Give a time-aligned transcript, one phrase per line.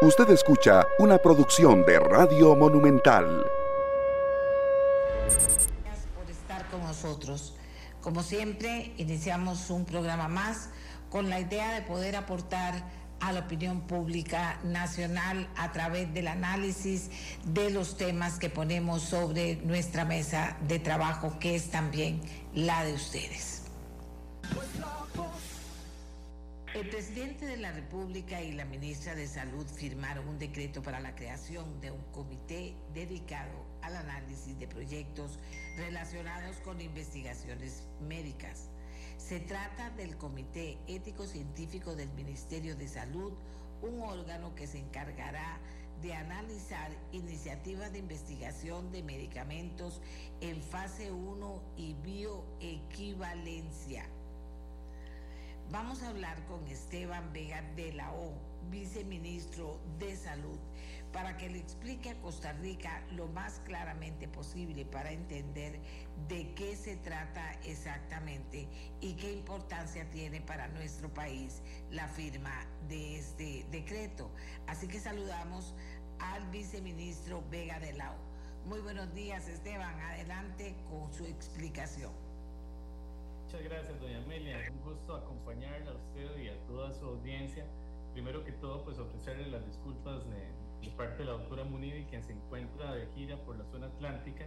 [0.00, 3.44] Usted escucha una producción de Radio Monumental.
[5.26, 7.56] Gracias por estar con nosotros.
[8.00, 10.70] Como siempre, iniciamos un programa más
[11.10, 12.84] con la idea de poder aportar
[13.18, 17.10] a la opinión pública nacional a través del análisis
[17.44, 22.20] de los temas que ponemos sobre nuestra mesa de trabajo, que es también
[22.54, 23.64] la de ustedes.
[26.78, 31.16] El presidente de la República y la ministra de Salud firmaron un decreto para la
[31.16, 35.40] creación de un comité dedicado al análisis de proyectos
[35.76, 38.70] relacionados con investigaciones médicas.
[39.16, 43.32] Se trata del Comité Ético Científico del Ministerio de Salud,
[43.82, 45.58] un órgano que se encargará
[46.00, 50.00] de analizar iniciativas de investigación de medicamentos
[50.40, 54.08] en fase 1 y bioequivalencia.
[55.70, 58.32] Vamos a hablar con Esteban Vega de la O,
[58.70, 60.58] viceministro de Salud,
[61.12, 65.78] para que le explique a Costa Rica lo más claramente posible para entender
[66.26, 68.66] de qué se trata exactamente
[69.02, 71.60] y qué importancia tiene para nuestro país
[71.90, 74.30] la firma de este decreto.
[74.66, 75.74] Así que saludamos
[76.18, 78.16] al viceministro Vega de la O.
[78.66, 80.00] Muy buenos días, Esteban.
[80.00, 82.27] Adelante con su explicación.
[83.50, 84.58] Muchas gracias, doña Amelia.
[84.70, 87.64] Un gusto acompañarla a usted y a toda su audiencia.
[88.12, 92.22] Primero que todo, pues ofrecerle las disculpas de, de parte de la doctora Munivi, quien
[92.22, 94.44] se encuentra de gira por la zona atlántica.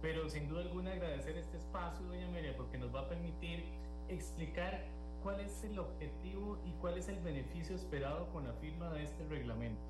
[0.00, 3.62] Pero sin duda alguna agradecer este espacio, doña Amelia, porque nos va a permitir
[4.08, 4.86] explicar
[5.22, 9.24] cuál es el objetivo y cuál es el beneficio esperado con la firma de este
[9.28, 9.80] reglamento.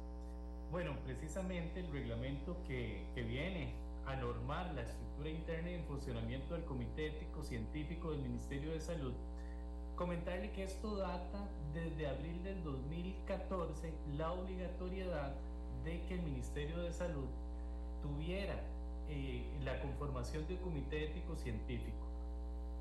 [0.71, 3.73] Bueno, precisamente el reglamento que, que viene
[4.07, 8.81] a normar la estructura interna y el funcionamiento del Comité Ético Científico del Ministerio de
[8.81, 9.13] Salud,
[9.97, 15.35] comentarle que esto data desde abril del 2014 la obligatoriedad
[15.85, 17.29] de que el Ministerio de Salud
[18.03, 18.57] tuviera
[19.09, 22.07] eh, la conformación de un comité ético científico.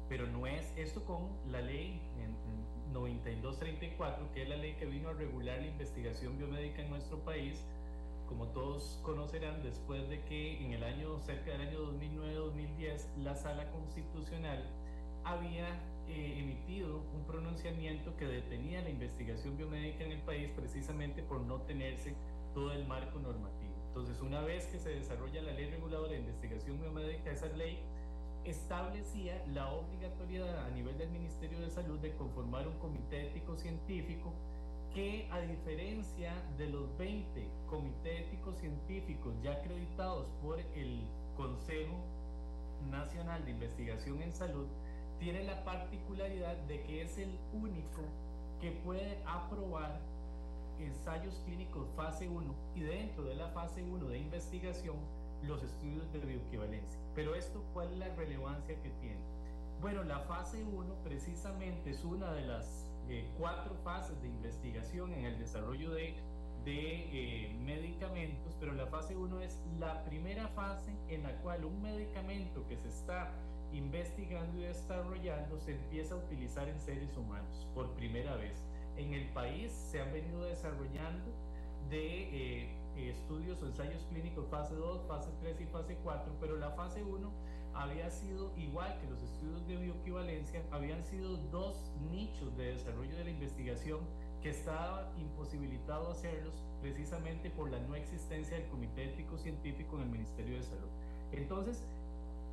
[0.09, 4.85] Pero no es esto con la ley en, en 9234, que es la ley que
[4.85, 7.63] vino a regular la investigación biomédica en nuestro país,
[8.31, 13.69] como todos conocerán, después de que en el año, cerca del año 2009-2010, la Sala
[13.71, 14.63] Constitucional
[15.25, 15.67] había
[16.07, 21.61] eh, emitido un pronunciamiento que detenía la investigación biomédica en el país precisamente por no
[21.63, 22.15] tenerse
[22.53, 23.73] todo el marco normativo.
[23.89, 27.79] Entonces, una vez que se desarrolla la ley reguladora de investigación biomédica, esa ley
[28.45, 34.33] establecía la obligatoriedad a nivel del Ministerio de Salud de conformar un comité ético científico
[34.93, 41.01] que a diferencia de los 20 comités éticos científicos ya acreditados por el
[41.37, 41.95] Consejo
[42.89, 44.67] Nacional de Investigación en Salud,
[45.19, 48.01] tiene la particularidad de que es el único
[48.59, 49.99] que puede aprobar
[50.79, 54.95] ensayos clínicos fase 1 y dentro de la fase 1 de investigación
[55.43, 56.99] los estudios de bioequivalencia.
[57.15, 59.19] Pero esto, ¿cuál es la relevancia que tiene?
[59.79, 65.25] Bueno, la fase 1 precisamente es una de las eh, cuatro fases de investigación en
[65.25, 66.15] el desarrollo de,
[66.63, 71.81] de eh, medicamentos, pero la fase 1 es la primera fase en la cual un
[71.81, 73.33] medicamento que se está
[73.73, 78.63] investigando y desarrollando se empieza a utilizar en seres humanos por primera vez.
[78.95, 81.33] En el país se han venido desarrollando
[81.89, 86.71] de eh, estudios o ensayos clínicos fase 2, fase 3 y fase 4, pero la
[86.71, 87.29] fase 1
[87.73, 93.23] había sido igual que los estudios de bioequivalencia, habían sido dos nichos de desarrollo de
[93.25, 93.99] la investigación
[94.41, 100.09] que estaba imposibilitado hacerlos precisamente por la no existencia del Comité Ético Científico en el
[100.09, 100.89] Ministerio de Salud.
[101.31, 101.83] Entonces,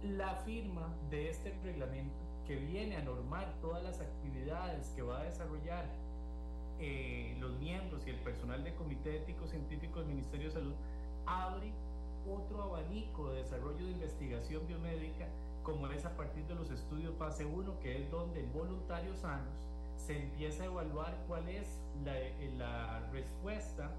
[0.03, 5.25] la firma de este reglamento que viene a normar todas las actividades que va a
[5.25, 5.87] desarrollar
[6.81, 10.75] eh, los miembros y el personal del Comité Ético Científico del Ministerio de Salud
[11.27, 11.73] abre
[12.35, 15.29] otro abanico de desarrollo de investigación biomédica,
[15.63, 19.55] como es a partir de los estudios fase 1, que es donde en voluntarios sanos
[19.97, 21.67] se empieza a evaluar cuál es
[22.05, 22.15] la,
[22.57, 23.91] la respuesta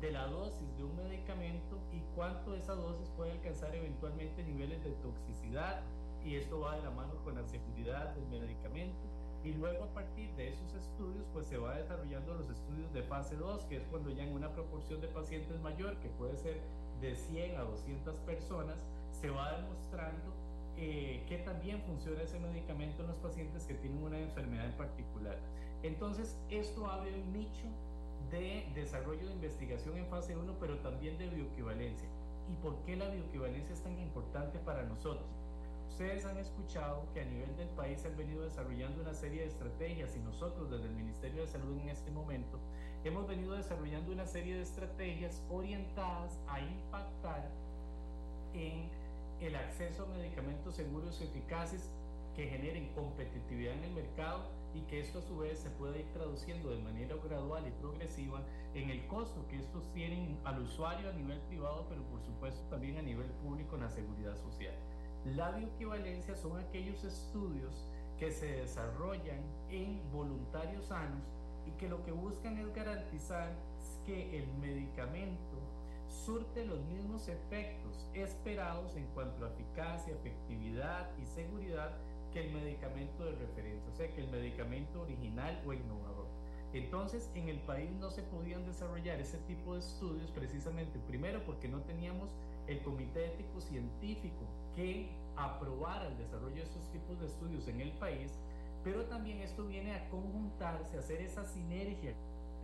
[0.00, 4.90] de la dosis de un medicamento y cuánto esa dosis puede alcanzar eventualmente niveles de
[4.92, 5.82] toxicidad
[6.24, 8.98] y esto va de la mano con la seguridad del medicamento.
[9.44, 13.36] Y luego a partir de esos estudios pues se va desarrollando los estudios de fase
[13.36, 16.60] 2 que es cuando ya en una proporción de pacientes mayor que puede ser
[17.04, 18.78] de 100 a 200 personas
[19.12, 20.32] se va demostrando
[20.76, 25.38] eh, que también funciona ese medicamento en los pacientes que tienen una enfermedad en particular.
[25.82, 27.66] Entonces, esto abre un nicho
[28.30, 32.08] de desarrollo de investigación en fase 1, pero también de bioequivalencia.
[32.50, 35.28] ¿Y por qué la bioequivalencia es tan importante para nosotros?
[35.94, 39.46] Ustedes han escuchado que a nivel del país se han venido desarrollando una serie de
[39.46, 42.58] estrategias y nosotros desde el Ministerio de Salud en este momento
[43.04, 47.48] hemos venido desarrollando una serie de estrategias orientadas a impactar
[48.54, 48.88] en
[49.40, 51.88] el acceso a medicamentos seguros y eficaces
[52.34, 56.12] que generen competitividad en el mercado y que esto a su vez se pueda ir
[56.12, 58.42] traduciendo de manera gradual y progresiva
[58.74, 62.98] en el costo que estos tienen al usuario a nivel privado, pero por supuesto también
[62.98, 64.74] a nivel público en la seguridad social.
[65.24, 67.86] La bioequivalencia son aquellos estudios
[68.18, 69.40] que se desarrollan
[69.70, 71.24] en voluntarios sanos
[71.66, 73.50] y que lo que buscan es garantizar
[74.04, 75.56] que el medicamento
[76.08, 81.92] surte los mismos efectos esperados en cuanto a eficacia, efectividad y seguridad
[82.34, 86.26] que el medicamento de referencia, o sea, que el medicamento original o innovador.
[86.74, 91.68] Entonces, en el país no se podían desarrollar ese tipo de estudios precisamente, primero porque
[91.68, 92.30] no teníamos
[92.66, 94.44] el comité ético científico
[94.74, 98.32] que aprobara el desarrollo de esos tipos de estudios en el país,
[98.82, 102.14] pero también esto viene a conjuntarse, a hacer esa sinergia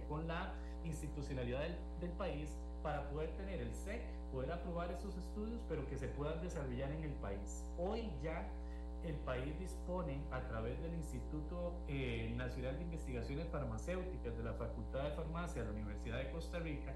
[0.08, 0.52] con la
[0.84, 1.60] institucionalidad
[2.00, 2.48] del, país
[2.82, 4.02] para poder tener el SEC,
[4.32, 7.64] poder aprobar esos estudios, pero que se puedan desarrollar en el país.
[7.78, 8.48] Hoy ya
[9.04, 15.04] el país dispone a través del Instituto eh, Nacional de Investigaciones Farmacéuticas de la Facultad
[15.04, 16.94] de Farmacia de la Universidad de Costa Rica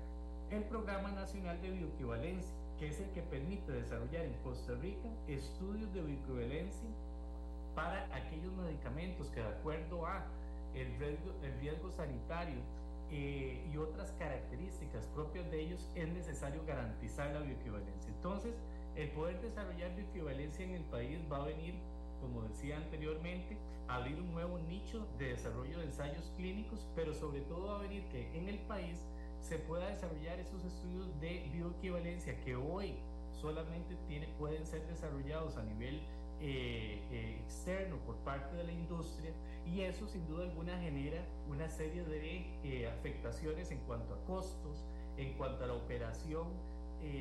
[0.50, 5.92] el Programa Nacional de Bioequivalencia, que es el que permite desarrollar en Costa Rica estudios
[5.94, 6.88] de bioequivalencia
[7.74, 10.24] para aquellos medicamentos que de acuerdo a
[10.74, 12.56] el riesgo, el riesgo sanitario
[13.10, 18.10] eh, y otras características propias de ellos es necesario garantizar la bioequivalencia.
[18.12, 18.54] Entonces,
[18.96, 21.74] el poder desarrollar bioequivalencia en el país va a venir,
[22.20, 23.56] como decía anteriormente,
[23.88, 27.82] a abrir un nuevo nicho de desarrollo de ensayos clínicos, pero sobre todo va a
[27.82, 29.04] venir que en el país
[29.44, 32.94] se pueda desarrollar esos estudios de bioequivalencia que hoy
[33.40, 36.00] solamente tiene, pueden ser desarrollados a nivel
[36.40, 39.32] eh, eh, externo por parte de la industria
[39.66, 44.86] y eso sin duda alguna genera una serie de eh, afectaciones en cuanto a costos,
[45.18, 46.48] en cuanto a la operación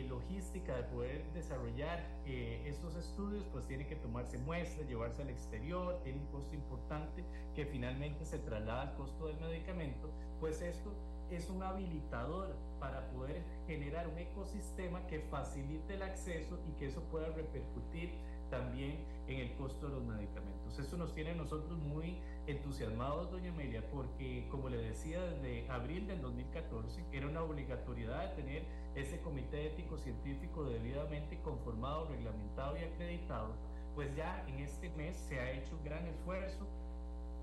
[0.07, 6.19] logística de poder desarrollar estos estudios, pues tiene que tomarse muestras, llevarse al exterior, tiene
[6.19, 10.09] un costo importante que finalmente se traslada al costo del medicamento,
[10.39, 10.93] pues esto
[11.31, 17.01] es un habilitador para poder generar un ecosistema que facilite el acceso y que eso
[17.03, 18.11] pueda repercutir
[18.49, 20.77] también en el costo de los medicamentos.
[20.77, 26.05] Eso nos tiene a nosotros muy entusiasmados, doña Amelia, porque como le decía, desde abril
[26.07, 28.65] del 2014 era una obligatoriedad de tener
[28.95, 33.55] ese comité ético científico debidamente conformado, reglamentado y acreditado,
[33.95, 36.67] pues ya en este mes se ha hecho un gran esfuerzo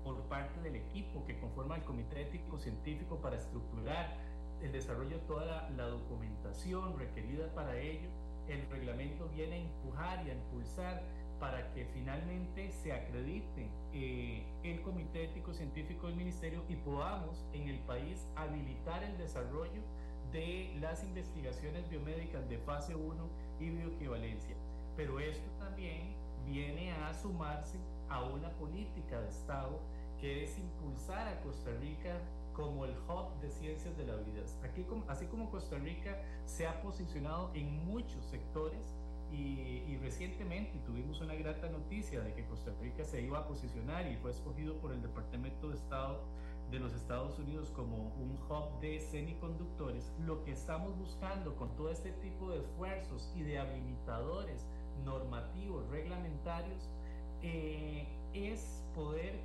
[0.03, 4.17] por parte del equipo que conforma el comité ético científico para estructurar
[4.61, 8.09] el desarrollo de toda la, la documentación requerida para ello
[8.47, 11.03] el reglamento viene a empujar y a impulsar
[11.39, 17.67] para que finalmente se acredite eh, el Comité Ético Científico del Ministerio y podamos en
[17.67, 19.81] el país habilitar el desarrollo
[20.31, 23.27] de las investigaciones biomédicas de fase 1
[23.59, 24.55] y bioequivalencia.
[24.95, 26.13] Pero esto también
[26.45, 27.77] viene a sumarse
[28.09, 29.79] a una política de Estado
[30.21, 32.21] que es impulsar a Costa Rica
[32.53, 34.43] como el hub de ciencias de la vida.
[34.63, 38.95] Aquí, así como Costa Rica se ha posicionado en muchos sectores
[39.31, 44.17] y, recientemente tuvimos una grata noticia de que Costa Rica se iba a posicionar y
[44.17, 46.19] fue escogido por el Departamento de Estado
[46.69, 51.91] de los Estados Unidos como un hub de semiconductores, lo que estamos buscando con todo
[51.91, 54.65] este tipo de esfuerzos y de habilitadores
[55.05, 56.89] normativos, reglamentarios,
[57.41, 59.39] eh, es poder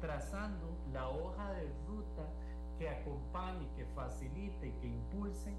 [0.00, 2.28] trazando la hoja de ruta
[2.78, 5.52] que acompañe, que facilite que impulse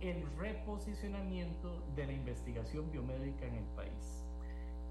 [0.00, 4.24] el reposicionamiento de la investigación biomédica en el país.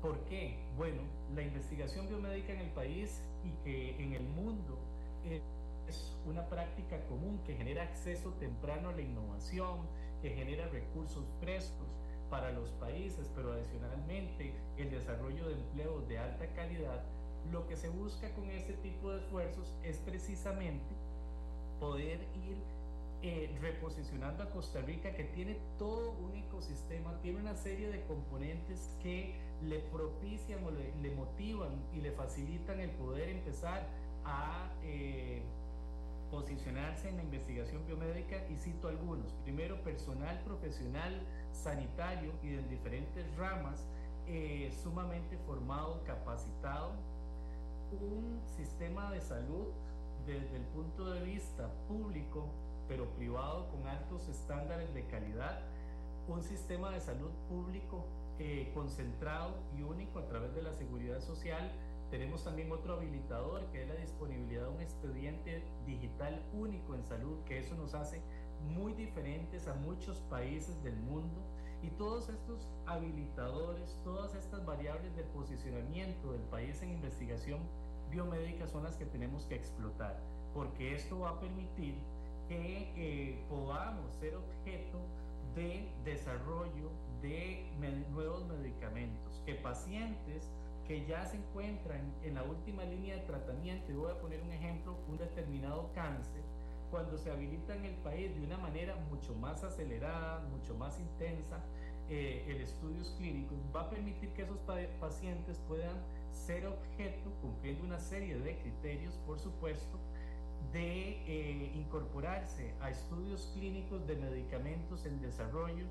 [0.02, 0.58] ¿Por qué?
[0.78, 1.02] Bueno,
[1.36, 4.78] la investigación biomédica en el país y que en el mundo
[5.88, 9.80] es una práctica común que genera acceso temprano a la innovación,
[10.22, 11.88] que genera recursos frescos
[12.30, 17.04] para los países, pero adicionalmente el desarrollo de empleos de alta calidad
[17.52, 20.96] lo que se busca con este tipo de esfuerzos es precisamente
[21.80, 22.58] poder ir
[23.24, 28.90] eh, reposicionando a Costa Rica, que tiene todo un ecosistema, tiene una serie de componentes
[29.04, 33.86] que le propician o le, motivan y le facilitan el poder empezar
[34.26, 35.44] a eh,
[36.32, 39.34] posicionarse en la investigación biomédica y cito algunos.
[39.44, 41.22] Primero, personal profesional
[41.52, 43.86] sanitario y de diferentes ramas,
[44.28, 46.94] eh, sumamente formado, capacitado,
[48.00, 49.68] un sistema de salud
[50.26, 52.46] desde el punto de vista público,
[52.88, 55.62] pero privado con altos estándares de calidad,
[56.28, 58.06] un sistema de salud público
[58.40, 61.72] eh, concentrado y único a través de la seguridad social.
[62.10, 67.44] Tenemos también otro habilitador que es la disponibilidad de un expediente digital único en salud,
[67.46, 68.22] que eso nos hace
[68.76, 71.42] muy diferentes a muchos países del mundo.
[71.84, 77.60] Y todos estos habilitadores, todas estas variables de posicionamiento del país en investigación
[78.12, 80.20] biomédica son las que tenemos que explotar,
[80.54, 81.96] porque esto va a permitir
[82.48, 85.00] que eh, podamos ser objeto
[85.56, 87.66] de desarrollo de
[88.12, 90.50] nuevos medicamentos, que pacientes
[90.88, 94.52] que ya se encuentran en la última línea de tratamiento, y voy a poner un
[94.52, 96.44] ejemplo, un determinado cáncer,
[96.92, 101.64] cuando se habilita en el país de una manera mucho más acelerada, mucho más intensa,
[102.10, 104.60] eh, el estudios clínicos va a permitir que esos
[105.00, 105.96] pacientes puedan
[106.34, 109.98] ser objeto, cumpliendo una serie de criterios, por supuesto,
[110.74, 115.86] de eh, incorporarse a estudios clínicos de medicamentos en desarrollo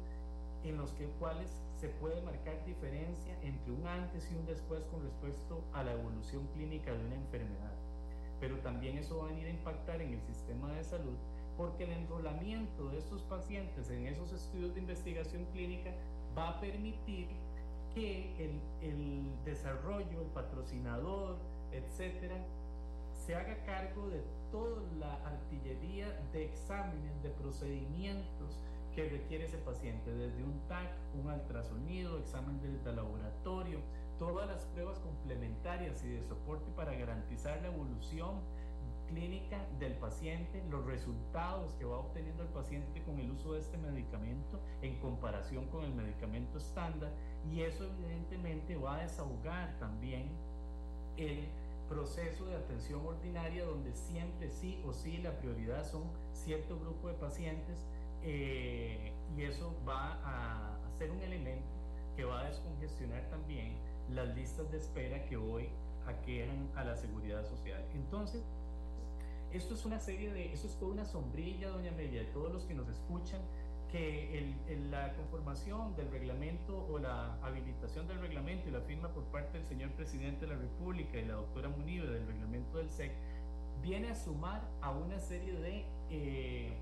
[0.63, 5.03] en los que, cuales se puede marcar diferencia entre un antes y un después con
[5.03, 7.90] respecto a la evolución clínica de una enfermedad.
[8.41, 11.17] Pero también eso va a venir a impactar en el sistema de salud
[11.61, 15.91] porque el enrolamiento de estos pacientes en esos estudios de investigación clínica
[16.37, 17.27] va a permitir
[17.95, 21.37] que el, el desarrollo, el patrocinador,
[21.73, 22.37] etcétera,
[23.13, 28.59] se haga cargo de toda la artillería de exámenes, de procedimientos
[28.95, 33.81] que requiere ese paciente, desde un TAC, un ultrasonido, examen de laboratorio,
[34.21, 38.35] todas las pruebas complementarias y de soporte para garantizar la evolución
[39.09, 43.79] clínica del paciente, los resultados que va obteniendo el paciente con el uso de este
[43.79, 47.11] medicamento en comparación con el medicamento estándar
[47.51, 50.29] y eso evidentemente va a desahogar también
[51.17, 51.49] el
[51.89, 56.03] proceso de atención ordinaria donde siempre sí o sí la prioridad son
[56.35, 57.87] cierto grupo de pacientes
[58.23, 61.67] eh, y eso va a, ser un elemento
[62.15, 65.69] que va a descongestionar también las listas de espera que hoy
[66.07, 67.85] aquejan a la seguridad social.
[67.95, 68.43] Entonces,
[69.53, 72.65] esto es una serie de, esto es toda una sombrilla, doña Amelia, de todos los
[72.65, 73.41] que nos escuchan,
[73.91, 79.25] que el, la conformación del reglamento o la habilitación del reglamento y la firma por
[79.25, 83.11] parte del señor presidente de la República y la doctora Munive del reglamento del SEC
[83.83, 86.73] viene a sumar a una serie de eh,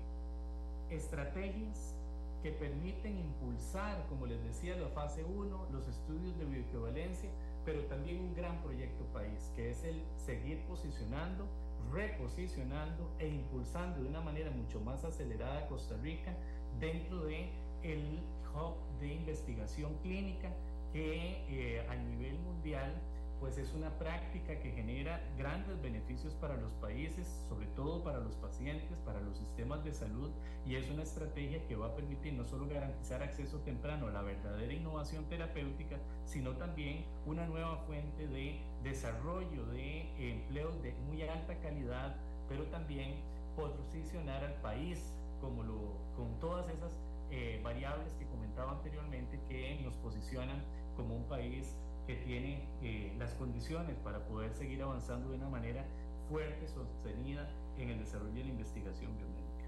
[0.91, 1.95] estrategias
[2.41, 7.29] que permiten impulsar, como les decía, la fase 1, los estudios de bioequivalencia,
[7.65, 11.45] pero también un gran proyecto país, que es el seguir posicionando
[11.91, 16.35] reposicionando e impulsando de una manera mucho más acelerada a Costa Rica
[16.79, 17.49] dentro de
[17.83, 18.19] el
[18.53, 20.49] hub de investigación clínica
[20.91, 22.93] que eh, a nivel mundial
[23.39, 28.35] pues es una práctica que genera grandes beneficios para los países, sobre todo para los
[28.35, 30.29] pacientes, para los sistemas de salud,
[30.65, 34.21] y es una estrategia que va a permitir no solo garantizar acceso temprano a la
[34.21, 41.55] verdadera innovación terapéutica, sino también una nueva fuente de desarrollo de empleos de muy alta
[41.61, 42.15] calidad,
[42.49, 43.15] pero también
[43.55, 45.77] posicionar al país como lo,
[46.15, 46.91] con todas esas
[47.31, 50.61] eh, variables que comentaba anteriormente que nos posicionan
[50.95, 51.75] como un país
[52.09, 55.85] que tiene eh, las condiciones para poder seguir avanzando de una manera
[56.27, 57.47] fuerte, sostenida
[57.77, 59.65] en el desarrollo de la investigación biomédica.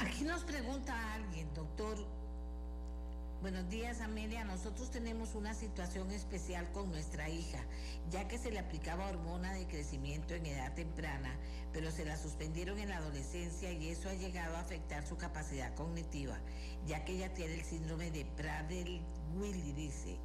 [0.00, 1.96] Aquí nos pregunta alguien, doctor.
[3.40, 4.44] Buenos días, Amelia.
[4.44, 7.64] Nosotros tenemos una situación especial con nuestra hija,
[8.10, 11.38] ya que se le aplicaba hormona de crecimiento en edad temprana,
[11.72, 15.72] pero se la suspendieron en la adolescencia y eso ha llegado a afectar su capacidad
[15.76, 16.36] cognitiva,
[16.88, 18.88] ya que ella tiene el síndrome de Prader
[19.36, 20.18] Willy dice,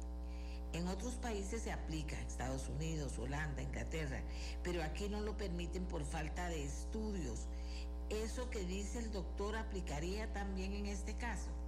[0.72, 4.24] en otros países se aplica, Estados Unidos, Holanda, Inglaterra,
[4.64, 7.46] pero aquí no lo permiten por falta de estudios.
[8.10, 11.63] ¿Eso que dice el doctor aplicaría también en este caso?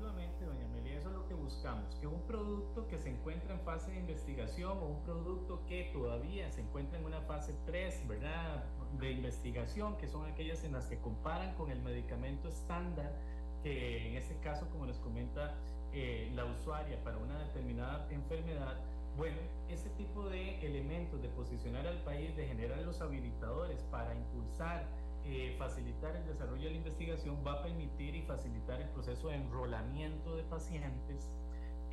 [0.00, 3.60] Efectivamente, doña Amelia, eso es lo que buscamos, que un producto que se encuentra en
[3.60, 8.64] fase de investigación o un producto que todavía se encuentra en una fase 3, ¿verdad?
[8.98, 13.14] De investigación, que son aquellas en las que comparan con el medicamento estándar,
[13.62, 15.54] que en este caso, como nos comenta
[15.92, 18.80] eh, la usuaria para una determinada enfermedad,
[19.18, 19.36] bueno,
[19.68, 24.88] ese tipo de elementos de posicionar al país, de generar los habilitadores para impulsar,
[25.32, 29.36] eh, facilitar el desarrollo de la investigación, va a permitir y facilitar el proceso de
[29.36, 31.30] enrolamiento de pacientes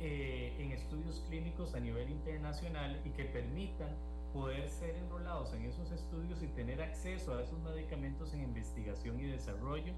[0.00, 3.94] eh, en estudios clínicos a nivel internacional y que permitan
[4.32, 9.28] poder ser enrolados en esos estudios y tener acceso a esos medicamentos en investigación y
[9.28, 9.92] desarrollo.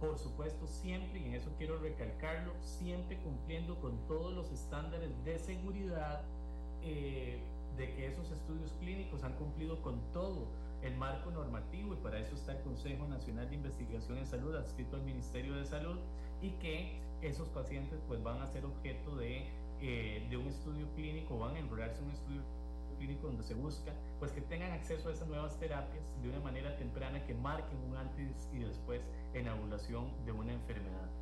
[0.00, 5.38] Por supuesto siempre, y en eso quiero recalcarlo, siempre cumpliendo con todos los estándares de
[5.38, 6.24] seguridad
[6.82, 7.38] eh,
[7.76, 10.48] de que esos estudios clínicos han cumplido con todo
[10.82, 14.96] el marco normativo y para eso está el Consejo Nacional de Investigación en Salud adscrito
[14.96, 15.98] al Ministerio de Salud
[16.40, 19.46] y que esos pacientes pues van a ser objeto de,
[19.80, 22.42] eh, de un estudio clínico, van a enrolarse en un estudio
[22.98, 26.76] clínico donde se busca pues que tengan acceso a esas nuevas terapias de una manera
[26.76, 29.02] temprana que marquen un antes y después
[29.34, 31.21] en la evaluación de una enfermedad.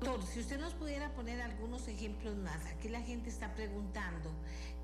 [0.00, 4.30] Doctor, si usted nos pudiera poner algunos ejemplos más, aquí la gente está preguntando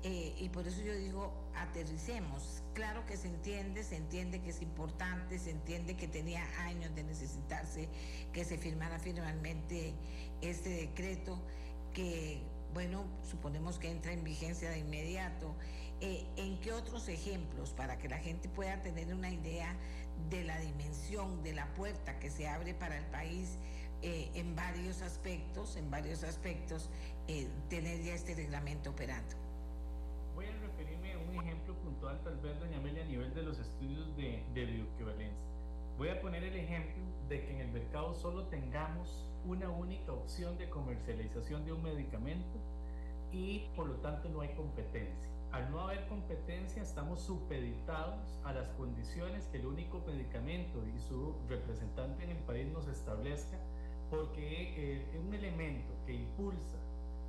[0.03, 2.63] eh, y por eso yo digo aterricemos.
[2.73, 7.03] Claro que se entiende, se entiende que es importante, se entiende que tenía años de
[7.03, 7.87] necesitarse
[8.33, 9.93] que se firmara finalmente
[10.41, 11.41] este decreto
[11.93, 12.41] que,
[12.73, 15.55] bueno, suponemos que entra en vigencia de inmediato.
[16.01, 19.77] Eh, ¿En qué otros ejemplos para que la gente pueda tener una idea
[20.29, 23.57] de la dimensión, de la puerta que se abre para el país?
[24.07, 26.91] Eh, en varios aspectos, en varios aspectos,
[27.27, 29.35] eh, tener ya este reglamento operando.
[30.35, 33.57] Voy a referirme a un ejemplo puntual, tal vez, doña Amelia, a nivel de los
[33.57, 35.43] estudios de, de bioequivalencia.
[35.97, 40.55] Voy a poner el ejemplo de que en el mercado solo tengamos una única opción
[40.59, 42.59] de comercialización de un medicamento
[43.31, 45.31] y por lo tanto no hay competencia.
[45.51, 51.33] Al no haber competencia estamos supeditados a las condiciones que el único medicamento y su
[51.49, 53.57] representante en el país nos establezca
[54.15, 56.77] porque eh, un elemento que impulsa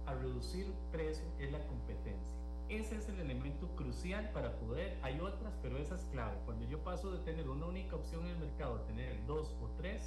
[0.06, 2.36] a reducir precios es la competencia.
[2.68, 6.36] Ese es el elemento crucial para poder, hay otras, pero esa es clave.
[6.44, 9.68] Cuando yo paso de tener una única opción en el mercado a tener dos o
[9.78, 10.02] tres,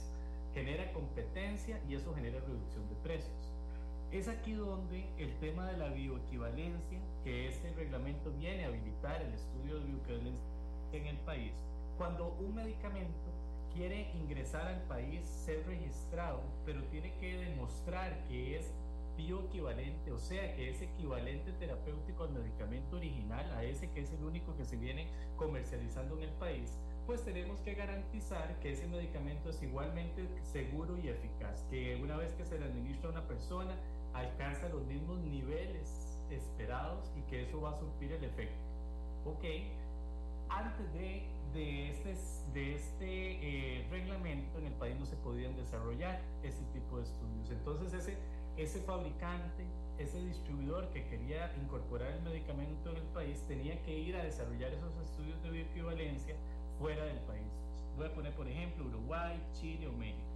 [0.53, 3.53] genera competencia y eso genera reducción de precios.
[4.11, 9.33] Es aquí donde el tema de la bioequivalencia, que este reglamento viene a habilitar el
[9.33, 10.45] estudio de bioequivalencia
[10.91, 11.53] en el país,
[11.97, 13.28] cuando un medicamento
[13.79, 18.73] quiere ingresar al país, ser registrado, pero tiene que demostrar que es
[19.15, 24.25] bioequivalente, o sea, que es equivalente terapéutico al medicamento original, a ese que es el
[24.25, 25.07] único que se viene
[25.37, 31.07] comercializando en el país, pues tenemos que garantizar que ese medicamento es igualmente seguro y
[31.07, 33.77] eficaz, que una vez que se le administra a una persona
[34.13, 38.59] alcanza los mismos niveles esperados y que eso va a surtir el efecto.
[39.23, 39.45] Ok,
[40.49, 42.15] antes de de este,
[42.53, 47.49] de este eh, reglamento en el país no se podían desarrollar ese tipo de estudios.
[47.51, 48.17] Entonces ese,
[48.57, 49.65] ese fabricante,
[49.97, 54.73] ese distribuidor que quería incorporar el medicamento en el país tenía que ir a desarrollar
[54.73, 56.35] esos estudios de bioequivalencia
[56.79, 57.51] fuera del país.
[57.97, 60.29] Voy a poner por ejemplo Uruguay, Chile o México.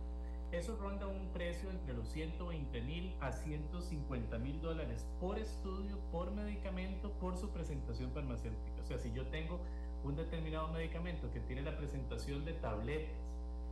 [0.51, 6.29] Eso ronda un precio entre los 120 mil a 150 mil dólares por estudio, por
[6.29, 8.81] medicamento, por su presentación farmacéutica.
[8.83, 9.59] O sea, si yo tengo
[10.03, 13.15] un determinado medicamento que tiene la presentación de tabletas,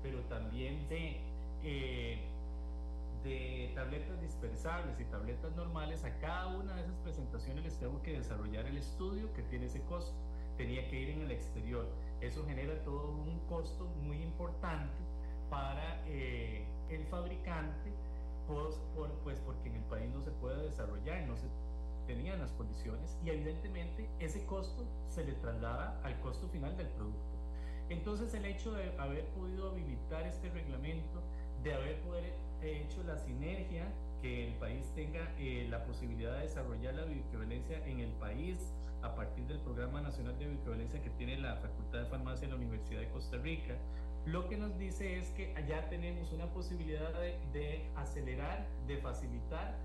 [0.01, 1.19] pero también de,
[1.63, 2.19] eh,
[3.23, 8.13] de tabletas dispersables y tabletas normales, a cada una de esas presentaciones les tengo que
[8.13, 10.15] desarrollar el estudio que tiene ese costo.
[10.57, 11.87] Tenía que ir en el exterior.
[12.21, 14.93] Eso genera todo un costo muy importante
[15.49, 17.91] para eh, el fabricante,
[18.47, 18.79] pues,
[19.23, 21.27] pues porque en el país no se puede desarrollar,
[22.15, 27.31] tenían las condiciones y evidentemente ese costo se le traslada al costo final del producto.
[27.89, 31.21] Entonces el hecho de haber podido habilitar este reglamento,
[31.63, 33.87] de haber poder eh, hecho la sinergia,
[34.21, 38.57] que el país tenga eh, la posibilidad de desarrollar la bioequivalencia en el país
[39.01, 42.59] a partir del Programa Nacional de Bioequivalencia que tiene la Facultad de Farmacia de la
[42.59, 43.75] Universidad de Costa Rica,
[44.25, 49.75] lo que nos dice es que allá tenemos una posibilidad de, de acelerar, de facilitar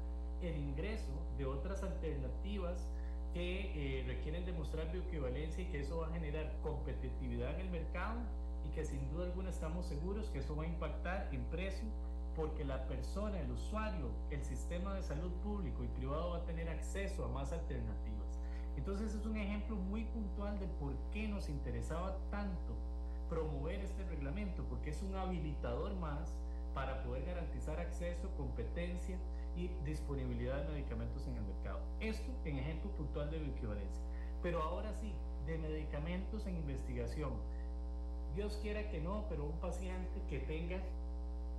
[0.47, 2.89] el ingreso de otras alternativas
[3.33, 8.21] que eh, requieren demostrar bioequivalencia y que eso va a generar competitividad en el mercado
[8.65, 11.85] y que sin duda alguna estamos seguros que eso va a impactar en precio
[12.35, 16.69] porque la persona, el usuario, el sistema de salud público y privado va a tener
[16.69, 18.39] acceso a más alternativas.
[18.77, 22.75] Entonces es un ejemplo muy puntual de por qué nos interesaba tanto
[23.31, 26.37] promover este reglamento, porque es un habilitador más
[26.75, 29.17] para poder garantizar acceso, competencia
[29.57, 31.81] y disponibilidad de medicamentos en el mercado.
[32.01, 34.03] Esto en ejemplo puntual de bioequivalencia.
[34.43, 35.13] Pero ahora sí,
[35.47, 37.33] de medicamentos en investigación.
[38.35, 40.81] Dios quiera que no, pero un paciente que tenga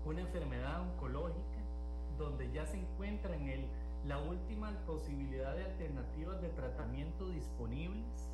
[0.06, 1.58] una enfermedad oncológica
[2.18, 3.66] donde ya se encuentra en el,
[4.08, 8.30] la última posibilidad de alternativas de tratamiento disponibles,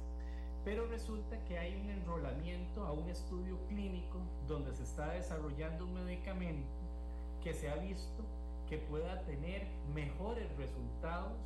[0.65, 5.93] pero resulta que hay un enrolamiento a un estudio clínico donde se está desarrollando un
[5.93, 6.69] medicamento
[7.43, 8.23] que se ha visto
[8.73, 11.37] que pueda tener mejores resultados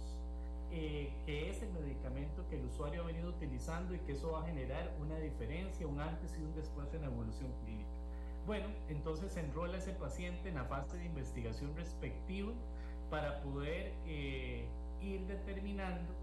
[0.72, 4.46] eh, que ese medicamento que el usuario ha venido utilizando y que eso va a
[4.46, 7.90] generar una diferencia, un antes y un después en la evolución clínica.
[8.46, 12.54] Bueno, entonces se enrola ese paciente en la fase de investigación respectiva
[13.10, 14.66] para poder eh,
[15.02, 16.14] ir determinando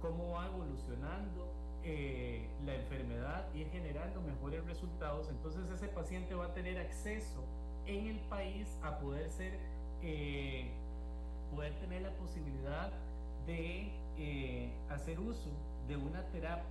[0.00, 1.52] cómo va evolucionando
[1.84, 5.28] eh, la enfermedad y generando mejores resultados.
[5.28, 7.44] Entonces ese paciente va a tener acceso
[7.86, 9.58] en el país a poder ser,
[10.06, 10.70] eh,
[11.52, 12.92] poder tener la posibilidad
[13.46, 15.50] de eh, hacer uso
[15.88, 16.64] de una terapia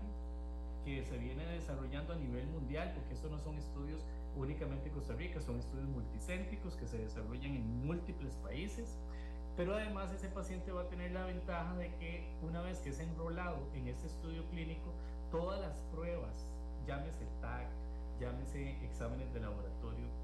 [0.85, 4.01] que se viene desarrollando a nivel mundial, porque estos no son estudios
[4.37, 8.97] únicamente en Costa Rica, son estudios multicéntricos que se desarrollan en múltiples países,
[9.57, 12.99] pero además ese paciente va a tener la ventaja de que una vez que es
[12.99, 14.93] enrolado en este estudio clínico,
[15.31, 16.45] todas las pruebas,
[16.87, 17.67] llámese TAC,
[18.19, 19.74] llámese exámenes de laboratorio,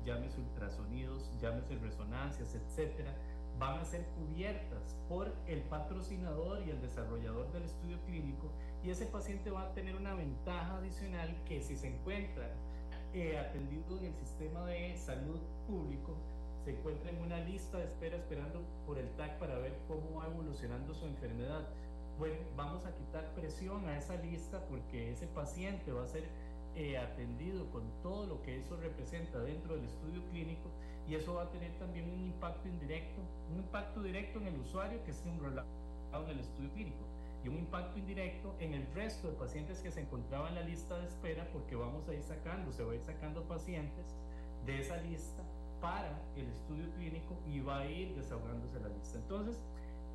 [0.05, 3.13] llámese ultrasonidos, llámese resonancias, etcétera,
[3.59, 8.49] van a ser cubiertas por el patrocinador y el desarrollador del estudio clínico
[8.83, 12.49] y ese paciente va a tener una ventaja adicional que si se encuentra
[13.13, 16.15] eh, atendido en el sistema de salud público,
[16.63, 20.27] se encuentra en una lista de espera esperando por el TAC para ver cómo va
[20.27, 21.67] evolucionando su enfermedad.
[22.17, 26.23] Bueno, vamos a quitar presión a esa lista porque ese paciente va a ser
[26.75, 30.69] eh, atendido con todo lo que eso representa dentro del estudio clínico
[31.07, 35.03] y eso va a tener también un impacto indirecto, un impacto directo en el usuario
[35.03, 35.67] que es enrolado
[36.13, 37.05] en el estudio clínico
[37.43, 40.97] y un impacto indirecto en el resto de pacientes que se encontraban en la lista
[40.99, 44.15] de espera porque vamos a ir sacando, se va a ir sacando pacientes
[44.65, 45.43] de esa lista
[45.81, 49.17] para el estudio clínico y va a ir desahogándose la lista.
[49.17, 49.59] Entonces,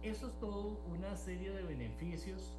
[0.03, 2.57] eso es todo una serie de beneficios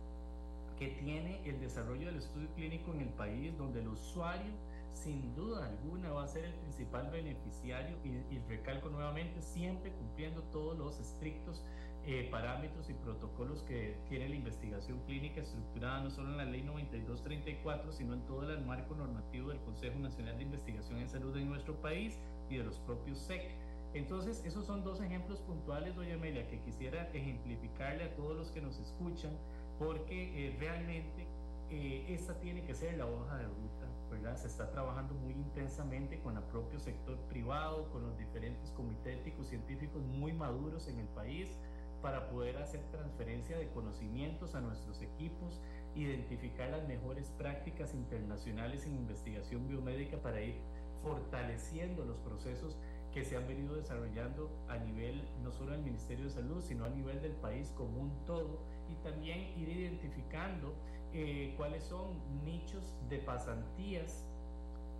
[0.77, 4.51] que tiene el desarrollo del estudio clínico en el país, donde el usuario
[4.93, 10.41] sin duda alguna va a ser el principal beneficiario y, y recalco nuevamente, siempre cumpliendo
[10.51, 11.63] todos los estrictos
[12.09, 16.61] eh, parámetros y protocolos que tiene la investigación clínica estructurada no solo en la ley
[16.61, 21.43] 9234, sino en todo el marco normativo del Consejo Nacional de Investigación en Salud de
[21.43, 22.17] nuestro país
[22.49, 23.51] y de los propios SEC.
[23.93, 28.61] Entonces, esos son dos ejemplos puntuales, doña Amelia, que quisiera ejemplificarle a todos los que
[28.61, 29.37] nos escuchan,
[29.79, 31.27] porque eh, realmente
[31.69, 34.37] eh, esta tiene que ser la hoja de ruta, ¿verdad?
[34.37, 39.47] Se está trabajando muy intensamente con el propio sector privado, con los diferentes comités éticos
[39.47, 41.57] científicos muy maduros en el país,
[42.01, 45.59] para poder hacer transferencia de conocimientos a nuestros equipos,
[45.95, 50.55] identificar las mejores prácticas internacionales en investigación biomédica para ir
[51.01, 52.77] fortaleciendo los procesos
[53.13, 56.89] que se han venido desarrollando a nivel no solo del Ministerio de Salud, sino a
[56.89, 58.59] nivel del país como un todo
[58.91, 60.73] y también ir identificando
[61.13, 64.26] eh, cuáles son nichos de pasantías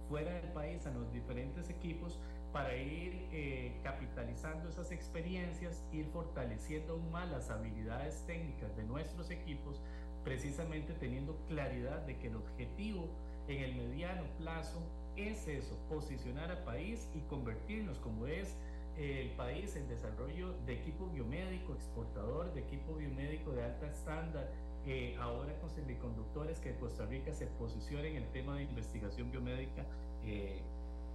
[0.10, 2.20] fuera del país a los diferentes equipos
[2.54, 9.30] para ir eh, capitalizando esas experiencias, ir fortaleciendo aún más las habilidades técnicas de nuestros
[9.30, 9.82] equipos,
[10.24, 13.10] precisamente teniendo claridad de que el objetivo
[13.48, 14.82] en el mediano plazo
[15.16, 18.56] es eso, posicionar al país y convertirnos como es
[18.98, 24.50] el país en desarrollo de equipo biomédico, exportador de equipo biomédico de alta estándar,
[24.86, 29.86] eh, ahora con semiconductores que Costa Rica se posicione en el tema de investigación biomédica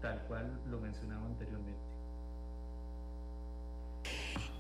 [0.03, 1.81] tal cual lo mencionaba anteriormente.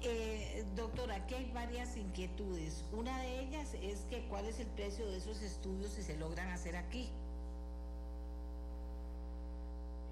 [0.05, 2.85] Eh, doctora, aquí hay varias inquietudes.
[2.93, 6.49] Una de ellas es que cuál es el precio de esos estudios si se logran
[6.49, 7.09] hacer aquí.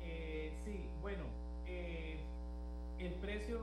[0.02, 1.39] Eh, sí, bueno, eh,
[3.06, 3.58] el precio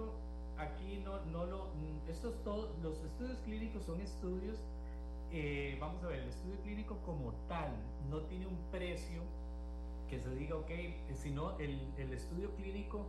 [0.57, 1.67] aquí no, no lo,
[2.09, 4.57] estos todos, los estudios clínicos son estudios,
[5.31, 7.71] eh, vamos a ver, el estudio clínico como tal
[8.09, 9.21] no tiene un precio
[10.09, 10.71] que se diga, ok,
[11.15, 13.05] sino el, el estudio clínico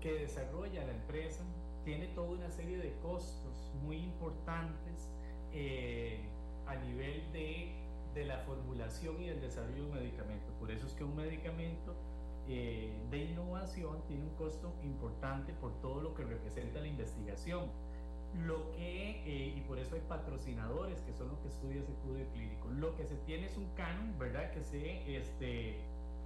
[0.00, 1.44] que desarrolla la empresa
[1.84, 5.10] tiene toda una serie de costos muy importantes
[5.52, 6.20] eh,
[6.66, 7.72] a nivel de,
[8.14, 10.52] de, la formulación y del desarrollo de un medicamento.
[10.60, 11.94] Por eso es que un medicamento
[12.48, 17.70] eh, de innovación tiene un costo importante por todo lo que representa la investigación.
[18.46, 22.26] Lo que, eh, y por eso hay patrocinadores que son los que estudian ese estudio
[22.32, 22.68] clínico.
[22.68, 24.50] Lo que se tiene es un canon, ¿verdad?
[24.52, 25.76] Que se, este,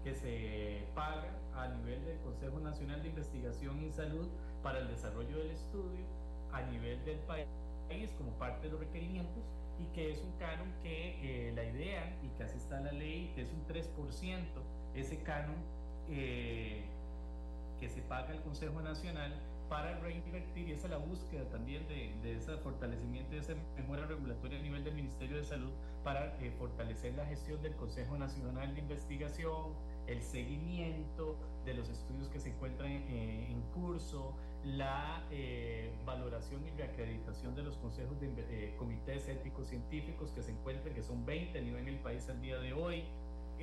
[0.03, 4.29] que se paga a nivel del Consejo Nacional de Investigación en Salud
[4.63, 6.05] para el desarrollo del estudio
[6.53, 7.47] a nivel del país
[8.17, 9.45] como parte de los requerimientos
[9.79, 13.53] y que es un canon que eh, la idea, y así está la ley, es
[13.53, 13.85] un 3%,
[14.95, 15.57] ese canon
[16.11, 16.85] eh,
[17.81, 19.33] que se paga al Consejo Nacional
[19.69, 24.07] para reinvertir, y esa es la búsqueda también de, de ese fortalecimiento, de esa mejora
[24.07, 25.71] regulatoria a nivel del Ministerio de Salud,
[26.05, 29.73] para eh, fortalecer la gestión del Consejo Nacional de Investigación,
[30.07, 34.35] el seguimiento de los estudios que se encuentran eh, en curso,
[34.65, 40.53] la eh, valoración y reacreditación de los consejos de eh, comités éticos científicos que se
[40.53, 43.05] encuentran, que son 20 a nivel en el país al día de hoy,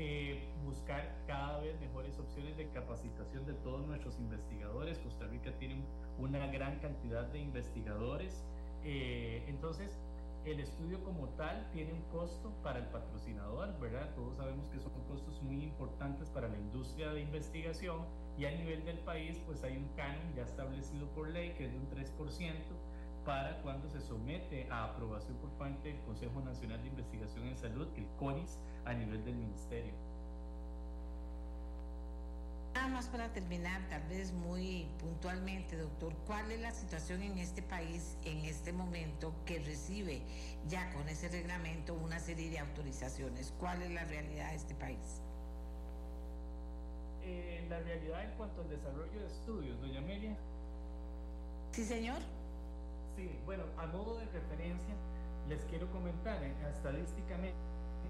[0.01, 4.97] eh, buscar cada vez mejores opciones de capacitación de todos nuestros investigadores.
[4.99, 5.83] Costa Rica tiene
[6.17, 8.45] una gran cantidad de investigadores.
[8.85, 9.99] Eh, entonces,
[10.45, 14.15] el estudio como tal tiene un costo para el patrocinador, ¿verdad?
[14.15, 18.05] Todos sabemos que son costos muy importantes para la industria de investigación
[18.37, 21.73] y a nivel del país pues hay un canon ya establecido por ley que es
[21.73, 22.53] de un 3%
[23.29, 27.87] para cuando se somete a aprobación por parte del Consejo Nacional de Investigación en Salud,
[27.95, 29.93] el CONIS, a nivel del Ministerio.
[32.73, 37.61] Nada más para terminar, tal vez muy puntualmente, doctor, ¿cuál es la situación en este
[37.61, 40.23] país en este momento que recibe
[40.67, 43.53] ya con ese reglamento una serie de autorizaciones?
[43.59, 45.21] ¿Cuál es la realidad de este país?
[47.21, 50.35] Eh, la realidad en cuanto al desarrollo de estudios, doña Amelia.
[51.73, 52.38] Sí, señor.
[53.19, 54.95] Sí, bueno, a modo de referencia,
[55.49, 57.59] les quiero comentar eh, estadísticamente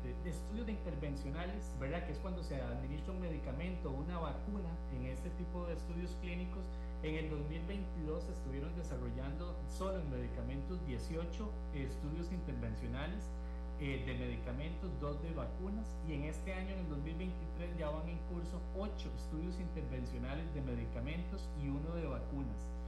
[0.04, 2.06] de, estudios de intervencionales, ¿verdad?
[2.06, 6.16] Que es cuando se administra un medicamento o una vacuna en este tipo de estudios
[6.22, 6.62] clínicos.
[7.02, 11.26] En el 2022 estuvieron desarrollando solo en medicamentos 18
[11.74, 13.32] estudios intervencionales
[13.80, 18.08] eh, de medicamentos, dos de vacunas y en este año, en el 2023, ya van
[18.10, 22.79] en curso 8 estudios intervencionales de medicamentos y uno de vacunas.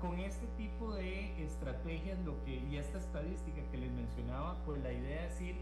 [0.00, 4.92] Con este tipo de estrategias lo que, y esta estadística que les mencionaba, pues la
[4.92, 5.56] idea es ir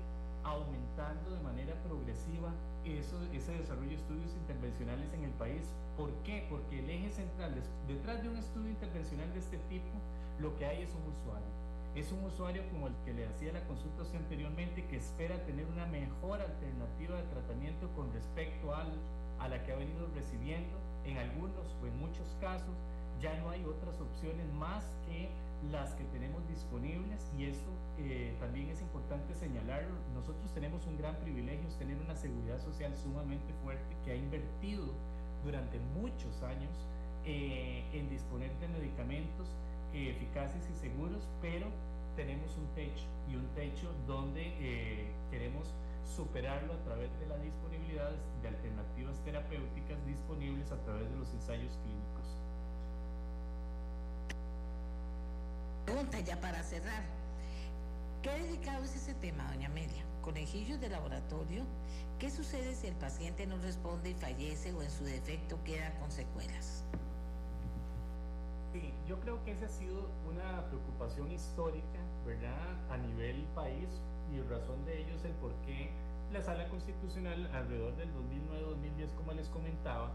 [0.44, 2.52] aumentando de manera progresiva
[2.84, 5.62] eso, ese desarrollo de estudios intervencionales en el país.
[5.96, 6.46] ¿Por qué?
[6.48, 7.52] Porque el eje central,
[7.88, 9.90] detrás de un estudio intervencional de este tipo,
[10.38, 11.50] lo que hay es un usuario.
[11.96, 15.86] Es un usuario como el que le hacía la consulta anteriormente, que espera tener una
[15.86, 18.92] mejor alternativa de tratamiento con respecto al,
[19.40, 20.78] a la que ha venido recibiendo.
[21.04, 22.76] En algunos o en muchos casos
[23.20, 25.28] ya no hay otras opciones más que
[25.70, 27.66] las que tenemos disponibles y eso
[27.98, 29.94] eh, también es importante señalarlo.
[30.14, 34.86] Nosotros tenemos un gran privilegio, es tener una seguridad social sumamente fuerte que ha invertido
[35.44, 36.70] durante muchos años
[37.24, 39.48] eh, en disponer de medicamentos
[39.92, 41.66] eh, eficaces y seguros, pero
[42.14, 45.72] tenemos un techo y un techo donde queremos
[46.04, 48.10] superarlo a través de la disponibilidad
[48.42, 52.17] de alternativas terapéuticas disponibles a través de los ensayos clínicos.
[55.88, 57.02] Pregunta ya para cerrar.
[58.22, 60.04] ¿Qué dedicado es ese tema, doña Amelia?
[60.20, 61.64] Conejillos de laboratorio.
[62.18, 66.10] ¿Qué sucede si el paciente no responde y fallece o en su defecto queda con
[66.10, 66.84] secuelas?
[68.74, 72.76] Sí, yo creo que esa ha sido una preocupación histórica, ¿verdad?
[72.90, 73.88] A nivel país
[74.30, 75.88] y razón de ello es el por qué
[76.34, 80.10] la Sala Constitucional alrededor del 2009-2010, como les comentaba,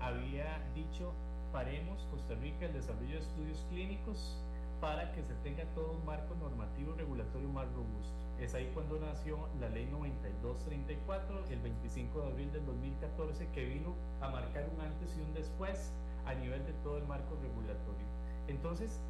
[0.00, 1.12] había dicho
[1.52, 4.38] paremos Costa Rica el desarrollo de estudios clínicos
[4.80, 8.14] para que se tenga todo un marco normativo regulatorio más robusto.
[8.38, 13.94] Es ahí cuando nació la ley 9234, el 25 de abril del 2014, que vino
[14.20, 15.92] a marcar un antes y un después
[16.24, 18.06] a nivel de todo el marco regulatorio.
[18.46, 19.00] Entonces,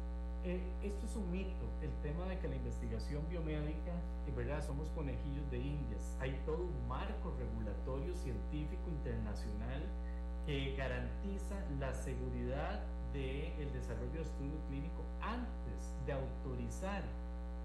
[0.45, 3.93] eh, esto es un mito, el tema de que la investigación biomédica,
[4.25, 6.17] en verdad somos conejillos de indias.
[6.21, 9.83] Hay todo un marco regulatorio científico internacional
[10.45, 12.81] que garantiza la seguridad
[13.13, 15.58] del desarrollo de estudio clínico antes
[16.05, 17.03] de autorizar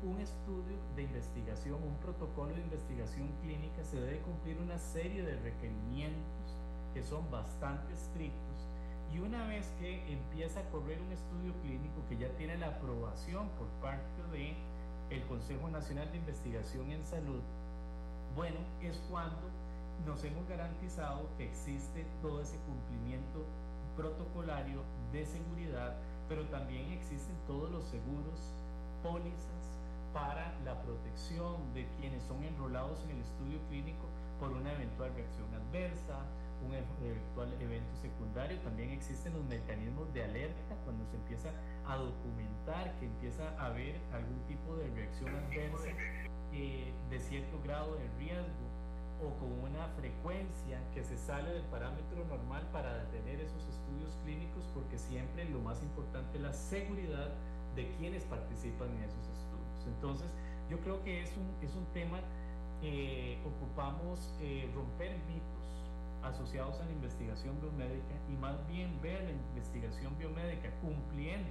[0.03, 5.37] un estudio de investigación, un protocolo de investigación clínica, se debe cumplir una serie de
[5.41, 6.57] requerimientos
[6.93, 8.69] que son bastante estrictos.
[9.13, 13.49] Y una vez que empieza a correr un estudio clínico que ya tiene la aprobación
[13.51, 14.55] por parte de
[15.11, 17.41] el Consejo Nacional de Investigación en Salud,
[18.35, 19.43] bueno, es cuando
[20.05, 23.45] nos hemos garantizado que existe todo ese cumplimiento
[23.97, 25.95] protocolario de seguridad,
[26.29, 28.41] pero también existen todos los seguros,
[29.03, 29.65] pólizas
[30.13, 34.07] para la protección de quienes son enrolados en el estudio clínico
[34.39, 36.21] por una eventual reacción adversa,
[36.65, 38.59] un eventual evento secundario.
[38.61, 41.51] También existen los mecanismos de alerta cuando se empieza
[41.87, 45.91] a documentar que empieza a haber algún tipo de reacción adversa
[46.53, 48.64] eh, de cierto grado de riesgo
[49.25, 54.65] o con una frecuencia que se sale del parámetro normal para detener esos estudios clínicos,
[54.75, 57.33] porque siempre lo más importante es la seguridad
[57.75, 59.87] de quienes participan en esos estudios.
[59.87, 60.29] Entonces,
[60.71, 62.21] yo creo que es un, es un tema
[62.81, 65.65] que ocupamos eh, romper mitos
[66.23, 71.51] asociados a la investigación biomédica y más bien ver la investigación biomédica cumpliendo,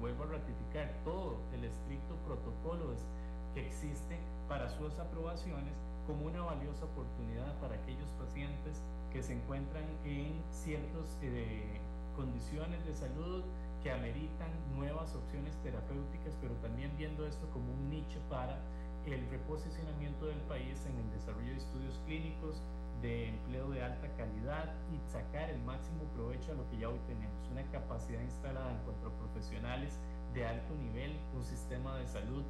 [0.00, 2.94] vuelvo a ratificar, todo el estricto protocolo
[3.54, 5.74] que existe para sus aprobaciones
[6.06, 8.80] como una valiosa oportunidad para aquellos pacientes
[9.12, 11.80] que se encuentran en ciertas eh,
[12.16, 13.42] condiciones de salud
[13.82, 18.58] que ameritan nuevas opciones terapéuticas, pero también viendo esto como un nicho para
[19.06, 22.60] el reposicionamiento del país en el desarrollo de estudios clínicos,
[23.02, 26.98] de empleo de alta calidad y sacar el máximo provecho a lo que ya hoy
[27.06, 29.98] tenemos, una capacidad instalada en cuanto a profesionales
[30.34, 32.42] de alto nivel, un sistema de salud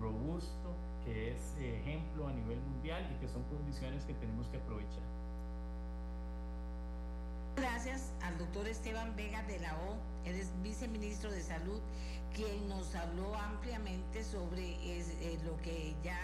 [0.00, 5.02] robusto, que es ejemplo a nivel mundial y que son condiciones que tenemos que aprovechar.
[7.56, 11.80] Gracias al doctor Esteban Vega de la O, él es viceministro de Salud,
[12.34, 16.20] quien nos habló ampliamente sobre eh, lo que ya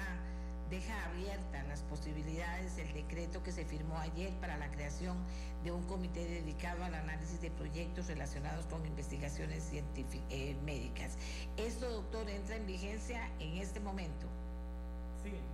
[0.70, 5.16] deja abiertas las posibilidades del decreto que se firmó ayer para la creación
[5.62, 11.16] de un comité dedicado al análisis de proyectos relacionados con investigaciones científicas eh, médicas.
[11.56, 14.26] Esto, doctor, entra en vigencia en este momento.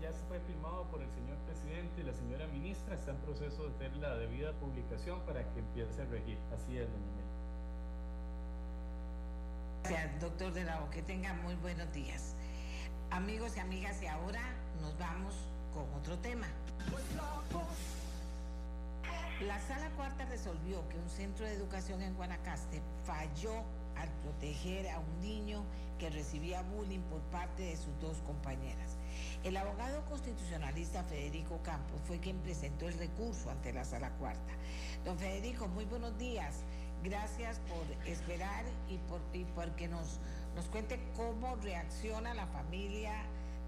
[0.01, 2.95] Ya fue firmado por el señor presidente y la señora ministra.
[2.95, 6.39] Está en proceso de hacer la debida publicación para que empiece a regir.
[6.55, 7.25] Así es, doña Mel.
[9.85, 10.91] Gracias, doctor de la O.
[10.91, 12.35] Que tenga muy buenos días.
[13.11, 14.41] Amigos y amigas, y ahora
[14.81, 15.35] nos vamos
[15.75, 16.47] con otro tema.
[19.41, 23.65] La sala cuarta resolvió que un centro de educación en Guanacaste falló
[23.97, 25.65] al proteger a un niño
[25.99, 28.97] que recibía bullying por parte de sus dos compañeras.
[29.43, 34.53] El abogado constitucionalista Federico Campos fue quien presentó el recurso ante la sala cuarta.
[35.05, 36.57] Don Federico, muy buenos días.
[37.03, 40.21] Gracias por esperar y por y porque nos,
[40.55, 43.15] nos cuente cómo reacciona la familia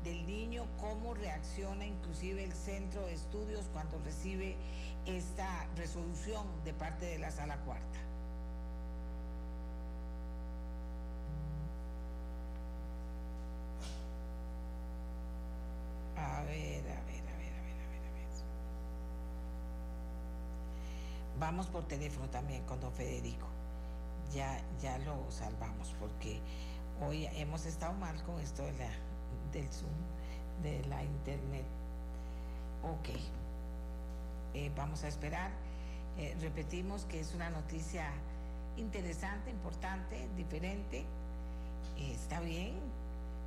[0.05, 4.57] del niño, cómo reacciona inclusive el centro de estudios cuando recibe
[5.07, 7.99] esta resolución de parte de la sala cuarta.
[16.17, 18.31] A ver, a ver, a ver, a ver, a ver, a ver.
[21.53, 23.47] Vamos por teléfono también con don Federico.
[24.33, 26.41] Ya, ya lo salvamos porque
[27.07, 28.88] hoy hemos estado mal con esto de la,
[29.53, 29.93] del Zoom,
[30.62, 31.67] de la internet.
[32.83, 33.11] Ok.
[34.55, 35.51] Eh, vamos a esperar.
[36.17, 38.09] Eh, repetimos que es una noticia
[38.79, 41.01] interesante, importante, diferente.
[41.99, 42.79] Eh, está bien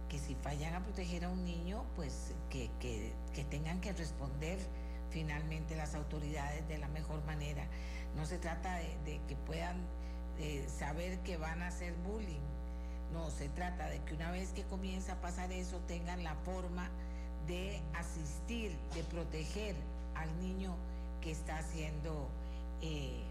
[0.10, 4.60] que si fallan a proteger a un niño, pues que, que, que tengan que responder
[5.16, 7.64] finalmente las autoridades de la mejor manera.
[8.18, 9.78] No se trata de, que puedan
[10.38, 12.44] eh, saber que van a hacer bullying.
[13.14, 16.90] No, se trata de que una vez que comienza a pasar eso, tengan la forma
[17.48, 19.74] de asistir, de proteger
[20.16, 20.76] al niño
[21.22, 22.28] que está siendo
[22.82, 23.24] eh,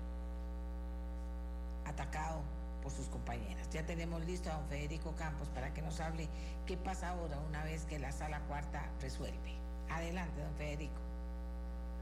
[1.85, 2.41] atacado
[2.83, 3.69] por sus compañeras.
[3.75, 6.29] Ya tenemos listo a don Federico Campos para que nos hable
[6.65, 9.53] qué pasa ahora una vez que la sala cuarta resuelve.
[9.91, 11.04] Adelante, don Federico.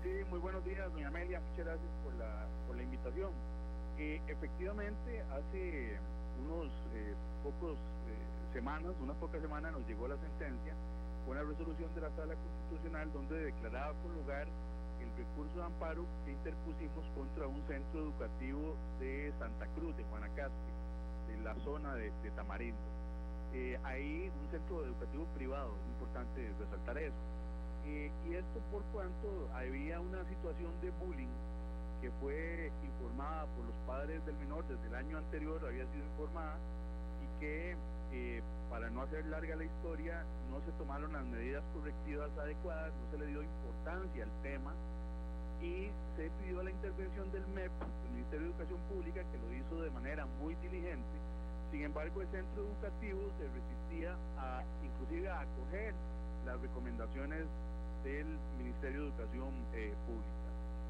[0.03, 1.39] Sí, muy buenos días, doña Amelia.
[1.39, 3.31] Muchas gracias por la, por la invitación.
[3.99, 5.97] Eh, efectivamente, hace
[6.43, 7.79] unos eh, pocos
[8.11, 10.75] eh, semanas, unas pocas semanas, nos llegó la sentencia
[11.33, 14.47] la resolución de la Sala Constitucional donde declaraba con lugar
[15.01, 20.71] el recurso de amparo que interpusimos contra un centro educativo de Santa Cruz, de Guanacaste,
[21.29, 22.83] de la zona de, de Tamarindo.
[23.85, 27.42] Ahí un centro educativo privado, es importante resaltar eso.
[27.87, 31.35] Eh, y esto por cuanto había una situación de bullying
[32.01, 36.59] que fue informada por los padres del menor desde el año anterior, había sido informada,
[37.23, 37.77] y que
[38.13, 43.11] eh, para no hacer larga la historia, no se tomaron las medidas correctivas adecuadas, no
[43.11, 44.75] se le dio importancia al tema
[45.63, 49.83] y se pidió la intervención del MEP, el Ministerio de Educación Pública, que lo hizo
[49.83, 51.17] de manera muy diligente.
[51.71, 55.95] Sin embargo, el centro educativo se resistía a, inclusive a acoger
[56.45, 57.47] las recomendaciones
[58.05, 58.27] del
[58.59, 60.43] Ministerio de Educación eh, Pública.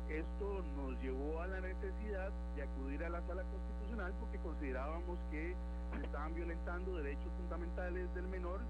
[0.08, 5.54] Esto nos llevó a la necesidad de acudir a la sala constitucional porque considerábamos que
[5.96, 8.60] se estaban violentando derechos fundamentales del menor,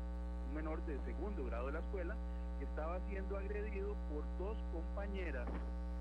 [0.48, 2.16] un menor de segundo grado de la escuela,
[2.58, 5.46] que estaba siendo agredido por dos compañeras,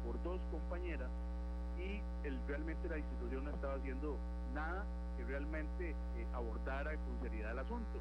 [0.05, 1.09] por dos compañeras,
[1.79, 4.17] y el, realmente la institución no estaba haciendo
[4.53, 4.85] nada
[5.17, 5.95] que realmente eh,
[6.33, 7.99] abordara con seriedad el asunto.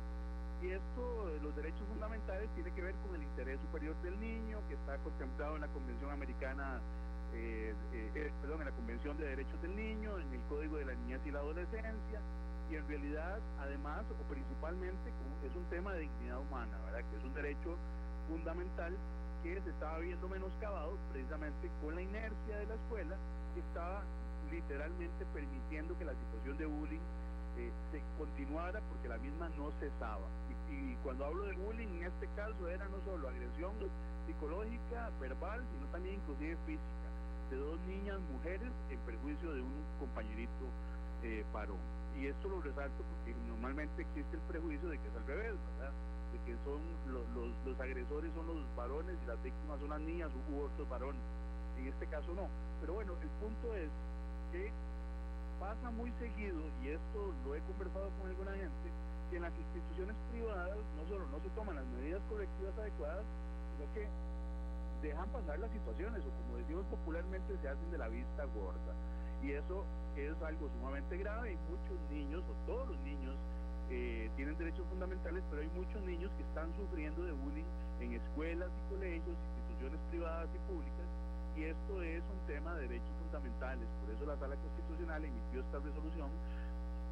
[0.62, 4.58] Y esto de los derechos fundamentales tiene que ver con el interés superior del niño,
[4.68, 6.80] que está contemplado en la Convención Americana,
[7.32, 10.94] eh, eh, perdón, en la Convención de Derechos del Niño, en el Código de la
[10.94, 12.20] Niñez y la Adolescencia,
[12.70, 15.10] y en realidad, además o principalmente,
[15.44, 17.08] es un tema de dignidad humana, ¿verdad?
[17.10, 17.76] Que es un derecho
[18.28, 18.94] fundamental
[19.42, 23.16] que se estaba viendo menoscabado precisamente con la inercia de la escuela,
[23.54, 24.02] que estaba
[24.50, 27.00] literalmente permitiendo que la situación de bullying
[27.56, 30.28] eh, se continuara porque la misma no cesaba.
[30.70, 33.72] Y, cuando hablo de bullying, en este caso era no solo agresión
[34.26, 37.08] psicológica, verbal, sino también inclusive física,
[37.50, 40.64] de dos niñas mujeres en perjuicio de un compañerito
[41.22, 41.78] eh, varón.
[42.18, 45.92] Y esto lo resalto porque normalmente existe el prejuicio de que es al revés, ¿verdad?
[46.32, 46.80] De que son
[47.12, 50.88] los, los, los agresores son los varones y las víctimas son las niñas u otros
[50.88, 51.22] varones.
[51.78, 52.46] En este caso no.
[52.80, 53.90] Pero bueno, el punto es
[54.52, 54.70] que
[55.60, 58.88] pasa muy seguido, y esto lo he conversado con alguna gente,
[59.30, 63.24] que en las instituciones privadas no solo no se toman las medidas correctivas adecuadas,
[63.72, 64.08] sino que
[65.06, 68.92] dejan pasar las situaciones o como decimos popularmente se hacen de la vista gorda.
[69.42, 73.36] Y eso es algo sumamente grave y muchos niños o todos los niños
[73.88, 77.64] eh, tienen derechos fundamentales, pero hay muchos niños que están sufriendo de bullying
[78.00, 81.06] en escuelas y colegios, instituciones privadas y públicas,
[81.56, 83.88] y esto es un tema de derechos fundamentales.
[84.00, 86.30] Por eso la Sala Constitucional emitió esta resolución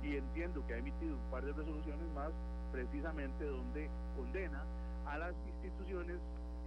[0.03, 2.31] y entiendo que ha emitido un par de resoluciones más
[2.73, 4.63] precisamente donde condena
[5.07, 6.19] a las instituciones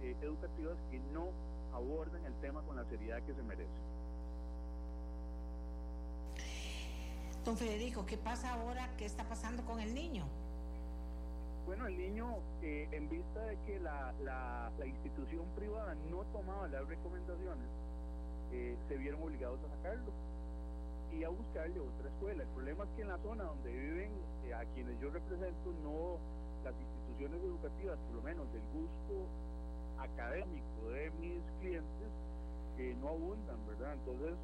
[0.02, 1.28] eh, educativas que no
[1.72, 3.70] abordan el tema con la seriedad que se merece.
[7.44, 8.88] Don Federico, ¿qué pasa ahora?
[8.96, 10.24] ¿Qué está pasando con el niño?
[11.66, 16.86] Bueno, el niño, eh, en vista de que la, la, institución privada no tomaba las
[16.86, 17.66] recomendaciones,
[18.52, 20.12] eh, se vieron obligados a sacarlo
[21.12, 22.42] y a buscarle otra escuela.
[22.42, 24.12] El problema es que en la zona donde viven,
[24.44, 26.18] eh, a quienes yo represento, no
[26.64, 29.28] las instituciones educativas, por lo menos del gusto
[29.98, 32.08] académico de mis clientes,
[32.76, 33.94] que no abundan, ¿verdad?
[33.94, 34.34] Entonces,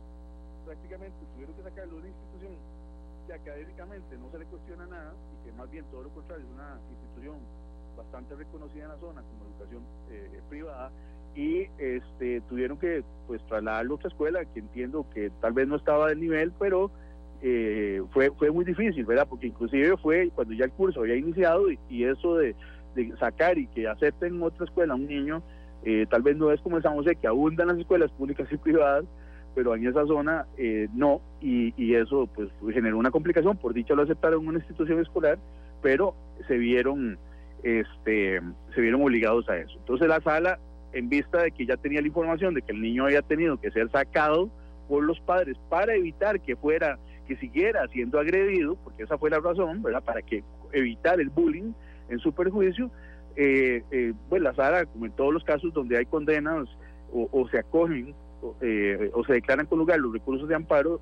[0.64, 2.78] prácticamente tuvieron que sacarlo de una institución
[3.32, 6.80] académicamente no se le cuestiona nada y que más bien todo lo contrario es una
[6.90, 7.38] institución
[7.96, 10.90] bastante reconocida en la zona como educación eh, privada
[11.38, 15.76] y este tuvieron que pues trasladarlo a otra escuela que entiendo que tal vez no
[15.76, 16.90] estaba del nivel pero
[17.42, 21.66] eh, fue fue muy difícil verdad porque inclusive fue cuando ya el curso había iniciado
[21.70, 22.56] y, eso de,
[23.20, 25.42] sacar y que acepten otra escuela a un niño
[25.84, 29.04] eh, tal vez no es como el San que abundan las escuelas públicas y privadas
[29.58, 34.02] pero en esa zona eh, no, y, eso pues generó una complicación, por dicho lo
[34.02, 35.36] aceptaron en una institución escolar,
[35.82, 36.14] pero
[36.46, 37.18] se vieron,
[37.64, 38.40] este,
[38.72, 39.74] se vieron obligados a eso.
[39.78, 40.60] Entonces la sala,
[40.92, 43.70] en vista de que ya tenía la información de que el niño había tenido que
[43.70, 44.50] ser sacado
[44.88, 49.40] por los padres para evitar que fuera, que siguiera siendo agredido, porque esa fue la
[49.40, 50.02] razón, ¿verdad?
[50.02, 51.72] Para que evitar el bullying
[52.08, 52.90] en su perjuicio,
[53.36, 56.68] eh, eh, pues la sala, como en todos los casos donde hay condenas
[57.12, 58.14] o, o se acogen
[58.60, 61.00] eh, o se declaran con lugar los recursos de amparo,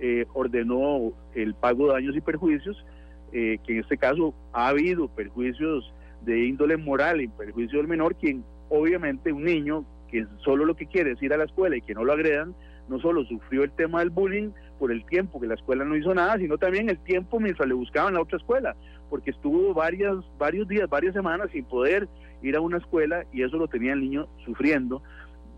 [0.00, 2.84] eh, ordenó el pago de daños y perjuicios,
[3.32, 8.14] eh, que en este caso ha habido perjuicios de índole moral en perjuicio del menor,
[8.16, 11.82] quien obviamente un niño que solo lo que quiere es ir a la escuela y
[11.82, 12.54] que no lo agredan,
[12.88, 16.14] no solo sufrió el tema del bullying por el tiempo que la escuela no hizo
[16.14, 18.76] nada, sino también el tiempo mientras le buscaban la otra escuela,
[19.10, 22.08] porque estuvo varias, varios días, varias semanas sin poder
[22.42, 25.02] ir a una escuela y eso lo tenía el niño sufriendo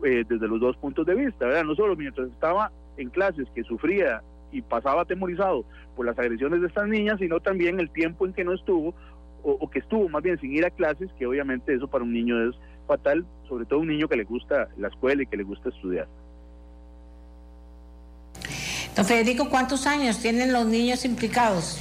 [0.05, 1.65] eh, desde los dos puntos de vista, ¿verdad?
[1.65, 6.67] No solo mientras estaba en clases que sufría y pasaba atemorizado por las agresiones de
[6.67, 8.95] estas niñas, sino también el tiempo en que no estuvo
[9.43, 12.49] o, que estuvo más bien sin ir a clases, que obviamente eso para un niño
[12.49, 12.57] es
[12.91, 16.09] fatal, sobre todo un niño que le gusta la escuela y que le gusta estudiar.
[18.97, 21.79] Don Federico, ¿cuántos años tienen los niños implicados?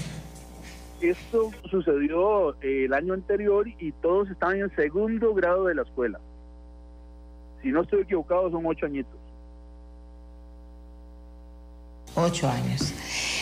[1.02, 6.20] Esto sucedió eh, el año anterior y todos estaban en segundo grado de la escuela.
[7.64, 9.20] Si no estoy equivocado, son ocho añitos.
[12.16, 12.94] Ocho años.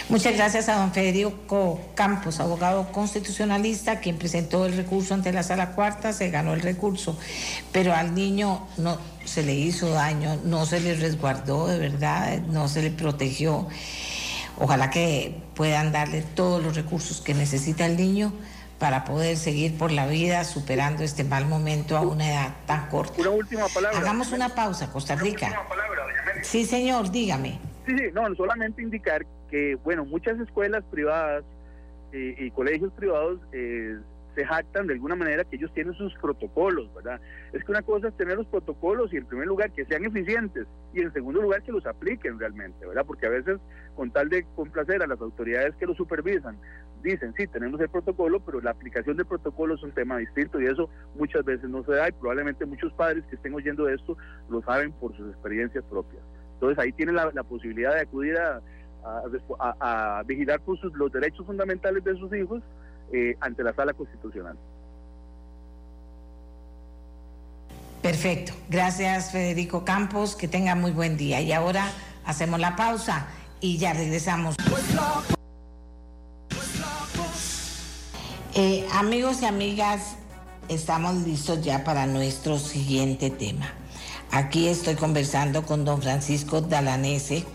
[0.10, 5.72] Muchas gracias a don Federico Campos, abogado constitucionalista, quien presentó el recurso ante la sala
[5.72, 7.20] cuarta, se ganó el recurso,
[7.74, 12.70] pero al niño no se le hizo daño, no se le resguardó de verdad, no
[12.70, 13.68] se le protegió.
[14.58, 18.32] Ojalá que puedan darle todos los recursos que necesita el niño
[18.80, 23.20] para poder seguir por la vida superando este mal momento a una edad tan corta.
[23.20, 24.00] Una última palabra.
[24.00, 25.64] Hagamos una pausa, Costa Rica.
[26.44, 27.67] sí, señor, dígame.
[27.88, 31.46] Sí, sí, no, solamente indicar que, bueno, muchas escuelas privadas
[32.12, 33.98] eh, y colegios privados eh,
[34.36, 37.22] se jactan de alguna manera que ellos tienen sus protocolos, ¿verdad?
[37.54, 40.68] Es que una cosa es tener los protocolos y en primer lugar que sean eficientes
[40.94, 43.06] y en segundo lugar que los apliquen realmente, ¿verdad?
[43.06, 43.58] Porque a veces
[43.96, 46.58] con tal de complacer a las autoridades que los supervisan,
[47.02, 50.66] dicen, sí, tenemos el protocolo, pero la aplicación del protocolo es un tema distinto y
[50.66, 54.18] eso muchas veces no se da y probablemente muchos padres que estén oyendo esto
[54.50, 56.22] lo saben por sus experiencias propias.
[56.58, 58.62] Entonces ahí tienen la, posibilidad de acudir a,
[59.80, 60.60] a, vigilar
[60.96, 62.64] los derechos fundamentales de sus hijos
[63.14, 64.58] eh, ante la sala constitucional.
[68.02, 68.54] Perfecto.
[68.70, 70.36] Gracias, Federico Campos.
[70.36, 71.42] Que tenga muy buen día.
[71.42, 71.92] Y ahora
[72.26, 73.28] hacemos la pausa
[73.62, 74.56] y ya regresamos.
[78.56, 80.16] Eh, amigos y amigas,
[80.68, 83.72] estamos listos ya para nuestro siguiente tema.
[84.32, 87.46] Aquí estoy conversando con don Francisco Dalanese,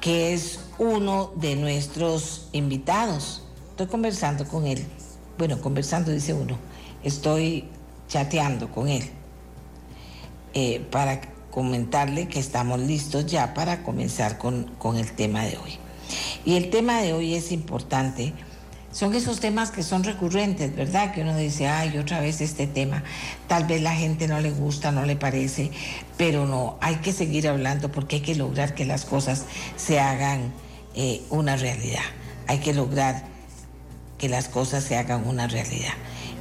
[0.00, 3.42] que es uno de nuestros invitados
[3.80, 4.84] estoy conversando con él.
[5.38, 6.58] Bueno, conversando dice uno.
[7.02, 7.64] Estoy
[8.08, 9.08] chateando con él
[10.52, 15.78] eh, para comentarle que estamos listos ya para comenzar con, con el tema de hoy.
[16.44, 18.34] Y el tema de hoy es importante.
[18.92, 21.14] Son esos temas que son recurrentes, ¿verdad?
[21.14, 23.02] Que uno dice, ay, otra vez este tema.
[23.48, 25.70] Tal vez la gente no le gusta, no le parece,
[26.20, 29.46] pero no, hay que seguir hablando porque hay que lograr que las cosas
[29.76, 30.52] se hagan
[30.94, 32.02] eh, una realidad.
[32.46, 33.24] Hay que lograr
[34.18, 35.94] que las cosas se hagan una realidad.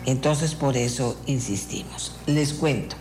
[0.05, 2.13] Entonces por eso insistimos.
[2.25, 2.97] Les cuento.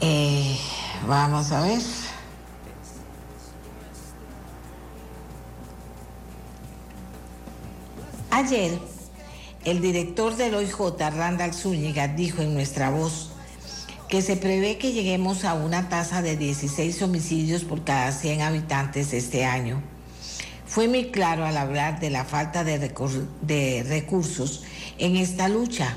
[0.00, 0.56] Eh,
[1.08, 1.82] vamos a ver.
[8.30, 8.78] Ayer,
[9.66, 13.32] el director del OIJ, Randall Zúñiga, dijo en nuestra voz
[14.08, 19.12] que se prevé que lleguemos a una tasa de 16 homicidios por cada 100 habitantes
[19.12, 19.82] este año.
[20.66, 24.62] Fue muy claro al hablar de la falta de, de recursos
[24.98, 25.96] en esta lucha.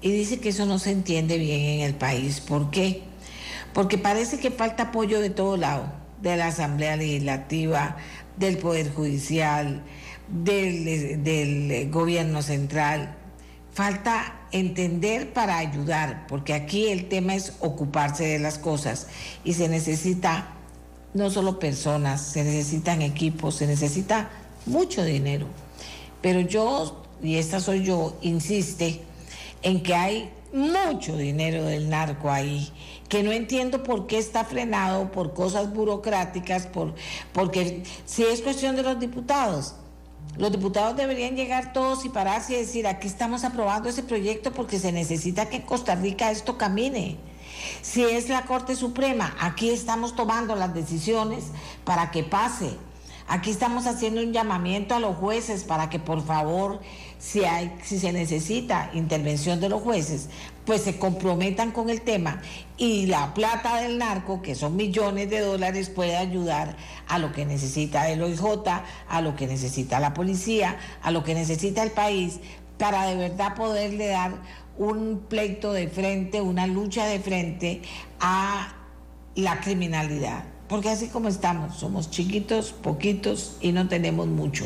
[0.00, 2.40] Y dice que eso no se entiende bien en el país.
[2.40, 3.02] ¿Por qué?
[3.74, 7.98] Porque parece que falta apoyo de todo lado, de la Asamblea Legislativa,
[8.38, 9.82] del Poder Judicial,
[10.28, 13.16] del, gobierno central.
[13.72, 19.08] Falta entender para ayudar, porque aquí el tema es ocuparse de las cosas
[19.42, 20.52] y se necesita
[21.12, 24.30] no solo personas, se necesitan equipos, se necesita
[24.66, 25.46] mucho dinero.
[26.20, 29.00] Pero yo, y esta soy yo, insiste
[29.62, 32.70] en que hay mucho dinero del narco ahí,
[33.08, 36.94] que no entiendo por qué está frenado por cosas burocráticas, por,
[37.32, 39.74] porque si es cuestión de los diputados,
[40.36, 44.78] los diputados deberían llegar todos y pararse y decir, aquí estamos aprobando ese proyecto porque
[44.80, 47.16] se necesita que en Costa Rica esto camine.
[47.82, 51.44] Si es la Corte Suprema, aquí estamos tomando las decisiones
[51.84, 52.76] para que pase.
[53.26, 56.80] Aquí estamos haciendo un llamamiento a los jueces para que por favor,
[57.18, 60.28] si, hay, si se necesita intervención de los jueces,
[60.64, 62.40] pues se comprometan con el tema
[62.76, 67.44] y la plata del narco, que son millones de dólares, puede ayudar a lo que
[67.44, 68.42] necesita el OIJ,
[69.08, 72.40] a lo que necesita la policía, a lo que necesita el país,
[72.78, 74.32] para de verdad poderle dar
[74.76, 77.82] un pleito de frente, una lucha de frente
[78.20, 78.74] a
[79.34, 80.44] la criminalidad.
[80.68, 84.64] Porque así como estamos, somos chiquitos, poquitos y no tenemos mucho.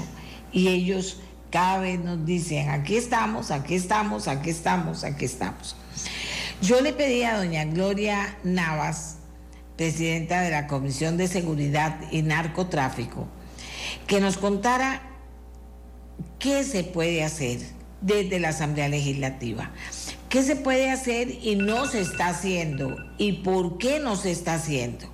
[0.53, 1.19] Y ellos
[1.51, 5.77] cada vez nos dicen, aquí estamos, aquí estamos, aquí estamos, aquí estamos.
[6.61, 9.17] Yo le pedí a doña Gloria Navas,
[9.77, 13.29] presidenta de la Comisión de Seguridad y Narcotráfico,
[14.07, 15.03] que nos contara
[16.39, 17.61] qué se puede hacer
[18.01, 19.71] desde la Asamblea Legislativa.
[20.29, 22.97] ¿Qué se puede hacer y no se está haciendo?
[23.17, 25.07] ¿Y por qué no se está haciendo?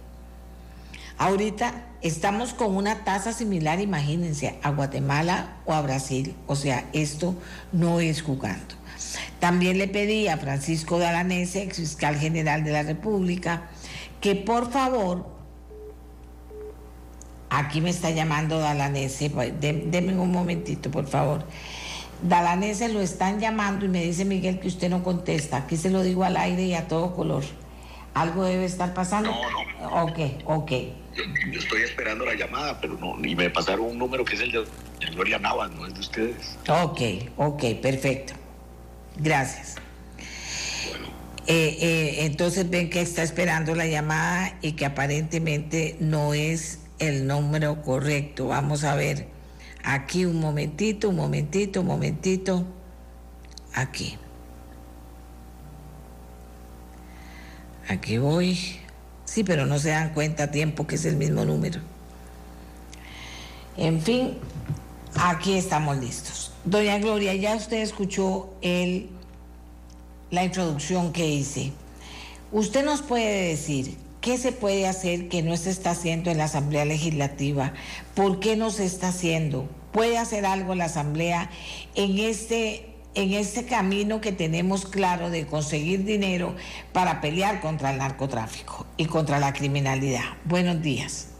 [1.18, 6.35] Ahorita estamos con una tasa similar, imagínense, a Guatemala o a Brasil.
[6.47, 7.37] O sea, esto
[7.72, 8.74] no es jugando.
[9.41, 13.71] También le pedí a Francisco Dalanese, ex fiscal general de la República,
[14.21, 15.27] que por favor,
[17.51, 21.45] aquí me está llamando Dalanese, denme un momentito, por favor.
[22.23, 25.59] Dalanese lo están llamando y me dice Miguel que usted no contesta.
[25.59, 27.45] Aquí se lo digo al aire y a todo color.
[28.15, 29.31] ¿Algo debe estar pasando?
[29.31, 30.05] No, no.
[30.05, 30.73] Ok, ok.
[31.15, 34.53] Yo, estoy esperando la llamada, pero no, y me pasaron un número que es el
[34.53, 34.65] de
[35.12, 36.57] Gloria Navas, no es de ustedes.
[36.69, 37.01] Ok,
[37.37, 38.33] ok, perfecto.
[39.17, 39.77] Gracias.
[41.47, 47.27] Eh, eh, entonces ven que está esperando la llamada y que aparentemente no es el
[47.27, 48.49] número correcto.
[48.49, 49.29] Vamos a ver
[49.83, 52.65] aquí un momentito, un momentito, un momentito.
[53.75, 54.17] Aquí.
[57.89, 58.59] Aquí voy.
[59.25, 61.81] Sí, pero no se dan cuenta a tiempo que es el mismo número.
[63.77, 64.39] En fin,
[65.17, 66.53] aquí estamos listos.
[66.65, 69.11] Doña Gloria, ya usted escuchó el
[70.31, 71.73] la introducción que hice.
[72.53, 76.45] Usted nos puede decir qué se puede hacer que no se está haciendo en la
[76.45, 77.73] Asamblea Legislativa,
[78.15, 79.69] por qué no se está haciendo.
[79.93, 81.51] ¿Puede hacer algo la Asamblea
[81.95, 86.57] en este en este camino que tenemos claro de conseguir dinero
[86.93, 90.25] para pelear contra el narcotráfico y contra la criminalidad.
[90.45, 91.33] Buenos días.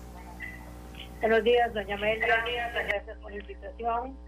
[1.20, 2.45] Buenos días, doña Amelia.
[2.87, 4.24] Gracias por la invitación.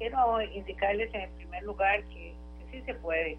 [0.00, 2.34] Quiero indicarles en primer lugar que
[2.72, 3.36] sí se puede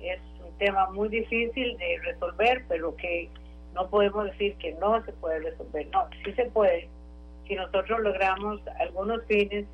[0.00, 3.30] es un tema muy difícil de resolver, pero que
[3.72, 5.86] no podemos decir que no se puede resolver.
[5.92, 6.88] No, sí se puede
[7.46, 9.64] si nosotros logramos algunos fines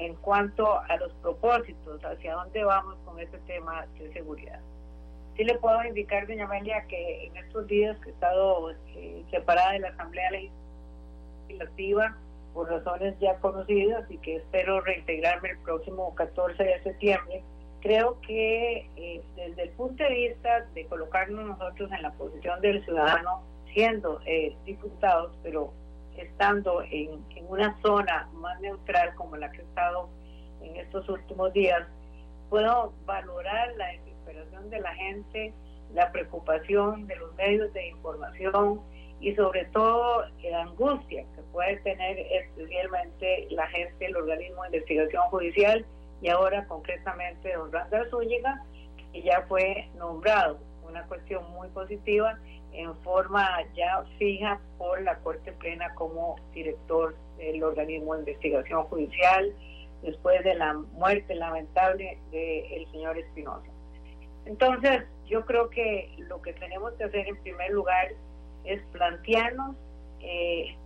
[0.00, 4.58] en cuanto a los propósitos, hacia dónde vamos con este tema de seguridad.
[5.36, 9.72] Sí le puedo indicar, doña Amelia, que en estos días que he estado eh, separada
[9.72, 10.30] de la Asamblea
[11.48, 12.16] Legislativa
[12.54, 17.42] por razones ya conocidas y que espero reintegrarme el próximo 14 de septiembre,
[17.80, 22.82] creo que eh, desde el punto de vista de colocarnos nosotros en la posición del
[22.84, 23.42] ciudadano,
[23.74, 25.72] siendo eh, diputados, pero
[26.16, 30.08] estando en, una zona más neutral como la que he estado
[30.62, 31.86] en estos últimos días,
[32.48, 35.52] puedo valorar la desesperación de la gente,
[35.92, 38.80] la preocupación de los medios de información
[39.24, 45.22] y sobre todo la angustia que puede tener especialmente la gente, el organismo de investigación
[45.30, 45.86] judicial
[46.20, 48.62] y ahora concretamente don Randall Zúñiga,
[49.14, 52.38] que ya fue nombrado, una cuestión muy positiva,
[52.74, 59.54] en forma ya fija por la Corte Plena como director del organismo de investigación judicial
[60.02, 63.70] después de la muerte lamentable del señor Espinosa.
[64.44, 68.08] Entonces, yo creo que lo que tenemos que hacer en primer lugar
[68.64, 69.76] es plantearnos
[70.20, 70.76] eh,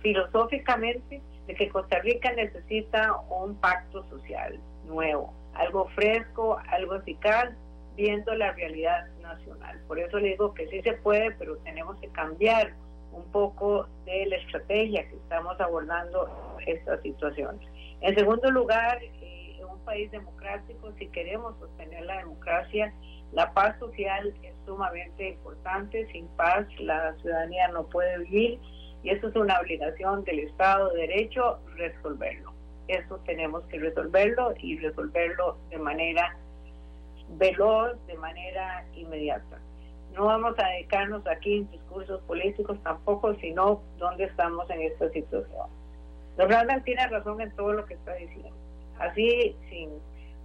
[0.00, 7.50] filosóficamente de que Costa Rica necesita un pacto social nuevo, algo fresco, algo eficaz,
[7.96, 9.80] viendo la realidad nacional.
[9.86, 12.74] Por eso le digo que sí se puede, pero tenemos que cambiar
[13.12, 16.28] un poco de la estrategia que estamos abordando
[16.66, 17.60] esta situación.
[18.00, 22.92] En segundo lugar, eh, en un país democrático, si queremos sostener la democracia,
[23.34, 26.06] la paz social es sumamente importante.
[26.12, 28.60] Sin paz, la ciudadanía no puede vivir
[29.02, 32.52] y eso es una obligación del Estado de Derecho resolverlo.
[32.88, 36.36] Eso tenemos que resolverlo y resolverlo de manera
[37.30, 39.58] veloz, de manera inmediata.
[40.14, 45.68] No vamos a dedicarnos aquí en discursos políticos tampoco, sino dónde estamos en esta situación.
[46.36, 48.52] Don Randall tiene razón en todo lo que está diciendo.
[48.98, 49.90] Así, sin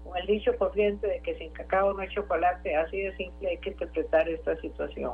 [0.10, 3.57] con el dicho corriente de que sin cacao no hay chocolate, así de simple hay
[3.60, 5.14] que interpretar esta situación.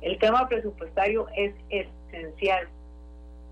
[0.00, 2.68] El tema presupuestario es esencial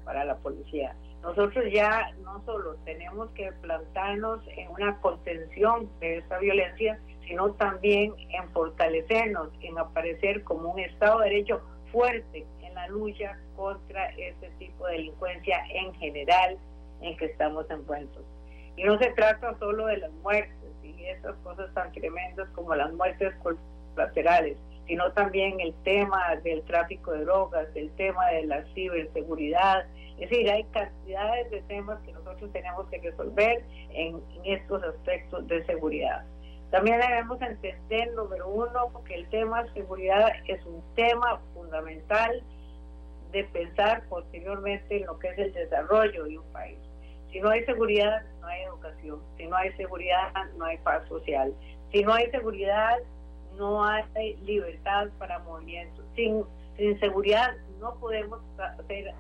[0.05, 0.95] para la policía.
[1.23, 8.15] Nosotros ya no solo tenemos que plantarnos en una contención de esta violencia, sino también
[8.31, 14.51] en fortalecernos, en aparecer como un Estado de Derecho fuerte en la lucha contra este
[14.61, 16.57] tipo de delincuencia en general
[17.01, 18.23] en que estamos envueltos.
[18.77, 22.93] Y no se trata solo de las muertes y esas cosas tan tremendas como las
[22.93, 23.35] muertes
[23.95, 24.57] colaterales,
[24.87, 29.87] sino también el tema del tráfico de drogas, el tema de la ciberseguridad.
[30.19, 35.65] Es decir, hay cantidades de temas que nosotros tenemos que resolver en, estos aspectos de
[35.67, 36.25] seguridad.
[36.71, 42.43] También debemos entender, número uno, que el tema de seguridad es un tema fundamental
[43.33, 46.79] de pensar posteriormente en lo que es el desarrollo de un país.
[47.33, 49.21] Si no hay seguridad, no hay educación.
[49.37, 51.55] Si no hay seguridad, no hay paz social.
[51.93, 52.99] Si no hay seguridad,
[53.57, 56.05] no hay libertad para movimientos.
[56.15, 56.45] Sin,
[56.77, 59.13] sin seguridad no podemos hacer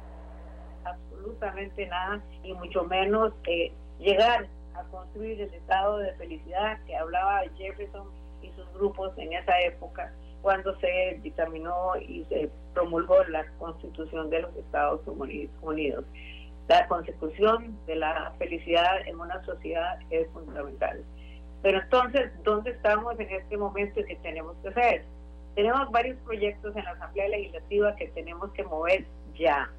[0.84, 7.42] absolutamente nada y mucho menos eh, llegar a construir el estado de felicidad que hablaba
[7.56, 8.08] Jefferson
[8.42, 14.42] y sus grupos en esa época cuando se dictaminó y se promulgó la constitución de
[14.42, 16.04] los Estados Unidos.
[16.68, 21.04] La consecución de la felicidad en una sociedad es fundamental.
[21.62, 25.04] Pero entonces, ¿dónde estamos en este momento y qué tenemos que hacer?
[25.54, 29.06] Tenemos varios proyectos en la Asamblea Legislativa que tenemos que mover
[29.38, 29.70] ya.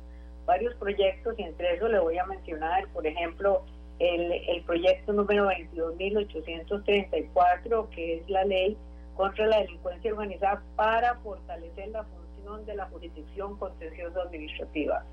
[0.46, 3.64] Varios proyectos y entre eso le voy a mencionar, por ejemplo,
[4.00, 8.78] el, el proyecto número 22.834, que es la ley
[9.16, 15.04] contra la delincuencia organizada para fortalecer la función de la jurisdicción contenciosa administrativa.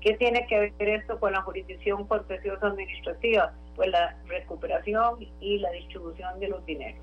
[0.00, 3.52] ¿Qué tiene que ver esto con la jurisdicción contenciosa administrativa?
[3.76, 7.02] Pues la recuperación y la distribución de los dineros.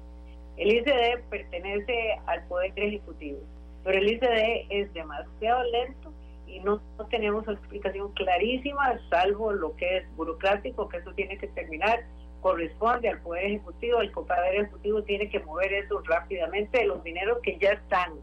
[0.58, 3.40] El ICD pertenece al Poder Ejecutivo,
[3.84, 6.12] pero el ICD es demasiado lento
[6.48, 6.82] y no,
[7.12, 12.00] tenemos una explicación clarísima, salvo lo que es burocrático, que eso tiene que terminar,
[12.42, 17.38] corresponde al Poder Ejecutivo, el Poder Ejecutivo tiene que mover eso rápidamente de los dineros
[17.44, 18.14] que ya están,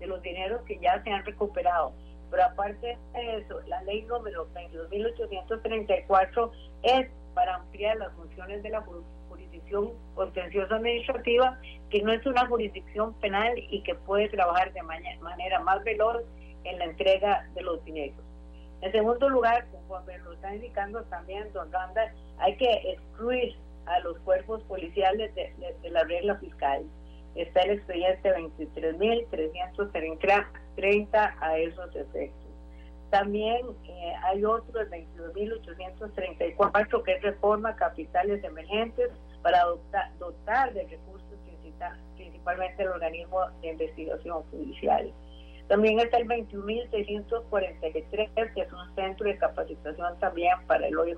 [0.00, 1.92] de los dineros que ya se han recuperado.
[2.34, 6.50] Pero aparte de eso, la ley número 22.834
[6.82, 8.84] es para ampliar las funciones de la
[9.28, 11.56] jurisdicción contenciosa administrativa,
[11.90, 16.24] que no es una jurisdicción penal y que puede trabajar de manera más veloz
[16.64, 18.18] en la entrega de los dineros.
[18.80, 23.54] En segundo lugar, conforme lo está indicando también don Randa, hay que excluir
[23.86, 25.54] a los cuerpos policiales de,
[25.88, 26.82] la regla fiscal.
[27.36, 30.63] Está el expediente 23.330
[31.40, 32.40] a esos efectos.
[33.10, 39.10] También eh, hay otro, el 22.834, que es reforma capitales emergentes
[39.42, 39.64] para
[40.18, 41.24] dotar de recursos
[42.16, 45.12] principalmente el organismo de investigación judicial.
[45.68, 51.16] También está el 21.643, que es un centro de capacitación también para el OIJ,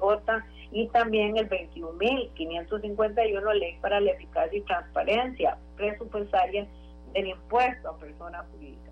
[0.71, 6.69] y también el 21.551, ley para la eficacia y transparencia presupuestaria
[7.13, 8.86] del impuesto a personas jurídicas.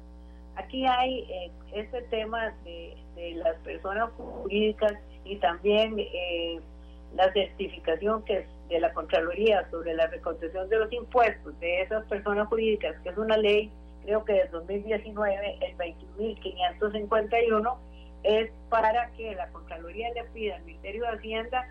[0.57, 2.97] Aquí hay eh, este tema de,
[3.37, 4.93] las personas jurídicas
[5.25, 6.61] y también eh,
[7.15, 12.05] la certificación que es de la Contraloría sobre la recaudación de los impuestos de esas
[12.07, 13.71] personas jurídicas, que es una ley,
[14.05, 17.77] creo que de 2019, el 21.551,
[18.25, 21.69] es para que la Contraloría le pida al Ministerio de Hacienda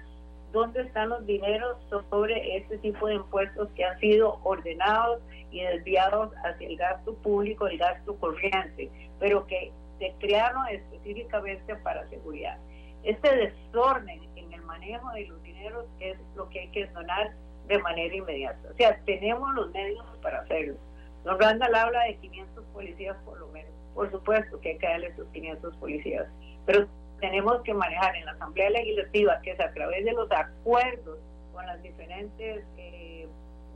[0.54, 1.78] dónde están los dineros
[2.10, 5.20] sobre este tipo de impuestos que han sido ordenados
[5.52, 8.90] y desviados hacia el gasto público, el gasto corriente,
[9.20, 12.58] pero que se crearon específicamente para seguridad.
[13.04, 17.34] Este desorden en el manejo de los dineros es lo que hay que donar
[17.68, 18.70] de manera inmediata.
[18.72, 20.76] O sea, tenemos los medios para hacerlo.
[21.24, 23.72] Don Randall habla de 500 policías por lo menos.
[23.96, 26.28] Por supuesto que hay que darle esos 500 policías,
[26.66, 26.88] pero
[27.24, 31.20] tenemos que manejar en la Asamblea Legislativa, que es a través de los acuerdos
[31.54, 33.30] con las diferentes eh,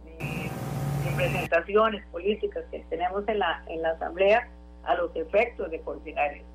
[0.05, 0.49] eh,
[1.05, 4.49] representaciones políticas que tenemos en la, en la Asamblea,
[4.83, 6.45] a los efectos de coordinar eso.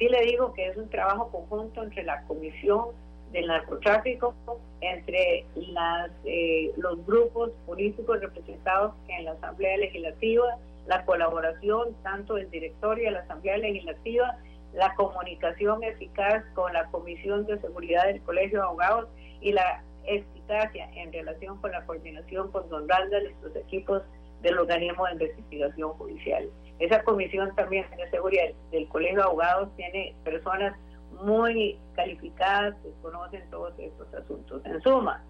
[0.00, 2.86] Sí le digo que es un trabajo conjunto entre la Comisión
[3.30, 4.34] del Narcotráfico,
[4.80, 12.50] entre las, eh, los grupos políticos representados en la Asamblea Legislativa, la colaboración tanto del
[12.50, 14.36] directorio de la Asamblea Legislativa,
[14.74, 19.08] la comunicación eficaz con la Comisión de Seguridad del Colegio de Abogados
[19.40, 24.02] y la eficacia en relación con la coordinación con Don Randall y sus equipos
[24.40, 26.48] del organismo de investigación judicial.
[26.78, 30.76] Esa comisión también de seguridad del Colegio de Abogados tiene personas
[31.22, 34.64] muy calificadas que conocen todos estos asuntos.
[34.64, 35.22] En suma,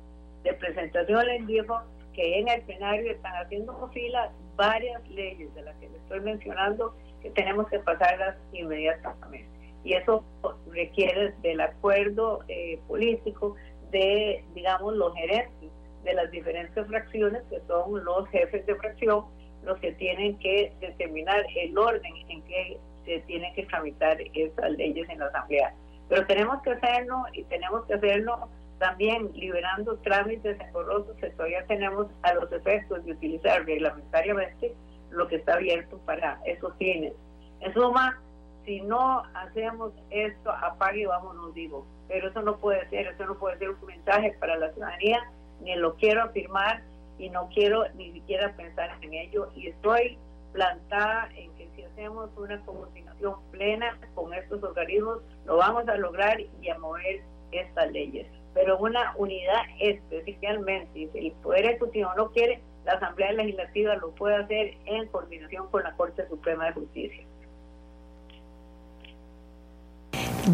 [0.45, 1.83] de presentación les dijo
[2.15, 6.95] que en el plenario están haciendo fila varias leyes de las que les estoy mencionando
[7.23, 9.49] que tenemos que pasarlas inmediatamente.
[9.85, 10.25] Y eso
[10.71, 13.57] requiere del acuerdo eh, político
[13.91, 15.71] de, digamos, los gerentes
[16.05, 19.25] de las diferentes fracciones, que son los jefes de fracción,
[19.65, 25.09] los que tienen que determinar el orden en que se tienen que tramitar esas leyes
[25.09, 25.75] en la Asamblea.
[26.09, 28.49] Pero tenemos que hacerlo y tenemos que hacerlo
[28.79, 34.75] también liberando trámites engorrosos que todavía tenemos a los efectos de utilizar reglamentariamente
[35.13, 37.13] lo que está abierto para esos fines.
[37.61, 38.19] En suma,
[38.65, 41.87] si no hacemos esto, apague y vámonos, digo.
[42.09, 45.21] Pero eso no puede ser, eso no puede ser un mensaje para la ciudadanía,
[45.61, 46.83] ni lo quiero afirmar
[47.19, 49.51] y no quiero ni siquiera pensar en ello.
[49.55, 50.19] Y estoy
[50.53, 56.39] plantada en que si hacemos una coordinación plena con estos organismos, lo vamos a lograr
[56.41, 58.27] y a mover estas leyes.
[58.55, 64.37] Pero una unidad especialmente, si el Poder Ejecutivo no quiere, la Asamblea Legislativa lo puede
[64.37, 67.25] hacer en coordinación con la Corte Suprema de Justicia.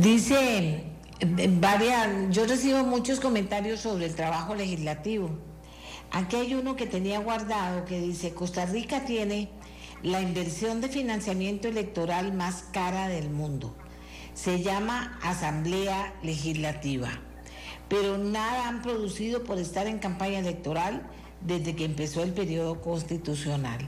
[0.01, 0.85] Dice
[1.61, 5.31] varias, yo recibo muchos comentarios sobre el trabajo legislativo.
[6.11, 9.51] Aquí hay uno que tenía guardado que dice, Costa Rica tiene
[10.03, 13.75] la inversión de financiamiento electoral más cara del mundo.
[14.35, 17.09] Se llama Asamblea Legislativa,
[17.89, 21.03] pero nada han producido por estar en campaña electoral
[21.41, 23.79] desde que empezó el periodo constitucional.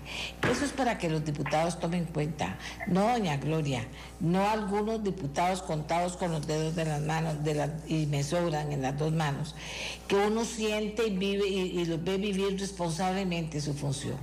[0.51, 3.87] Eso es para que los diputados tomen cuenta, no doña Gloria,
[4.21, 8.83] no algunos diputados contados con los dedos de las manos de y me sobran en
[8.83, 9.55] las dos manos,
[10.07, 14.17] que uno siente y vive y, los ve vivir responsablemente su función,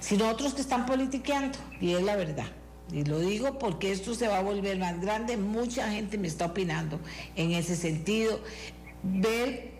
[0.00, 2.46] sino otros que están politiqueando, y es la verdad.
[2.92, 6.46] Y lo digo porque esto se va a volver más grande, mucha gente me está
[6.46, 7.00] opinando
[7.34, 8.40] en ese sentido.
[9.02, 9.73] Ver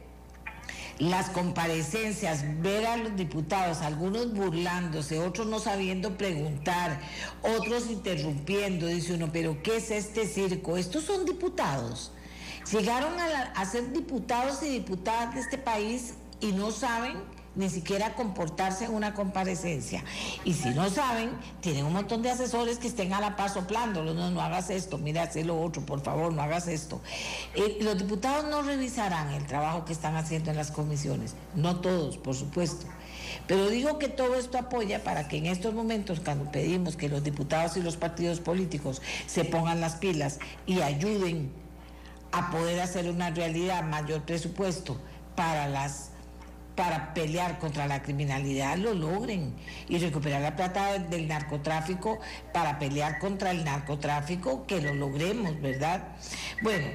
[0.98, 7.00] las comparecencias, ver a los diputados, algunos burlándose, otros no sabiendo preguntar,
[7.42, 10.76] otros interrumpiendo, dice uno, pero ¿qué es este circo?
[10.76, 12.12] Estos son diputados.
[12.70, 13.12] Llegaron
[13.54, 17.16] a, ser diputados y diputadas de este país y no saben
[17.56, 20.04] ni siquiera comportarse en una comparecencia.
[20.44, 21.30] Y si no saben,
[21.60, 24.14] tienen un montón de asesores que estén a la paz soplándolo.
[24.14, 27.00] No, no hagas esto, mira, haz lo otro, por favor, no hagas esto.
[27.54, 31.34] Eh, los diputados no revisarán el trabajo que están haciendo en las comisiones.
[31.54, 32.86] No todos, por supuesto.
[33.46, 37.22] Pero digo que todo esto apoya para que en estos momentos, cuando pedimos que los
[37.22, 41.50] diputados y los partidos políticos se pongan las pilas y ayuden
[42.32, 44.96] a poder hacer una realidad mayor presupuesto
[45.36, 46.10] para las
[46.74, 49.54] para pelear contra la criminalidad lo logren
[49.88, 52.18] y recuperar la plata del narcotráfico
[52.52, 56.08] para pelear contra el narcotráfico, que lo logremos, ¿verdad?
[56.62, 56.88] Bueno,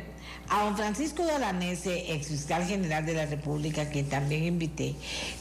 [0.50, 4.96] a don Francisco Dalanese, ex fiscal general de la República, quien también invité,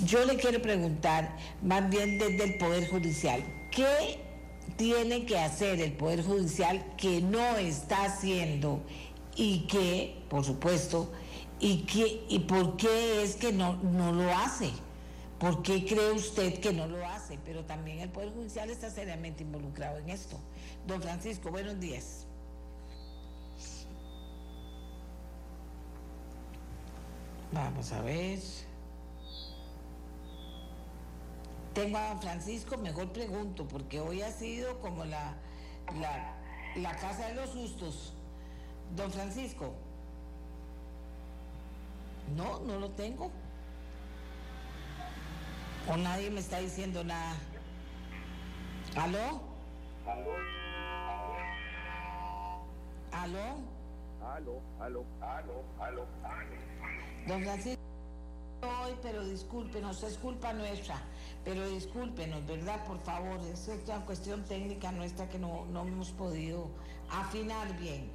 [0.04, 4.20] yo le quiero preguntar, más bien desde el Poder Judicial, ¿qué
[4.76, 8.84] tiene que hacer el Poder Judicial que no está haciendo
[9.34, 11.10] y que, por supuesto,
[11.60, 14.70] ¿Y, qué, ¿Y por qué es que no, no lo hace?
[15.38, 17.38] ¿Por qué cree usted que no lo hace?
[17.44, 20.38] Pero también el Poder Judicial está seriamente involucrado en esto.
[20.86, 22.26] Don Francisco, buenos días.
[27.52, 28.38] Vamos a ver.
[31.72, 35.36] Tengo a don Francisco, mejor pregunto, porque hoy ha sido como la,
[36.00, 36.36] la,
[36.76, 38.12] la casa de los sustos.
[38.96, 39.72] Don Francisco.
[42.36, 43.30] No, no lo tengo.
[45.88, 47.34] O nadie me está diciendo nada.
[48.96, 49.42] ¿Aló?
[50.06, 50.30] Aló,
[53.12, 53.78] ¿Aló?
[54.22, 56.06] aló, aló, aló, aló.
[57.26, 57.80] Don Francisco,
[58.62, 60.96] hoy, pero discúlpenos, es culpa nuestra,
[61.44, 62.84] pero discúlpenos, ¿verdad?
[62.86, 66.70] Por favor, es una cuestión técnica nuestra que no, no hemos podido
[67.10, 68.10] afinar bien.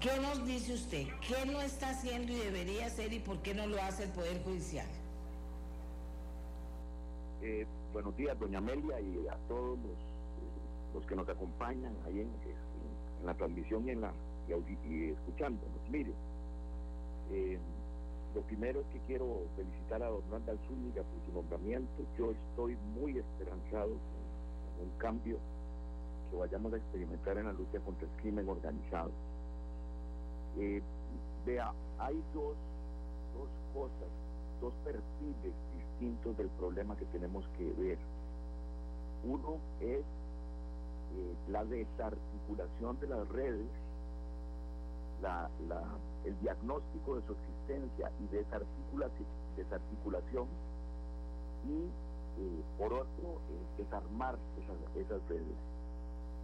[0.00, 1.06] ¿Qué nos dice usted?
[1.26, 4.42] ¿Qué no está haciendo y debería hacer y por qué no lo hace el Poder
[4.44, 4.86] Judicial?
[7.40, 9.78] Eh, buenos días, doña Amelia, y a todos
[10.94, 12.30] los, que nos acompañan ahí en,
[13.24, 14.12] la transmisión y, en la,
[14.48, 15.90] y, y escuchándonos.
[15.90, 16.12] Mire,
[17.32, 17.58] eh,
[18.34, 22.04] lo primero es que quiero felicitar a don Randall Zúñiga por su nombramiento.
[22.18, 25.38] Yo estoy muy esperanzado con un cambio
[26.30, 29.10] que vayamos a experimentar en la lucha contra el crimen organizado.
[30.58, 30.82] Eh,
[31.44, 32.56] vea, hay dos,
[33.34, 34.08] dos cosas,
[34.60, 37.98] dos perfiles distintos del problema que tenemos que ver.
[39.24, 43.66] Uno es eh, la desarticulación de las redes,
[45.22, 45.82] la, la,
[46.24, 49.26] el diagnóstico de su existencia y desarticulación,
[49.56, 50.46] desarticulación
[51.68, 51.84] y
[52.38, 53.40] eh, por otro
[53.76, 54.36] desarmar
[54.96, 55.56] esas redes.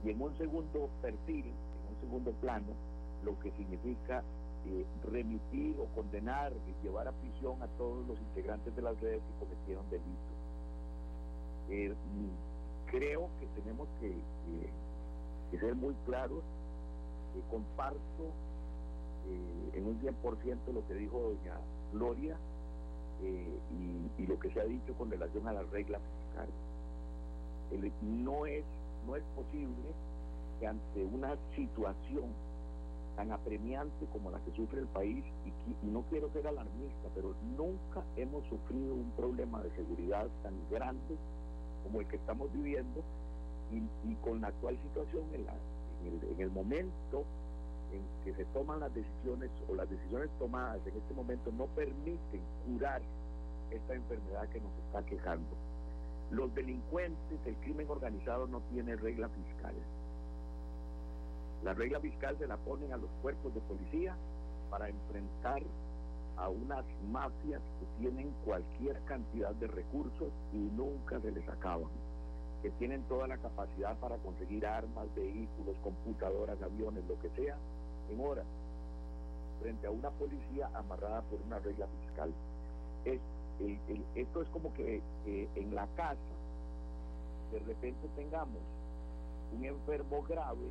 [0.04, 2.72] Y en un segundo perfil, en un segundo plano,
[3.24, 4.22] lo que significa
[4.66, 9.20] eh, remitir o condenar y llevar a prisión a todos los integrantes de las redes
[9.20, 10.36] que cometieron delitos.
[11.70, 11.94] Eh,
[12.86, 14.14] creo que tenemos que,
[15.50, 16.42] que ser muy claros.
[17.34, 18.24] Eh, comparto
[19.28, 21.56] eh, en un 100% lo que dijo doña
[21.92, 22.36] Gloria
[23.22, 23.58] eh,
[24.18, 26.54] y, lo que se ha dicho con relación a las reglas fiscales.
[28.02, 28.64] No, es,
[29.06, 29.88] no es posible
[30.60, 32.24] que ante una situación
[33.16, 37.34] tan apremiante como la que sufre el país, y, y no quiero ser alarmista, pero
[37.56, 41.16] nunca hemos sufrido un problema de seguridad tan grande
[41.84, 43.02] como el que estamos viviendo,
[43.72, 45.54] y, con la actual situación, en, la-
[46.04, 47.24] en el, en el momento
[47.92, 52.40] en que se toman las decisiones o las decisiones tomadas en este momento no permiten
[52.66, 53.02] curar
[53.70, 55.48] esta enfermedad que nos está quejando.
[56.30, 59.82] Los delincuentes, el crimen organizado no tiene reglas fiscales.
[61.64, 64.16] La regla fiscal se la ponen a los cuerpos de policía
[64.68, 65.62] para enfrentar
[66.36, 71.90] a unas mafias que tienen cualquier cantidad de recursos y nunca se les acaban,
[72.62, 77.56] que tienen toda la capacidad para conseguir armas, vehículos, computadoras, aviones, lo que sea,
[78.10, 78.46] en horas,
[79.60, 82.32] frente a una policía amarrada por una regla fiscal.
[83.04, 83.20] Es,
[84.16, 86.18] esto es como que eh, en la casa
[87.52, 88.58] de repente tengamos
[89.56, 90.68] un enfermo grave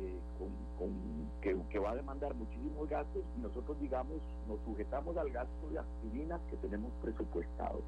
[0.00, 4.16] eh, con, con- que, que va a demandar muchísimos gastos y nosotros digamos
[4.48, 7.80] nos sujetamos al gasto de aspirinas que tenemos presupuestado.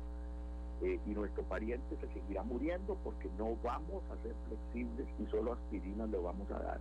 [0.83, 5.53] Eh, y nuestro pariente se seguirá muriendo porque no vamos a ser flexibles y solo
[5.53, 6.81] aspirinas le vamos a dar.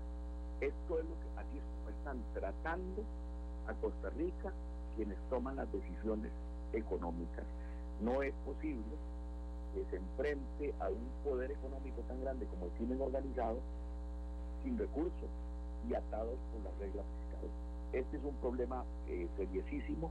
[0.60, 3.04] Esto es lo que como están tratando
[3.68, 4.52] a Costa Rica
[4.96, 6.32] quienes toman las decisiones
[6.74, 7.46] económicas.
[8.02, 8.84] No es posible
[9.74, 13.58] que se enfrente a un poder económico tan grande como el crimen organizado
[14.64, 15.30] sin recursos
[15.90, 17.52] y atados por las reglas fiscales.
[17.94, 20.10] Este es un problema eh, seriosísimo,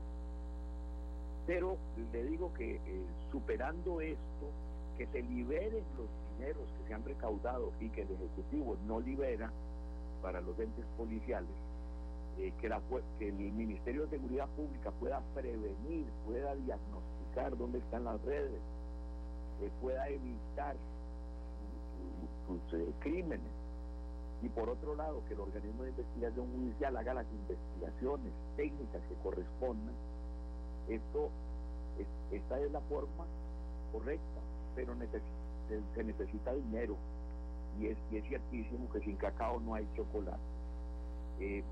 [1.45, 1.75] pero
[2.11, 4.47] le digo que eh, superando esto,
[4.97, 9.51] que se liberen los dineros que se han recaudado y que el Ejecutivo no libera
[10.21, 11.49] para los entes policiales,
[12.37, 12.67] eh, que,
[13.27, 18.61] el Ministerio de Seguridad Pública pueda prevenir, pueda diagnosticar dónde están las redes,
[19.81, 20.75] pueda evitar
[22.45, 23.62] su- su- sus eh, crímenes
[24.43, 29.15] y por otro lado que el organismo de investigación judicial haga las investigaciones técnicas que
[29.23, 29.95] correspondan,
[30.87, 31.31] esto
[31.97, 33.25] es- esta es la forma
[33.91, 34.41] correcta,
[34.75, 36.97] pero se, necesita dinero
[37.79, 40.43] y es, y es ciertísimo que sin cacao no hay chocolate.
[41.39, 41.63] Eh,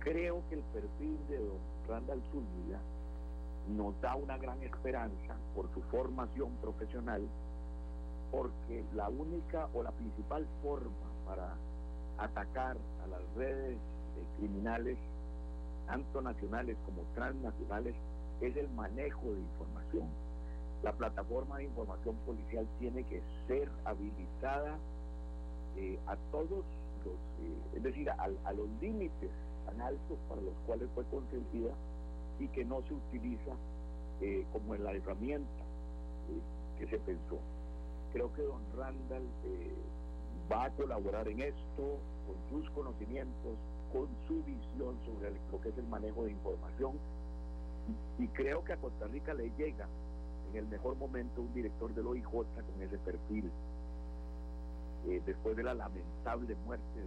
[0.00, 2.82] creo que el perfil de don Randall Zúñiga
[3.66, 7.34] nos da una gran esperanza por su formación profesional,
[8.30, 11.67] porque la única o la principal forma para
[12.18, 13.76] atacar a las redes
[14.38, 14.98] criminales,
[15.86, 17.94] tanto nacionales como transnacionales,
[18.40, 20.08] es el manejo de información.
[20.82, 24.76] La plataforma de información policial tiene que ser habilitada
[25.76, 26.48] eh, a todos
[27.04, 29.30] los, eh, es decir, a, a los límites
[29.66, 31.72] tan altos para los cuales fue concebida
[32.38, 33.52] y que no se utiliza
[34.20, 35.64] eh, como en la herramienta
[36.78, 37.38] que se pensó.
[38.12, 39.72] Creo que don Randall eh,
[40.50, 43.56] va a colaborar en esto con sus conocimientos,
[43.92, 46.98] con su visión sobre lo que es el manejo de información
[48.18, 49.86] y, creo que a Costa Rica le llega
[50.50, 53.50] en el mejor momento un director del OIJ con ese perfil
[55.24, 57.00] después de la lamentable muerte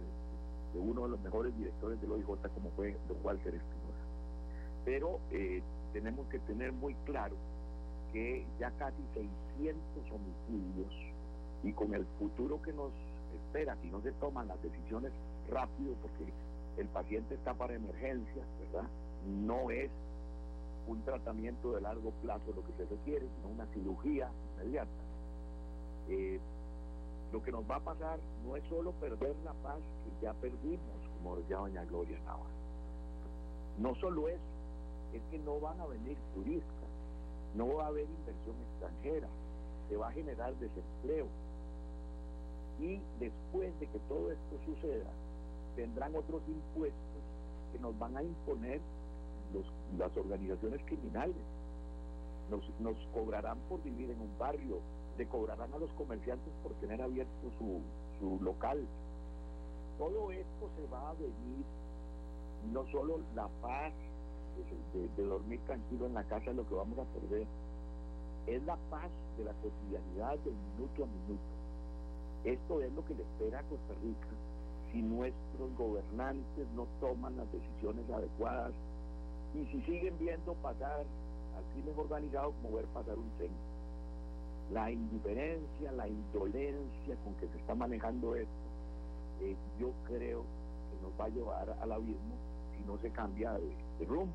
[0.72, 4.04] de, uno de los mejores directores del OIJ como fue don Walter Espinosa.
[4.84, 5.20] Pero
[5.92, 7.36] tenemos que tener muy claro
[8.12, 9.80] que ya casi 600
[10.10, 10.92] homicidios
[11.62, 12.90] y con el futuro que nos
[13.52, 15.12] espera, si no se toman las decisiones
[15.50, 16.32] rápido, porque
[16.78, 18.88] el paciente está para emergencias, ¿verdad?
[19.26, 19.90] No es
[20.88, 24.90] un tratamiento de largo plazo lo que se requiere, sino una cirugía inmediata.
[26.08, 26.40] Eh,
[27.30, 30.96] lo que nos va a pasar no es solo perder la paz que ya perdimos,
[31.18, 32.46] como decía doña Gloria Nava.
[33.78, 34.40] No solo eso,
[35.12, 36.88] es que no van a venir turistas,
[37.54, 39.28] no va a haber inversión extranjera,
[39.90, 41.26] se va a generar desempleo.
[42.82, 45.10] Y después de que todo esto suceda,
[45.76, 47.22] vendrán otros impuestos
[47.72, 48.80] que nos van a imponer
[49.96, 51.36] las organizaciones criminales.
[52.50, 54.80] Nos, nos cobrarán por vivir en un barrio,
[55.16, 57.80] le cobrarán a los comerciantes por tener abierto su,
[58.18, 58.84] su local.
[59.98, 61.64] Todo esto se va a venir,
[62.72, 63.92] no solo la paz
[65.16, 67.46] de, dormir tranquilo en la casa es lo que vamos a perder.
[68.46, 69.08] Es la paz
[69.38, 71.61] de la cotidianidad del minuto a minuto.
[72.44, 74.28] Esto es lo que le espera a Costa Rica
[74.90, 78.72] si nuestros gobernantes no toman las decisiones adecuadas
[79.54, 81.04] y si siguen viendo pasar
[81.56, 83.50] al crimen organizado como ver pasar un tren.
[84.72, 88.50] La indiferencia, la indolencia con que se está manejando esto,
[89.40, 92.34] eh, yo creo que nos va a llevar al abismo
[92.76, 94.32] si no se cambia de, rumbo.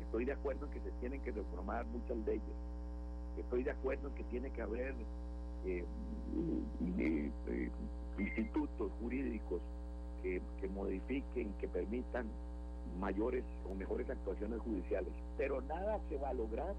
[0.00, 2.42] Estoy de acuerdo en que se tienen que reformar muchas leyes.
[3.36, 4.94] Estoy de acuerdo en que tiene que haber
[5.66, 5.84] eh,
[6.98, 7.70] eh,
[8.18, 9.60] institutos jurídicos
[10.22, 12.26] que, que modifiquen, que permitan
[13.00, 15.12] mayores o mejores actuaciones judiciales.
[15.36, 16.74] Pero nada se va a lograr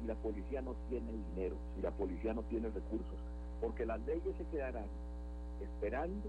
[0.00, 3.18] si la policía no tiene dinero, si la policía no tiene recursos,
[3.60, 4.86] porque las leyes se quedarán
[5.60, 6.28] esperando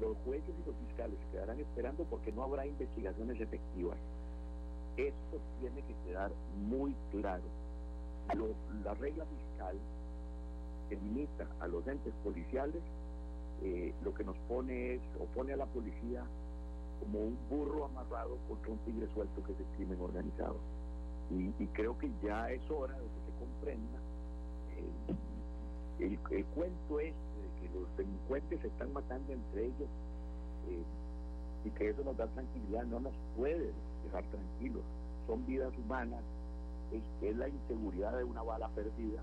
[0.00, 3.98] los jueces y los fiscales quedarán esperando porque no habrá investigaciones efectivas.
[4.96, 6.30] Esto tiene que quedar
[6.68, 7.42] muy claro.
[8.84, 9.76] la regla fiscal
[10.88, 12.82] que limita a los entes policiales
[13.62, 16.22] eh, lo que nos pone es, o pone a la policía
[17.00, 20.56] como un burro amarrado contra un tigre suelto que es el crimen organizado.
[21.30, 23.98] Y, creo que ya es hora de que se comprenda
[25.98, 27.12] el, el cuento es
[27.60, 29.88] que los delincuentes se están matando entre ellos
[30.68, 30.82] eh,
[31.64, 33.72] y que eso nos da tranquilidad, no nos puede
[34.04, 34.82] dejar tranquilos.
[35.26, 36.22] Son vidas humanas,
[37.20, 39.20] es la inseguridad de una bala perdida,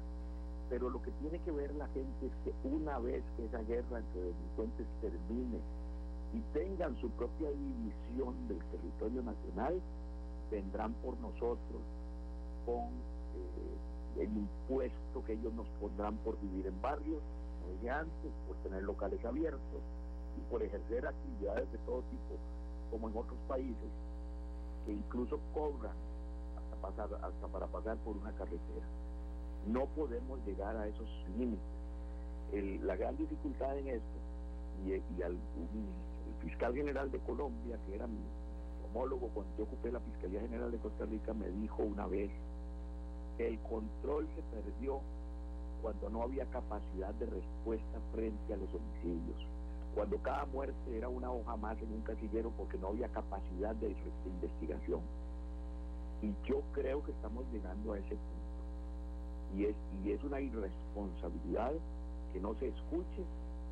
[0.70, 4.00] pero lo que tiene que ver la gente es que una vez que esa guerra
[4.00, 5.60] entre delincuentes termine
[6.34, 9.82] y tengan su propia división del territorio nacional,
[10.52, 11.82] vendrán por nosotros
[12.66, 12.90] con
[13.38, 17.22] eh, el impuesto que ellos nos pondrán por vivir en barrios,
[17.90, 19.82] antes, por tener locales abiertos
[20.38, 22.36] y por ejercer actividades de todo tipo,
[22.92, 23.92] como en otros países,
[24.86, 25.96] que incluso cobran
[26.84, 28.86] hasta, hasta para pasar por una carretera.
[29.66, 31.08] No podemos llegar a esos
[31.38, 31.64] límites.
[32.84, 34.18] la gran dificultad en esto,
[34.86, 35.38] y, el
[36.44, 38.20] fiscal general de Colombia, que era mi
[38.86, 42.30] homólogo cuando yo ocupé la Fiscalía General de Costa Rica, me dijo una vez
[43.38, 45.02] el control se perdió
[45.82, 49.46] cuando no había capacidad de respuesta frente a los homicidios,
[49.94, 53.96] cuando cada muerte era una hoja más en un casillero porque no había capacidad de,
[54.26, 55.02] investigación.
[56.22, 58.35] Y yo creo que estamos llegando a ese punto.
[59.56, 61.72] Y es, y es una irresponsabilidad
[62.34, 63.24] que no se escuche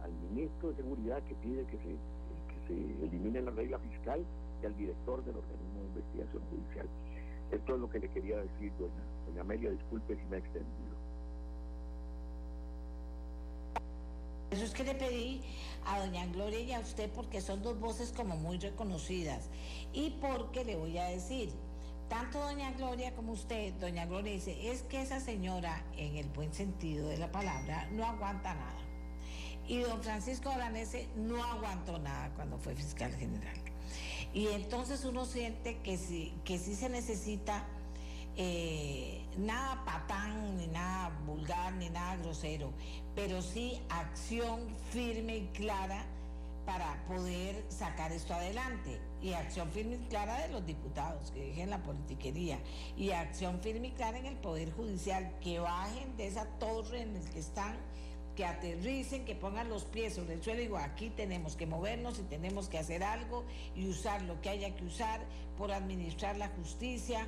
[0.03, 4.23] al ministro de Seguridad que pide que se, que se elimine la regla fiscal
[4.61, 6.87] y al director del organismo de investigación judicial.
[7.51, 10.93] Esto es lo que le quería decir, doña, doña Amelia, disculpe si me he extendido.
[14.51, 15.41] Eso es que le pedí
[15.85, 19.49] a doña Gloria y a usted porque son dos voces como muy reconocidas.
[19.93, 21.49] Y porque le voy a decir,
[22.09, 26.53] tanto doña Gloria como usted, doña Gloria dice, es que esa señora, en el buen
[26.53, 28.79] sentido de la palabra, no aguanta nada.
[29.67, 33.57] Y don Francisco Alanese no aguantó nada cuando fue fiscal general.
[34.33, 37.65] Y entonces uno siente que sí, que sí se necesita
[38.35, 42.73] eh, nada patán, ni nada vulgar, ni nada grosero,
[43.15, 46.03] pero sí acción firme y clara
[46.65, 48.99] para poder sacar esto adelante.
[49.23, 52.59] Y acción firme y clara de los diputados, que dejen la politiquería.
[52.95, 57.13] Y acción firme y clara en el Poder Judicial, que bajen de esa torre en
[57.13, 57.77] la que están,
[58.35, 60.59] que aterricen, que pongan los pies sobre el suelo.
[60.59, 63.45] Y digo, aquí tenemos que movernos y tenemos que hacer algo
[63.75, 65.21] y usar lo que haya que usar
[65.57, 67.25] por administrar la justicia,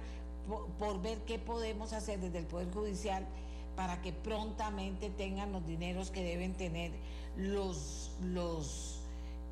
[0.47, 3.25] por, por ver qué podemos hacer desde el Poder Judicial
[3.75, 6.91] para que prontamente tengan los dineros que deben tener
[7.35, 9.01] los, los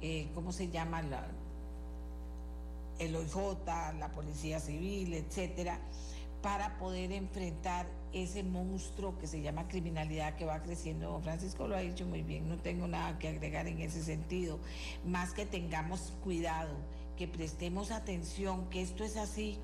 [0.01, 1.01] eh, ¿cómo se llama?
[1.01, 1.27] La,
[2.99, 3.65] el OIJ,
[3.99, 5.79] la Policía Civil, etcétera,
[6.41, 11.19] para poder enfrentar ese monstruo que se llama criminalidad que va creciendo.
[11.21, 14.59] Francisco lo ha dicho muy bien, no tengo nada que agregar en ese sentido,
[15.05, 16.75] más que tengamos cuidado,
[17.17, 19.57] que prestemos atención, que esto es así,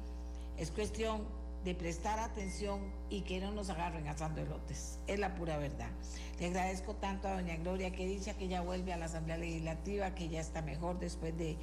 [0.58, 1.24] es cuestión
[1.64, 5.00] de prestar atención y que no nos agarren asando elotes.
[5.08, 5.90] Es la pura verdad.
[6.40, 10.16] Le agradezco tanto a doña Gloria que dice que ya vuelve a la Asamblea Legislativa,
[10.16, 11.58] que ya está mejor después de,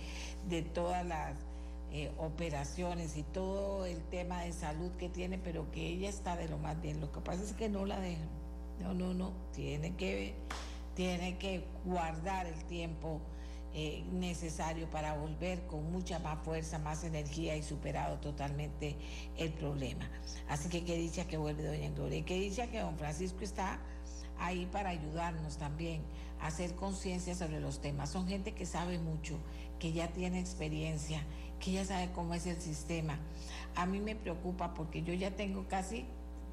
[0.49, 1.35] de todas las
[1.93, 6.49] eh, operaciones y todo el tema de salud que tiene, pero que ella está de
[6.49, 7.01] lo más bien.
[7.01, 8.29] Lo que pasa es que no la dejan.
[8.81, 9.33] No, no, no.
[9.53, 10.35] Tiene que,
[10.95, 13.21] tiene que guardar el tiempo
[13.79, 18.97] eh, necesario para volver con mucha más fuerza, más energía y superado totalmente
[19.37, 20.09] el problema.
[20.49, 23.79] Así que qué dicha que vuelve doña Gloria qué dicha que don Francisco está
[24.39, 26.01] ahí para ayudarnos también
[26.41, 28.09] a hacer conciencia sobre los temas.
[28.09, 29.39] Son gente que sabe mucho,
[29.79, 31.23] que ya tiene experiencia,
[31.61, 33.19] que ya sabe cómo es el sistema.
[33.75, 36.07] A mí me preocupa porque yo ya tengo casi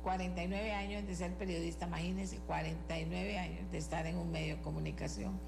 [0.03, 5.39] 49 años de ser periodista, imagínense, 49 años de estar en un medio de comunicación.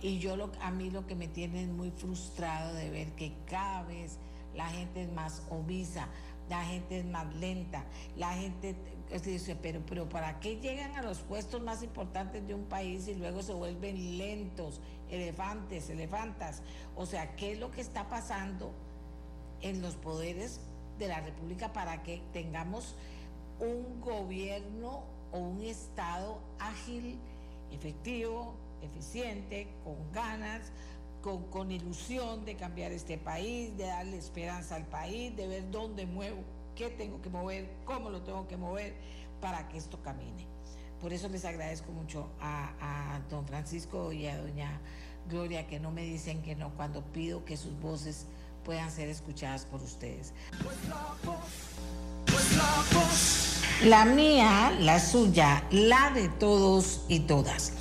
[0.00, 3.32] Y yo lo, a mí lo que me tiene es muy frustrado de ver que
[3.46, 4.18] cada vez
[4.54, 6.08] la gente es más obisa,
[6.48, 7.84] la gente es más lenta,
[8.16, 8.76] la gente
[9.24, 13.14] dice, pero, pero ¿para qué llegan a los puestos más importantes de un país y
[13.14, 14.80] luego se vuelven lentos,
[15.10, 16.62] elefantes, elefantas?
[16.96, 18.72] O sea, ¿qué es lo que está pasando
[19.62, 20.60] en los poderes
[20.98, 22.94] de la República para que tengamos
[23.60, 27.18] un gobierno o un Estado ágil,
[27.72, 30.72] efectivo, eficiente, con ganas,
[31.22, 36.06] con, con, ilusión de cambiar este país, de darle esperanza al país, de ver dónde
[36.06, 36.38] muevo,
[36.74, 38.94] qué tengo que mover, cómo lo tengo que mover
[39.40, 40.57] para que esto camine.
[41.00, 44.80] Por eso les agradezco mucho a, don Francisco y a doña
[45.28, 48.26] Gloria que no me dicen que no cuando pido que sus voces
[48.64, 50.32] puedan ser escuchadas por ustedes.
[53.84, 57.72] La mía, la suya, la de todos y todas.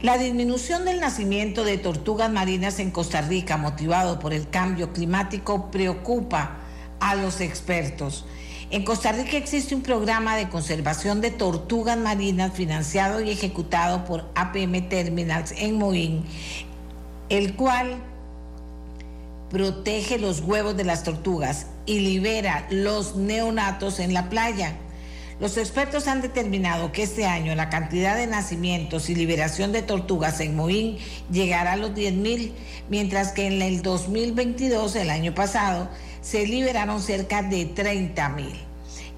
[0.00, 5.70] La disminución del nacimiento de tortugas marinas en Costa Rica, motivado por el cambio climático,
[5.70, 6.56] preocupa
[7.00, 8.24] a los expertos.
[8.72, 14.30] En Costa Rica existe un programa de conservación de tortugas marinas financiado y ejecutado por
[14.34, 16.24] APM Terminals en Moín,
[17.28, 17.96] el cual
[19.50, 24.74] protege los huevos de las tortugas y libera los neonatos en la playa.
[25.38, 30.40] Los expertos han determinado que este año la cantidad de nacimientos y liberación de tortugas
[30.40, 30.96] en Moín
[31.30, 32.52] llegará a los 10.000,
[32.88, 35.90] mientras que en el 2022, el año pasado,
[36.22, 38.72] se liberaron cerca de 30.000.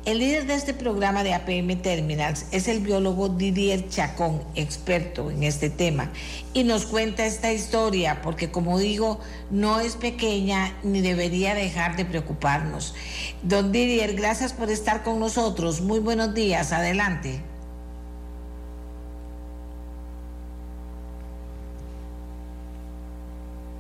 [0.04, 5.44] El líder de este programa de APM Terminals es el biólogo Didier Chacón, experto en
[5.44, 6.10] este tema,
[6.52, 12.04] y nos cuenta esta historia porque, como digo, no es pequeña ni debería dejar de
[12.04, 12.94] preocuparnos.
[13.42, 15.80] Don Didier, gracias por estar con nosotros.
[15.80, 16.72] Muy buenos días.
[16.72, 17.53] Adelante.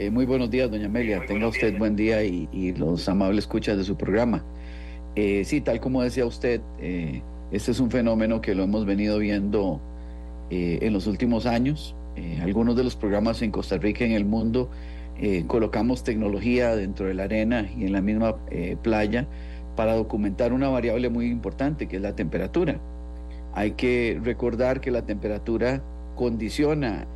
[0.00, 1.24] Eh, muy buenos días, doña Amelia.
[1.24, 4.44] Tenga usted buen día y, y los amables escuchas de su programa.
[5.14, 7.22] Eh, sí, tal como decía usted, eh,
[7.52, 9.80] este es un fenómeno que lo hemos venido viendo
[10.50, 11.96] en los últimos años.
[12.40, 14.70] Algunos de los programas en Costa Rica y en el mundo
[15.48, 18.36] colocamos tecnología dentro de la arena y en la misma
[18.82, 19.26] playa
[19.74, 22.78] para documentar una variable muy importante que es la temperatura.
[23.52, 25.82] Hay que recordar que la temperatura
[26.14, 27.08] condiciona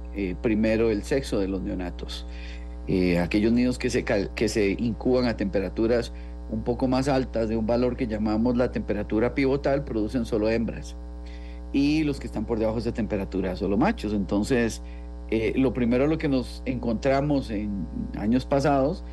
[0.43, 2.27] primero el sexo de los neonatos.
[2.89, 6.12] Eh, aquellos niños que se, que se incuban a temperaturas
[6.51, 10.97] un poco más altas de un valor que llamamos la temperatura pivotal producen solo hembras
[11.73, 14.15] y los que están por debajo de esa temperatura solo machos.
[14.15, 14.82] Entonces,
[15.31, 17.86] eh, lo primero lo que nos encontramos en
[18.16, 19.05] años pasados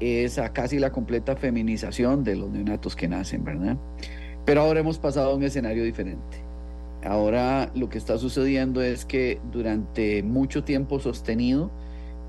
[0.00, 3.78] es a casi la completa feminización de los neonatos que nacen, ¿verdad?
[4.44, 6.38] Pero ahora hemos pasado a un escenario diferente.
[7.04, 11.70] Ahora lo que está sucediendo es que durante mucho tiempo sostenido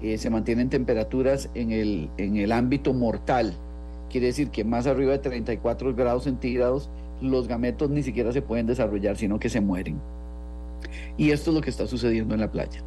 [0.04, 3.54] eh, se mantienen temperaturas en el, en el ámbito mortal.
[4.12, 6.90] Quiere decir que más arriba de 34 grados centígrados
[7.22, 10.00] los gametos ni siquiera se pueden desarrollar, sino que se mueren.
[11.18, 12.84] Y esto es lo que está sucediendo en la playa.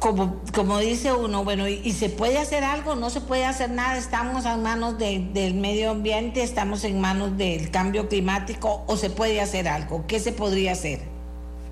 [0.00, 2.96] como, como dice uno, bueno, ¿y, se puede hacer algo?
[2.96, 3.98] ¿No se puede hacer nada?
[3.98, 6.42] ¿Estamos en manos del medio ambiente?
[6.42, 8.82] ¿Estamos en manos del cambio climático?
[8.86, 10.06] ¿O se puede hacer algo?
[10.08, 11.19] ¿Qué se podría hacer?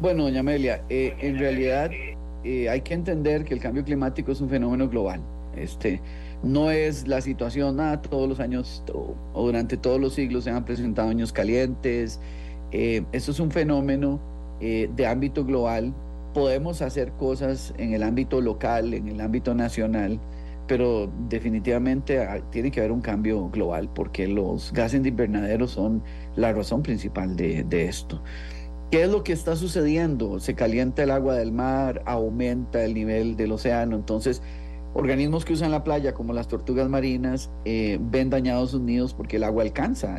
[0.01, 1.91] Bueno, doña Amelia, eh, en realidad
[2.45, 5.21] eh, hay que entender que el cambio climático es un fenómeno global.
[5.57, 6.01] Este,
[6.45, 10.65] no es la situación, nada, todos los años o, durante todos los siglos se han
[10.65, 12.21] presentado años calientes.
[12.71, 14.21] Eh, esto es un fenómeno
[14.61, 15.95] de ámbito global
[16.35, 20.21] podemos hacer cosas en el ámbito local, en el ámbito nacional,
[20.67, 26.03] pero definitivamente ah, tiene que haber un cambio global porque los gases de invernadero son
[26.37, 28.23] la razón principal de esto.
[28.91, 30.41] ¿Qué es lo que está sucediendo?
[30.41, 34.43] Se calienta el agua del mar, aumenta el nivel del océano, entonces
[34.95, 39.37] organismos que usan la playa, como las tortugas marinas, eh, ven dañados sus nidos porque
[39.37, 40.19] el agua alcanza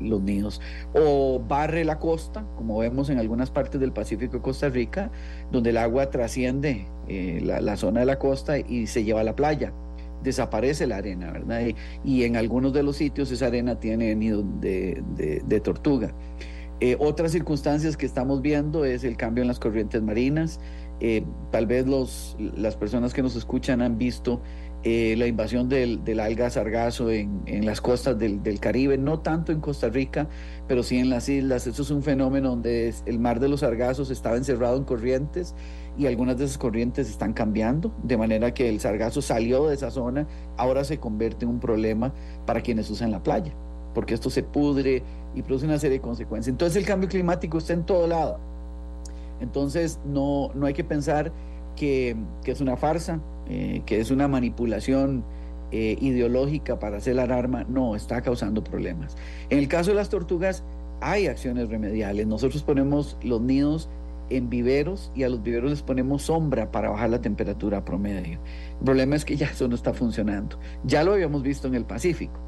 [0.00, 0.60] los nidos.
[0.94, 5.10] O barre la costa, como vemos en algunas partes del Pacífico de Costa Rica,
[5.50, 9.36] donde el agua trasciende eh, la, zona de la costa y se lleva a la
[9.36, 9.72] playa.
[10.22, 11.60] Desaparece la arena, ¿verdad?
[12.04, 16.14] Y, en algunos de los sitios esa arena tiene nidos de, tortuga.
[16.84, 20.58] Eh, otras circunstancias que estamos viendo es el cambio en las corrientes marinas,
[20.98, 24.42] eh, tal vez los, las personas que nos escuchan han visto
[24.82, 29.90] eh, la invasión del, alga sargazo en, las costas del, Caribe, no tanto en Costa
[29.90, 30.28] Rica,
[30.66, 31.68] pero sí en las islas.
[31.68, 35.54] Eso es un fenómeno donde el mar de los sargazos estaba encerrado en corrientes
[35.96, 39.92] y algunas de esas corrientes están cambiando, de manera que el sargazo salió de esa
[39.92, 40.26] zona,
[40.56, 42.12] ahora se convierte en un problema
[42.44, 43.54] para quienes usan la playa,
[43.94, 45.02] porque esto se pudre
[45.34, 46.52] y produce una serie de consecuencias.
[46.52, 48.38] Entonces el cambio climático está en todo lado
[49.42, 51.32] entonces no, no hay que pensar
[51.76, 55.24] que, es una farsa, eh, que es una manipulación
[55.72, 57.64] eh, ideológica para hacer la alarma.
[57.68, 59.16] No, está causando problemas.
[59.50, 60.62] En el caso de las tortugas
[61.00, 62.26] hay acciones remediales.
[62.26, 63.88] Nosotros ponemos los nidos
[64.30, 68.38] en viveros y a los viveros les ponemos sombra para bajar la temperatura promedio.
[68.78, 70.56] El problema es que ya eso no está funcionando.
[70.84, 72.38] Ya lo habíamos visto en el Pacífico.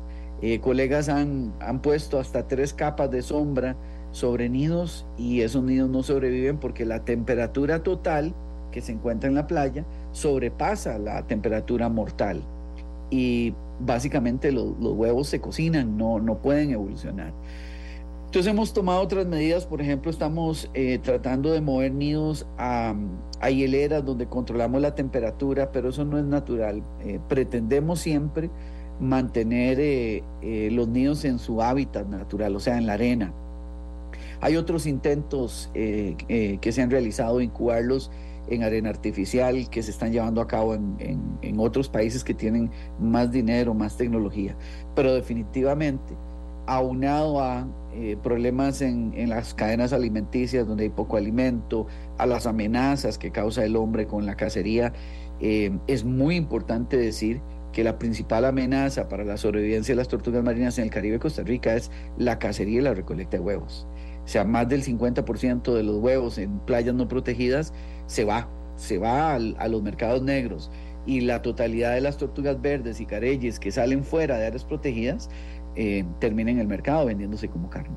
[0.46, 3.76] Eh, colegas han, han puesto hasta tres capas de sombra
[4.12, 8.34] sobre nidos y esos nidos no sobreviven porque la temperatura total
[8.70, 12.42] que se encuentra en la playa sobrepasa la temperatura mortal
[13.08, 17.32] y básicamente los, huevos se cocinan, no, no pueden evolucionar.
[18.26, 22.94] Entonces hemos tomado otras medidas, por ejemplo, estamos eh, tratando de mover nidos a,
[23.48, 26.82] hieleras donde controlamos la temperatura, pero eso no es natural.
[27.00, 28.50] Eh, pretendemos siempre
[29.00, 30.22] mantener eh,
[30.72, 33.32] los nidos en su hábitat natural, o sea, en la arena.
[34.40, 38.10] Hay otros intentos eh, eh, que se han realizado, incubarlos
[38.48, 43.30] en arena artificial, que se están llevando a cabo en, otros países que tienen más
[43.30, 44.54] dinero, más tecnología.
[44.94, 46.14] Pero definitivamente,
[46.66, 51.86] aunado a eh, problemas en, las cadenas alimenticias donde hay poco alimento,
[52.18, 54.92] a las amenazas que causa el hombre con la cacería,
[55.40, 57.40] es muy importante decir
[57.74, 61.18] que la principal amenaza para la sobrevivencia de las tortugas marinas en el Caribe de
[61.18, 63.86] Costa Rica es la cacería y la recolecta de huevos.
[64.24, 67.74] O sea, más del 50% de los huevos en playas no protegidas
[68.06, 70.70] se va, se va a los mercados negros.
[71.04, 75.28] Y la totalidad de las tortugas verdes y careyes que salen fuera de áreas protegidas
[75.74, 77.96] eh, terminan en el mercado vendiéndose como carne.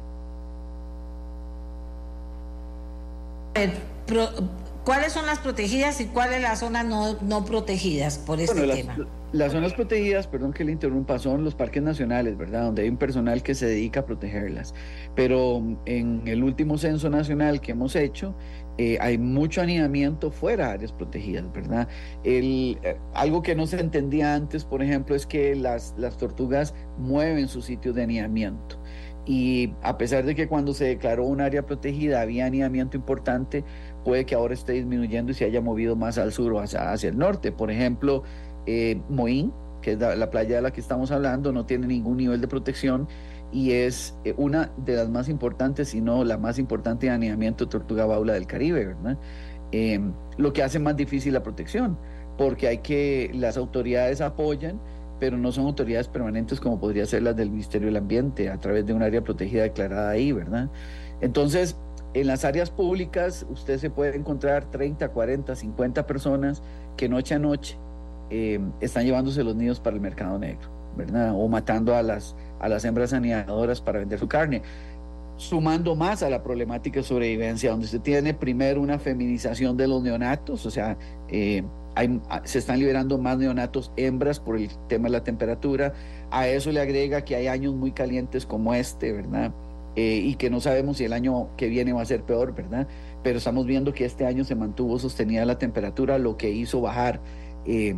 [4.88, 8.96] ¿Cuáles son las protegidas y cuáles las zonas no, protegidas por este tema?
[9.34, 12.64] Las, zonas protegidas, perdón que le interrumpa, son los parques nacionales, ¿verdad?
[12.64, 14.74] Donde hay un personal que se dedica a protegerlas.
[15.14, 18.34] Pero en el último censo nacional que hemos hecho,
[18.78, 21.90] eh, hay mucho anidamiento fuera de áreas protegidas, ¿verdad?
[22.24, 26.74] El, eh, algo que no se entendía antes, por ejemplo, es que las, las tortugas
[26.98, 28.80] mueven su sitio de anidamiento.
[29.28, 33.66] Y a pesar de que cuando se declaró un área protegida había anidamiento importante,
[34.03, 37.18] puede que ahora esté disminuyendo y se haya movido más al sur o hacia, el
[37.18, 37.52] norte.
[37.52, 38.24] Por ejemplo,
[38.65, 39.52] eh, Moín,
[39.82, 43.07] que es la, playa de la que estamos hablando, no tiene ningún nivel de protección
[43.52, 47.65] y es eh, una de las más importantes, si no la más importante de anidamiento
[47.65, 49.18] de tortuga baula del Caribe, ¿verdad?
[49.72, 51.98] Em, lo que hace más difícil la protección,
[52.38, 54.80] porque hay que, las autoridades apoyan,
[55.19, 58.86] pero no son autoridades permanentes como podría ser las del Ministerio del Ambiente a través
[58.86, 60.69] de un área protegida declarada ahí, ¿verdad?
[61.22, 61.76] Entonces,
[62.14, 66.62] en las áreas públicas usted se puede encontrar 30, 40, 50 personas
[66.96, 67.78] que noche a noche
[68.30, 71.34] eh, están llevándose los nidos para el mercado negro, ¿verdad?
[71.36, 74.62] O matando a las, a las hembras anidadoras para vender su carne.
[75.38, 80.02] Sumando más a la problemática de sobrevivencia, donde se tiene primero una feminización de los
[80.02, 80.98] neonatos, o sea,
[81.30, 81.64] eh,
[82.44, 85.94] se están liberando más neonatos hembras por el tema de la temperatura.
[86.32, 89.52] A eso le agrega que hay años muy calientes como este, ¿verdad?
[89.99, 92.88] Eh, y que no sabemos si el año que viene va a ser peor, ¿verdad?
[93.24, 97.19] pero estamos viendo que este año se mantuvo sostenida la temperatura, lo que hizo bajar
[97.65, 97.94] eh,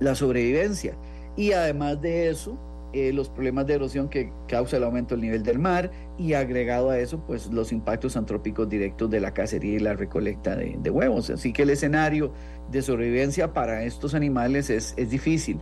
[0.00, 0.96] la sobrevivencia.
[1.36, 2.58] Y además de eso,
[2.92, 6.90] eh, los problemas de erosión que causa el aumento del nivel del mar y agregado
[6.90, 10.90] a eso, pues los impactos antrópicos directos de la cacería y la recolecta de, de
[10.90, 11.30] huevos.
[11.30, 12.32] Así que el escenario
[12.72, 15.60] de sobrevivencia para estos animales es, es difícil.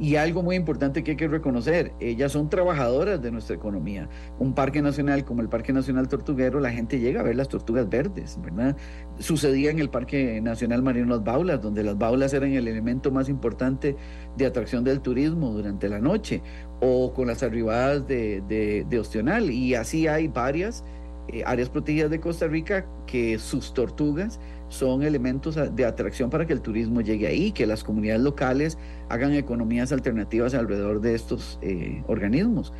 [0.00, 4.08] Y algo muy importante que hay que reconocer, ellas son trabajadoras de nuestra economía.
[4.38, 7.86] Un parque nacional como el Parque Nacional Tortuguero, la gente llega a ver las tortugas
[7.86, 8.78] verdes, ¿verdad?
[9.18, 13.28] Sucedía en el Parque Nacional Marino Las Baulas, donde las baulas eran el elemento más
[13.28, 13.94] importante
[14.38, 16.40] de atracción del turismo durante la noche,
[16.80, 18.42] o con las arribadas de,
[18.88, 19.50] de, Ostional.
[19.50, 20.82] Y así hay varias
[21.28, 24.40] eh, áreas protegidas de Costa Rica que sus tortugas
[24.70, 28.78] son elementos de atracción para que el turismo llegue ahí, que las comunidades locales
[29.08, 32.72] hagan economías alternativas alrededor de estos eh, organismos.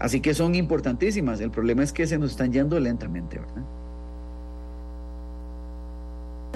[0.00, 1.40] Así que son importantísimas.
[1.40, 3.62] El problema es que se nos están yendo lentamente, ¿verdad?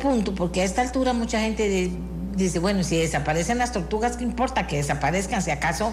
[0.02, 1.90] Punto, porque a esta altura mucha gente
[2.35, 5.43] dice, bueno, si desaparecen las tortugas, ¿qué importa que desaparezcan?
[5.43, 5.93] Si acaso,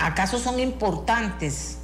[0.00, 1.78] acaso son importantes.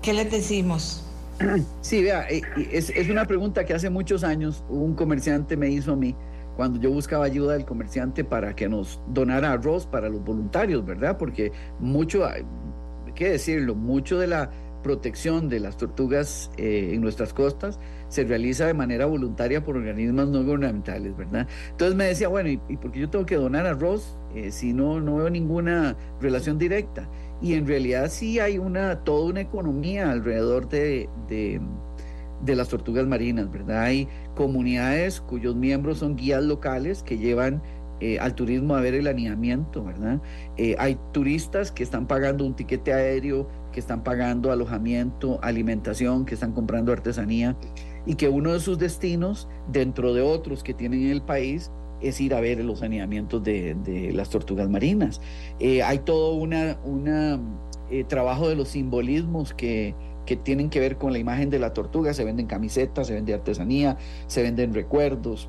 [0.00, 1.04] ¿Qué les decimos?
[1.80, 5.92] Sí, vea, eh, es, es, una pregunta que hace muchos años un comerciante me hizo
[5.92, 6.14] a mí
[6.56, 11.16] cuando yo buscaba ayuda del comerciante para que nos donara arroz para los voluntarios, ¿verdad?
[11.16, 12.28] Porque mucho,
[13.14, 14.50] qué decirlo, mucho de la
[14.82, 17.78] protección de las tortugas eh, en nuestras costas
[18.08, 21.46] se realiza de manera voluntaria por organismos no gubernamentales, ¿verdad?
[21.70, 24.72] Entonces me decía, bueno, ¿y, y por qué yo tengo que donar arroz eh, si
[24.72, 27.08] no, no veo ninguna relación directa?
[27.42, 31.60] Y en realidad sí hay una, toda una economía alrededor de, de,
[32.56, 33.82] las tortugas marinas, ¿verdad?
[33.82, 37.62] Hay comunidades cuyos miembros son guías locales que llevan
[38.00, 40.20] eh, al turismo a ver el anidamiento, ¿verdad?
[40.56, 46.34] Eh, hay turistas que están pagando un tiquete aéreo, que están pagando alojamiento, alimentación, que
[46.34, 47.56] están comprando artesanía
[48.06, 51.70] y que uno de sus destinos, dentro de otros que tienen en el país,
[52.02, 55.20] es ir a ver los saneamientos de, de las tortugas marinas.
[55.58, 56.52] Eh, hay todo un
[56.84, 57.40] una,
[57.90, 59.94] eh, trabajo de los simbolismos que,
[60.26, 62.12] que tienen que ver con la imagen de la tortuga.
[62.14, 63.96] Se venden camisetas, se vende artesanía,
[64.26, 65.48] se venden recuerdos.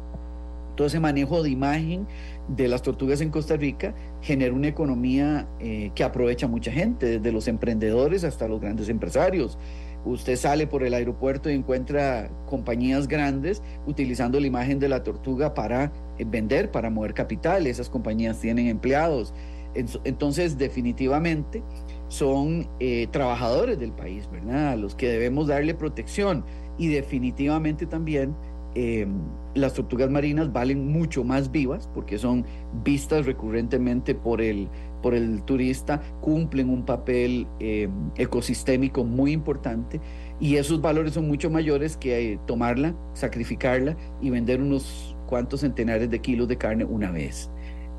[0.76, 2.08] Todo ese manejo de imagen
[2.48, 7.32] de las tortugas en Costa Rica genera una economía eh, que aprovecha mucha gente, desde
[7.32, 9.58] los emprendedores hasta los grandes empresarios.
[10.06, 15.54] Usted sale por el aeropuerto y encuentra compañías grandes utilizando la imagen de la tortuga
[15.54, 15.94] para
[16.26, 17.68] vender, para mover capital.
[17.68, 19.34] Esas compañías tienen empleados.
[19.76, 21.64] Entonces, definitivamente
[22.08, 24.70] son eh, trabajadores del país, ¿verdad?
[24.70, 26.46] A los que debemos darle protección.
[26.78, 28.36] Y definitivamente también
[28.76, 29.08] eh,
[29.54, 32.44] las tortugas marinas valen mucho más vivas porque son
[32.84, 34.68] vistas recurrentemente por el,
[35.04, 37.88] por el turista, cumplen un papel eh,
[38.18, 40.02] ecosistémico muy importante
[40.40, 46.12] y esos valores son mucho mayores que eh, tomarla, sacrificarla y vender unos cuantos centenares
[46.12, 47.50] de kilos de carne una vez.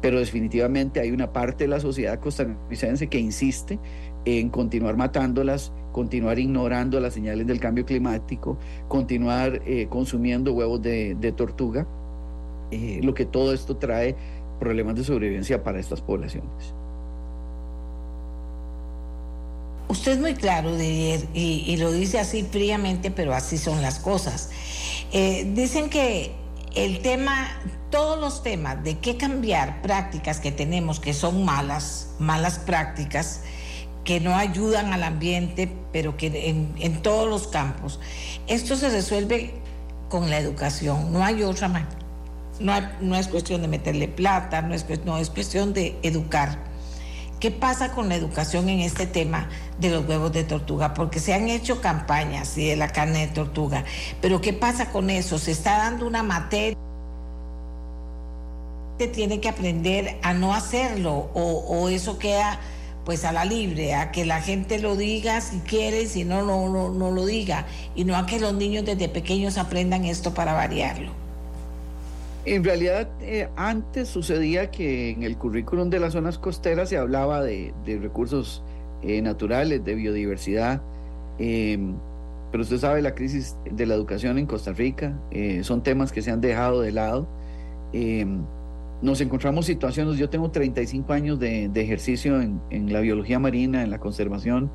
[0.00, 3.80] Pero definitivamente hay una parte de la sociedad costarricense que insiste
[4.24, 8.56] en continuar matándolas, continuar ignorando las señales del cambio climático,
[8.86, 11.88] continuar eh, consumiendo huevos de, tortuga,
[12.70, 14.14] eh, lo que todo esto trae
[14.60, 16.72] problemas de sobrevivencia para estas poblaciones.
[19.88, 24.50] Usted es muy claro y, y, lo dice así fríamente, pero así son las cosas.
[25.12, 26.43] Eh, dicen que
[26.74, 27.48] el tema,
[27.90, 33.42] todos los temas de qué cambiar prácticas que tenemos que son malas, malas prácticas,
[34.04, 38.00] que no ayudan al ambiente, pero que en, todos los campos,
[38.46, 39.54] esto se resuelve
[40.10, 41.98] con la educación, no hay otra manera.
[42.60, 46.58] No, es cuestión de meterle plata, no es cuestión de educar.
[47.44, 50.94] ¿Qué pasa con la educación en este tema de los huevos de tortuga?
[50.94, 53.84] Porque se han hecho campañas y de la carne de tortuga,
[54.22, 55.38] pero ¿qué pasa con eso?
[55.38, 56.74] Se está dando una materia
[59.12, 62.60] tiene que aprender a no hacerlo o, o eso queda
[63.04, 66.70] pues a la libre, a que la gente lo diga si quiere, si no, no,
[66.70, 70.54] no, no lo diga, y no a que los niños desde pequeños aprendan esto para
[70.54, 71.23] variarlo.
[72.46, 77.42] En realidad, eh, antes sucedía que en el currículum de las zonas costeras se hablaba
[77.42, 78.62] de, de recursos
[79.02, 80.82] eh, naturales, de biodiversidad,
[81.38, 81.78] eh,
[82.52, 85.18] pero usted sabe la crisis de la educación en Costa Rica,
[85.62, 87.26] son temas que se han dejado de lado.
[89.02, 93.82] nos encontramos situaciones, yo tengo 35 años de, de ejercicio en, en la biología marina,
[93.82, 94.70] en la conservación,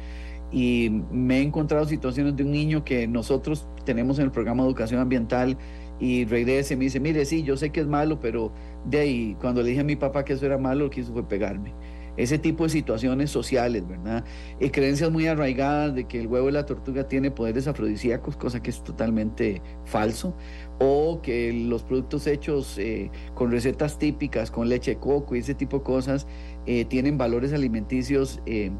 [0.51, 4.69] y me he encontrado situaciones de un niño que nosotros tenemos en el programa de
[4.69, 5.57] educación ambiental
[5.99, 8.51] y regresa y me dice, mire, sí, yo sé que es malo, pero
[8.85, 11.13] de ahí, cuando le dije a mi papá que eso era malo, lo que hizo
[11.13, 11.73] fue pegarme.
[12.17, 14.25] ese tipo de situaciones sociales, ¿verdad?
[14.59, 18.61] Y creencias muy arraigadas de que el huevo de la tortuga tiene poderes afrodisíacos, cosa
[18.61, 20.35] que es totalmente falso,
[20.79, 25.53] o que los productos hechos eh, con recetas típicas, con leche de coco y ese
[25.53, 26.27] tipo de cosas,
[26.65, 28.71] eh, tienen valores alimenticios eh,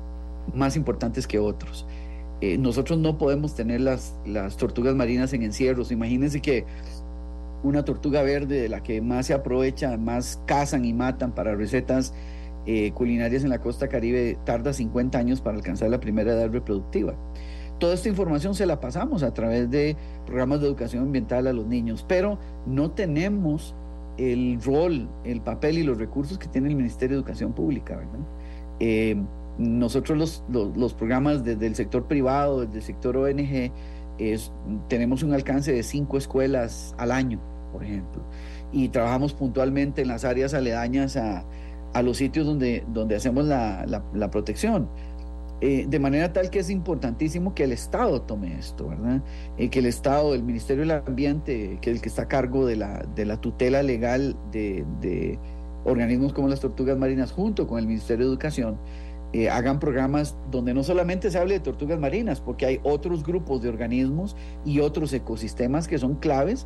[0.54, 1.86] más importantes que otros.
[2.42, 5.92] nosotros no podemos tener las, las tortugas marinas en encierros.
[5.92, 6.66] Imagínense que
[7.64, 12.14] una tortuga verde de la que más se aprovecha, más cazan y matan para recetas
[12.66, 17.16] eh, culinarias en la costa caribe, tarda 50 años para alcanzar la primera edad reproductiva.
[17.80, 19.96] Toda esta información se la pasamos a través de
[20.26, 23.76] programas de educación ambiental a los niños, pero no tenemos
[24.18, 28.00] el rol, el papel y los recursos que tiene el Ministerio de Educación Pública.
[28.82, 29.16] Eh,
[29.58, 30.44] nosotros los,
[30.76, 33.72] los, programas desde el sector privado, desde el sector ONG,
[34.20, 34.52] es,
[34.88, 37.40] tenemos un alcance de cinco escuelas al año,
[37.72, 38.22] por ejemplo,
[38.72, 41.46] y trabajamos puntualmente en las áreas aledañas a,
[41.94, 44.90] a los sitios donde, donde hacemos la, la, protección.
[45.62, 49.22] Eh, de manera tal que es importantísimo que el Estado tome esto, ¿verdad?
[49.58, 52.66] Eh, que el Estado, el Ministerio del Ambiente, que es el que está a cargo
[52.66, 55.38] de la, de la tutela legal de, de,
[55.84, 58.78] organismos como las tortugas marinas, junto con el Ministerio de Educación,
[59.32, 63.62] eh, hagan programas donde no solamente se hable de tortugas marinas, porque hay otros grupos
[63.62, 64.36] de organismos
[64.66, 66.66] y otros ecosistemas que son claves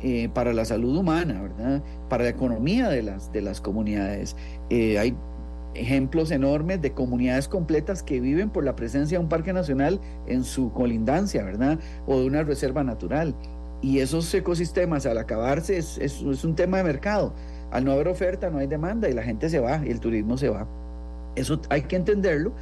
[0.00, 1.82] eh, para la salud humana, ¿verdad?
[2.08, 4.36] Para la economía de las, de las comunidades.
[4.70, 5.16] Eh, hay
[5.74, 10.44] ejemplos enormes de comunidades completas que viven por la presencia de un parque nacional en
[10.44, 11.80] su colindancia, ¿verdad?
[12.06, 13.34] O de una reserva natural.
[13.82, 17.34] Y esos ecosistemas al acabarse es, es, es un tema de mercado.
[17.72, 20.36] Al no haber oferta no hay demanda y la gente se va y el turismo
[20.36, 20.68] se va.
[21.36, 22.52] Eso hay que entenderlo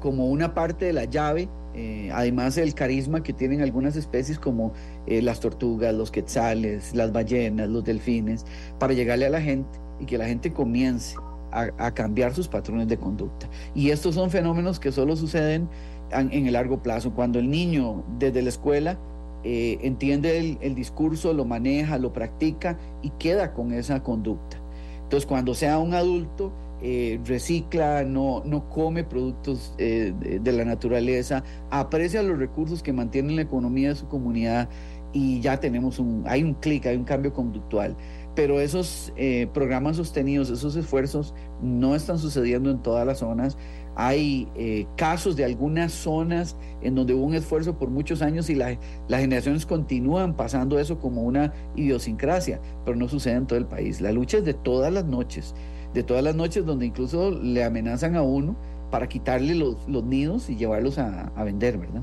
[0.00, 4.72] como una parte de la llave eh, además el carisma que tienen algunas especies como
[5.06, 8.44] eh, las tortugas, los quetzales, las ballenas, los delfines,
[8.78, 11.16] para llegarle a la gente y que la gente comience
[11.52, 13.48] a, cambiar sus patrones de conducta.
[13.74, 15.68] Y estos son fenómenos que solo suceden
[16.12, 18.98] en, el largo plazo, cuando el niño desde la escuela
[19.42, 24.58] eh, entiende el discurso, lo maneja, lo practica y queda con esa conducta.
[25.02, 26.52] Entonces cuando sea un adulto,
[26.82, 33.36] eh, recicla, no, no come productos eh, de, la naturaleza, aprecia los recursos que mantienen
[33.36, 34.66] la economía de su comunidad
[35.12, 37.96] y ya tenemos un, hay un clic, hay un cambio conductual.
[38.34, 43.58] Pero esos eh, programas sostenidos, esos esfuerzos no están sucediendo en todas las zonas.
[43.96, 44.48] Hay
[44.96, 48.78] casos de algunas zonas en donde hubo un esfuerzo por muchos años y las
[49.08, 54.00] generaciones continúan pasando eso como una idiosincrasia, pero no sucede en todo el país.
[54.00, 55.54] La lucha es de todas las noches
[55.94, 58.54] de todas las noches donde incluso le amenazan a uno
[58.90, 62.02] para quitarle los, los nidos y llevarlos a, a vender, ¿verdad?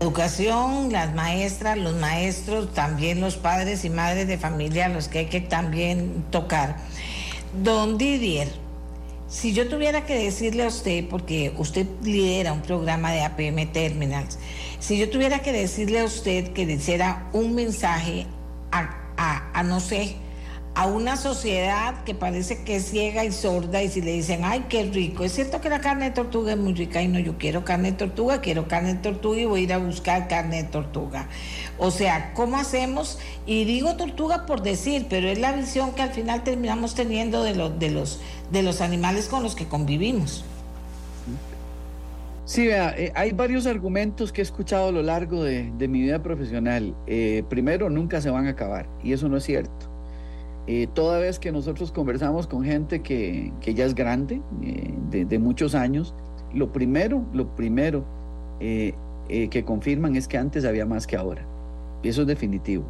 [0.00, 5.26] Educación, las maestras, los maestros, también los padres y madres de familia, los que hay
[5.26, 6.76] que también tocar.
[7.64, 8.48] Don Didier,
[9.28, 14.38] si yo tuviera que decirle a usted, porque usted lidera un programa de APM Terminals,
[14.78, 18.26] si yo tuviera que decirle a usted que le hiciera un mensaje
[18.70, 20.16] a, a, a no sé,
[20.78, 24.66] a una sociedad que parece que es ciega y sorda y si le dicen, ay,
[24.68, 27.36] qué rico, es cierto que la carne de tortuga es muy rica y no, yo
[27.36, 30.62] quiero carne de tortuga, quiero carne de tortuga y voy a ir a buscar carne
[30.62, 31.26] de tortuga.
[31.78, 33.18] O sea, ¿cómo hacemos?
[33.44, 37.56] Y digo tortuga por decir, pero es la visión que al final terminamos teniendo de,
[37.56, 38.20] los de, los,
[38.52, 40.44] de los animales con los que convivimos.
[42.44, 46.22] Sí, vea, eh, hay varios argumentos que he escuchado a lo largo de, mi vida
[46.22, 46.94] profesional.
[47.08, 49.97] Eh, primero, nunca se van a acabar, y eso no es cierto.
[50.70, 54.92] Eh, toda vez que nosotros conversamos con gente que, ya es grande, eh,
[55.26, 56.14] de, muchos años,
[56.52, 58.04] lo primero, lo primero
[58.60, 58.92] eh,
[59.28, 61.46] que confirman es que antes había más que ahora.
[62.02, 62.84] Eso es definitivo.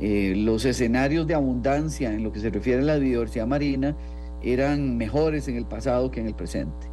[0.00, 3.96] los escenarios de abundancia en lo que se refiere a la biodiversidad marina
[4.40, 6.86] eran mejores en el pasado que en el presente.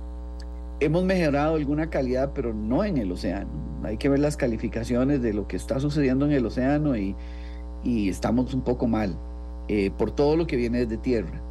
[0.79, 3.51] Hemos mejorado alguna calidad, pero no en el océano.
[3.83, 7.15] Hay que ver las calificaciones de lo que está sucediendo en el océano y,
[7.83, 9.15] y estamos un poco mal.
[9.67, 11.41] Eh, por todo lo que viene desde tierra.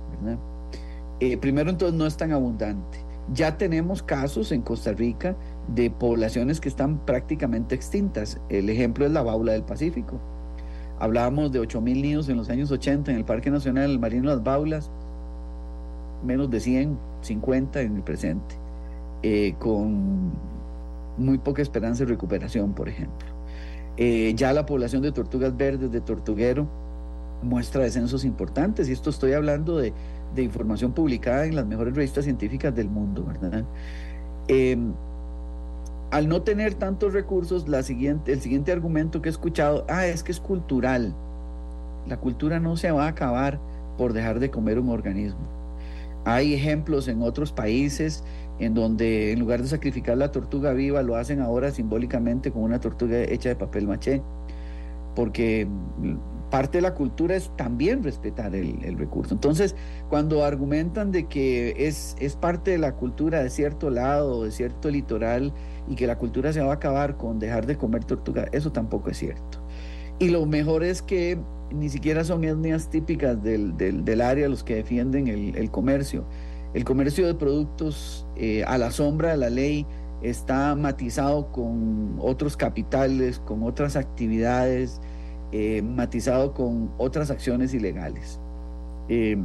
[1.20, 2.98] Eh, primero entonces no es tan abundante.
[3.32, 5.36] Ya tenemos casos en Costa Rica
[5.68, 8.40] de poblaciones que están prácticamente extintas.
[8.48, 10.20] El ejemplo es la baula del Pacífico.
[11.00, 14.92] Hablábamos de 8.000 niños en los años 80 en el Parque Nacional Marino Las Baulas,
[16.24, 18.54] menos de 100, 50 en el presente,
[19.22, 20.32] eh, con
[21.16, 23.28] muy poca esperanza de recuperación, por ejemplo.
[23.96, 26.68] ya la población de tortugas verdes, de tortuguero,
[27.44, 29.92] muestra descensos importantes, y esto estoy hablando de,
[30.36, 33.64] información publicada en las mejores revistas científicas del mundo, ¿verdad?
[34.48, 34.92] Em,
[36.10, 40.24] al no tener tantos recursos, la siguiente, el siguiente argumento que he escuchado, ah, es
[40.24, 41.14] que es cultural.
[42.08, 43.60] La cultura no se va a acabar
[43.96, 45.40] por dejar de comer un organismo.
[46.26, 48.24] hay ejemplos en otros países
[48.58, 52.80] en donde en lugar de sacrificar la tortuga viva, lo hacen ahora simbólicamente con una
[52.80, 54.22] tortuga hecha de papel maché,
[55.14, 55.66] porque
[56.54, 59.34] parte de la cultura es también respetar el, recurso.
[59.34, 59.74] Entonces,
[60.08, 64.88] cuando argumentan de que es, es parte de la cultura de cierto lado, de cierto
[64.88, 65.52] litoral,
[65.88, 69.10] y que la cultura se va a acabar con dejar de comer tortuga, eso tampoco
[69.10, 69.66] es cierto.
[70.20, 71.40] Y lo mejor es que
[71.72, 76.24] ni siquiera son etnias típicas del, del, área los que defienden el, comercio
[76.72, 79.86] el comercio de productos eh, a la sombra de la ley
[80.22, 85.00] está matizado con otros capitales, con otras actividades,
[85.56, 88.40] eh, matizado con otras acciones ilegales.
[89.08, 89.36] Eh,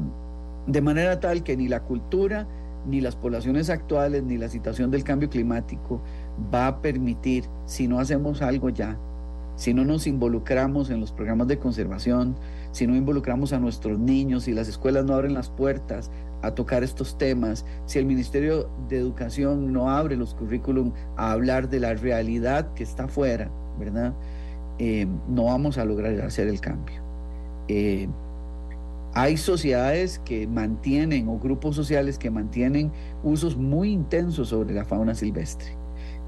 [0.66, 2.48] de manera tal que ni la cultura,
[2.88, 6.02] ni las poblaciones actuales, ni la situación del cambio climático
[6.52, 8.98] va a permitir, si no hacemos algo ya,
[9.56, 12.36] si no nos involucramos en los programas de conservación,
[12.72, 16.10] si no involucramos a nuestros niños, si las escuelas no abren las puertas
[16.42, 21.70] a tocar estos temas, si el Ministerio de Educación no abre los currículum a hablar
[21.70, 24.16] de la realidad que está afuera, ¿verdad?
[24.80, 27.02] Eh, no vamos a lograr hacer el cambio.
[27.68, 28.08] Eh,
[29.14, 32.92] hay sociedades que mantienen o grupos sociales que mantienen
[33.24, 35.78] usos muy intensos sobre la fauna silvestre.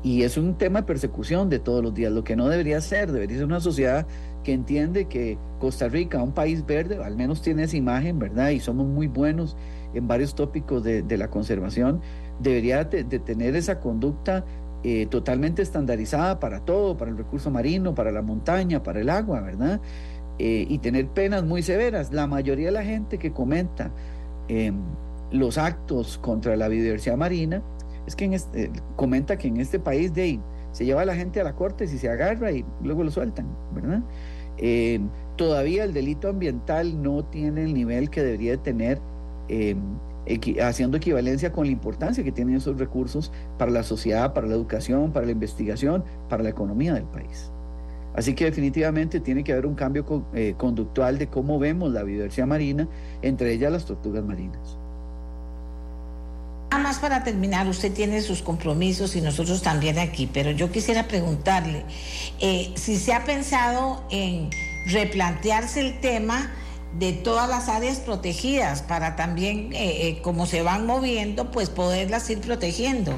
[0.03, 3.11] Y es un tema de persecución de todos los días, lo que no debería ser,
[3.11, 4.07] debería ser una sociedad
[4.43, 8.49] que entiende que Costa Rica, un país verde, al menos tiene esa imagen, ¿verdad?
[8.49, 9.55] Y somos muy buenos
[9.93, 12.01] en varios tópicos de, la conservación,
[12.39, 14.43] debería de, tener esa conducta
[14.83, 19.39] eh, totalmente estandarizada para todo, para el recurso marino, para la montaña, para el agua,
[19.41, 19.79] ¿verdad?
[20.39, 22.11] Eh, y tener penas muy severas.
[22.11, 23.91] La mayoría de la gente que comenta
[24.47, 24.75] em,
[25.31, 27.61] los actos contra la biodiversidad marina
[28.07, 30.39] es que eh, comenta que en este país de
[30.71, 33.45] se lleva a la gente a la corte si se agarra y luego lo sueltan,
[33.75, 34.01] ¿verdad?
[34.57, 38.99] Em, todavía el delito ambiental no tiene el nivel que debería tener
[40.61, 45.11] haciendo equivalencia con la importancia que tienen esos recursos para la sociedad, para la educación,
[45.11, 47.51] para la investigación, para la economía del país.
[48.13, 52.47] Así que definitivamente tiene que haber un cambio eh, conductual de cómo vemos la biodiversidad
[52.47, 52.87] marina,
[53.21, 54.77] entre ellas las tortugas marinas.
[56.71, 61.07] Nada más para terminar, usted tiene sus compromisos y nosotros también aquí, pero yo quisiera
[61.07, 61.85] preguntarle
[62.39, 64.49] eh, si se ha pensado en
[64.87, 66.51] replantearse el tema
[66.97, 72.29] de todas las áreas protegidas para también, eh, eh, como se van moviendo, pues poderlas
[72.29, 73.13] ir protegiendo.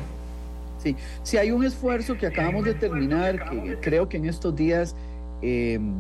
[0.77, 4.95] Sí, sí hay un esfuerzo que acabamos de terminar, que creo que en estos días
[5.41, 5.93] em,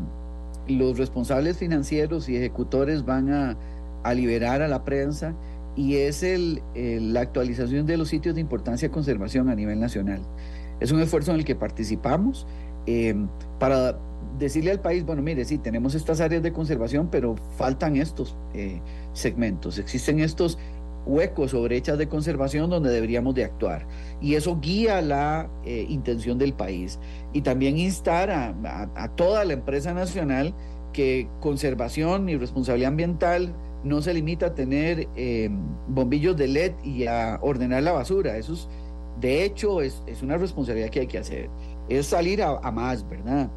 [0.67, 3.57] los responsables financieros y ejecutores van a,
[4.13, 5.33] liberar a la prensa
[5.77, 10.21] y es el, la actualización de los sitios de importancia de conservación a nivel nacional.
[10.81, 12.45] Es un esfuerzo en el que participamos
[12.85, 13.29] em,
[13.59, 13.97] para
[14.37, 18.81] decirle al país, bueno, mire, sí, tenemos estas áreas de conservación, pero faltan estos eh,
[19.13, 20.57] segmentos, existen estos
[21.05, 23.85] huecos o brechas de conservación donde deberíamos de actuar.
[24.21, 26.99] Y eso guía la eh, intención del país.
[27.33, 30.53] Y también instar a, toda la empresa nacional
[30.93, 33.53] que conservación y responsabilidad ambiental
[33.83, 35.49] no se limita a tener eh,
[35.87, 38.37] bombillos de LED y a ordenar la basura.
[38.37, 38.69] Eso es,
[39.19, 41.49] de hecho, es, una responsabilidad que hay que hacer.
[41.89, 43.49] Es salir a, a más, ¿verdad?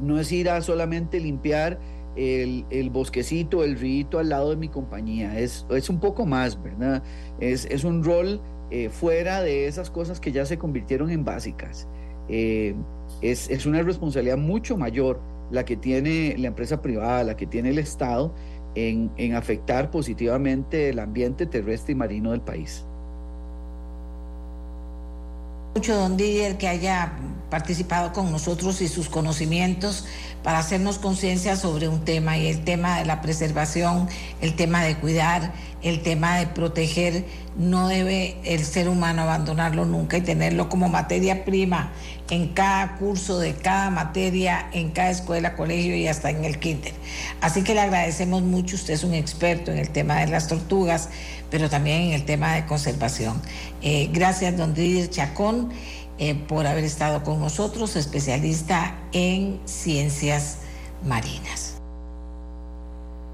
[0.00, 1.78] No es ir a solamente limpiar
[2.16, 7.02] el, bosquecito, el río al lado de mi compañía, es, es un poco más, ¿verdad?
[7.38, 8.40] Es, es un rol
[8.70, 11.88] eh, fuera de esas cosas que ya se convirtieron en básicas.
[12.28, 12.74] Eh,
[13.22, 15.20] es, es, una responsabilidad mucho mayor
[15.50, 18.34] la que tiene la empresa privada, la que tiene el Estado
[18.74, 22.86] en, en afectar positivamente el ambiente terrestre y marino del país.
[25.72, 27.12] Mucho, don Didier, que haya
[27.48, 30.04] participado con nosotros y sus conocimientos
[30.42, 34.08] para hacernos conciencia sobre un tema y el tema de la preservación,
[34.40, 35.52] el tema de cuidar,
[35.82, 37.24] el tema de proteger.
[37.56, 41.92] No debe el ser humano abandonarlo nunca y tenerlo como materia prima
[42.30, 46.92] en cada curso de cada materia, en cada escuela, colegio y hasta en el kinder.
[47.40, 51.08] Así que le agradecemos mucho, usted es un experto en el tema de las tortugas,
[51.50, 53.40] pero también en el tema de conservación.
[53.82, 55.70] Eh, gracias, don Didier Chacón.
[56.22, 60.58] Eh, por haber estado con nosotros, especialista en ciencias
[61.02, 61.80] marinas.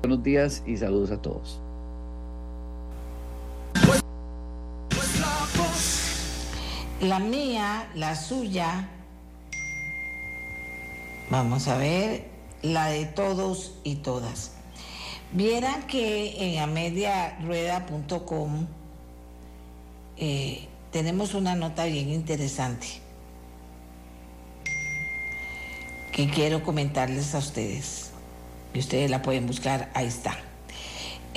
[0.02, 1.60] Buenos días y saludos a todos.
[7.00, 8.88] La mía, la suya,
[11.30, 12.26] vamos a ver,
[12.62, 14.52] la de todos y todas.
[15.32, 18.66] Vieran que en amediarueda.com
[20.16, 22.86] eh, tenemos una nota bien interesante
[26.12, 28.12] que quiero comentarles a ustedes.
[28.72, 30.45] Y ustedes la pueden buscar, ahí está.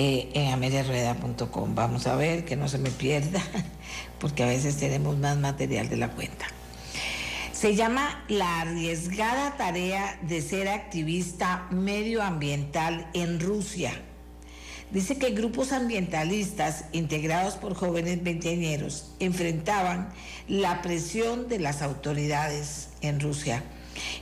[0.01, 1.75] Eh, en ameriarrueda.com.
[1.75, 3.41] Vamos a ver que no se me pierda,
[4.19, 6.45] porque a veces tenemos más material de la cuenta.
[7.51, 13.91] Se llama La arriesgada tarea de ser activista medioambiental en Rusia.
[14.89, 20.13] Dice que grupos ambientalistas integrados por jóvenes veinteañeros enfrentaban
[20.47, 23.65] la presión de las autoridades en Rusia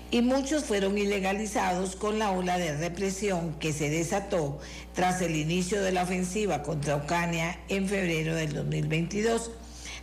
[0.10, 4.60] y muchos fueron ilegalizados con la ola de represión que se desató
[4.94, 9.52] tras el inicio de la ofensiva contra Ucrania en febrero del 2022.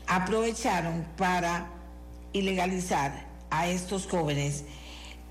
[0.06, 1.70] Aprovecharon para
[2.32, 4.64] ilegalizar a estos jóvenes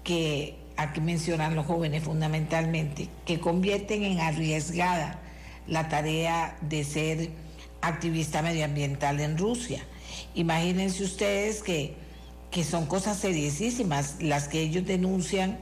[0.04, 5.20] que aquí mencionan los jóvenes fundamentalmente, que convierten en arriesgada
[5.68, 7.30] la tarea de ser
[7.82, 9.84] activista medioambiental en Rusia.
[10.36, 11.96] Imagínense ustedes que
[12.54, 15.58] que son cosas seriosísimas las que ellos denuncian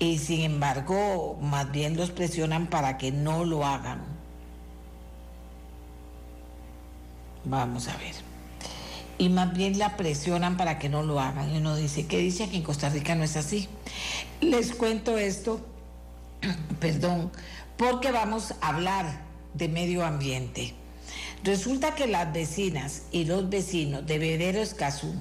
[0.00, 4.02] y sin embargo más bien los presionan para que no lo hagan.
[7.44, 8.14] Vamos a ver.
[9.18, 11.54] Y más bien la presionan para que no lo hagan.
[11.54, 13.68] Y uno dice, ¿qué dice que en Costa Rica no es así?
[14.40, 15.64] Les cuento esto,
[16.80, 17.30] perdón,
[17.76, 19.20] porque vamos a hablar
[19.54, 20.74] de medio ambiente.
[21.44, 25.14] Resulta que las vecinas y los vecinos de Bebero Escazú,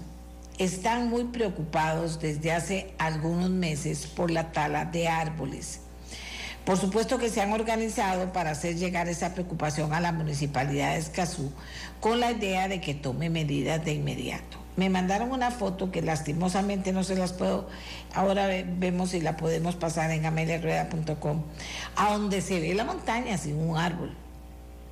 [0.58, 5.82] están muy preocupados desde hace algunos meses por la tala de árboles.
[6.66, 11.00] Por supuesto que se han organizado para hacer llegar esa preocupación a la municipalidad de
[11.00, 11.52] Escazú
[12.00, 14.58] con la idea de que tome medidas de inmediato.
[14.76, 17.70] Me mandaron una foto que lastimosamente no se las puedo,
[18.14, 21.44] ahora vemos si la podemos pasar en ameliarueda.com,
[21.96, 24.14] a donde se ve la montaña sin un árbol.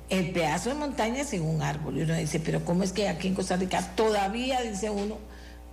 [0.08, 1.98] El pedazo de montaña sin un árbol.
[1.98, 5.18] Y uno dice, pero ¿cómo es que aquí en Costa Rica todavía, dice uno,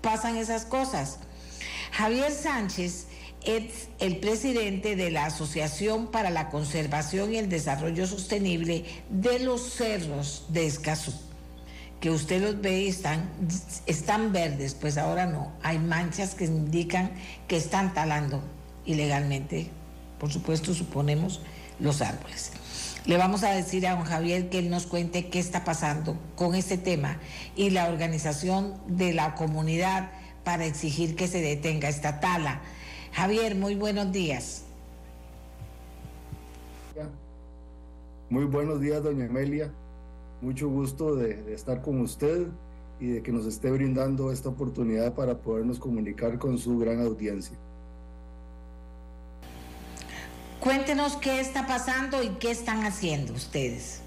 [0.01, 1.19] pasan esas cosas.
[1.91, 3.07] Javier Sánchez
[3.43, 9.73] es el presidente de la Asociación para la Conservación y el Desarrollo Sostenible de los
[9.73, 11.13] Cerros de Escazú,
[11.99, 13.29] que usted los ve y están,
[13.87, 17.11] están verdes, pues ahora no, hay manchas que indican
[17.47, 18.41] que están talando
[18.85, 19.69] ilegalmente,
[20.19, 21.41] por supuesto suponemos,
[21.79, 22.51] los árboles.
[23.05, 26.53] Le vamos a decir a don Javier que él nos cuente qué está pasando con
[26.53, 27.17] este tema
[27.55, 30.11] y la organización de la comunidad
[30.43, 32.61] para exigir que se detenga esta tala.
[33.13, 34.65] Javier, muy buenos días.
[38.29, 39.71] Muy buenos días, doña Amelia.
[40.39, 42.47] Mucho gusto de, de, estar con usted
[42.99, 47.57] y de que nos esté brindando esta oportunidad para podernos comunicar con su gran audiencia.
[50.61, 54.03] Cuéntenos qué está pasando y qué están haciendo ustedes.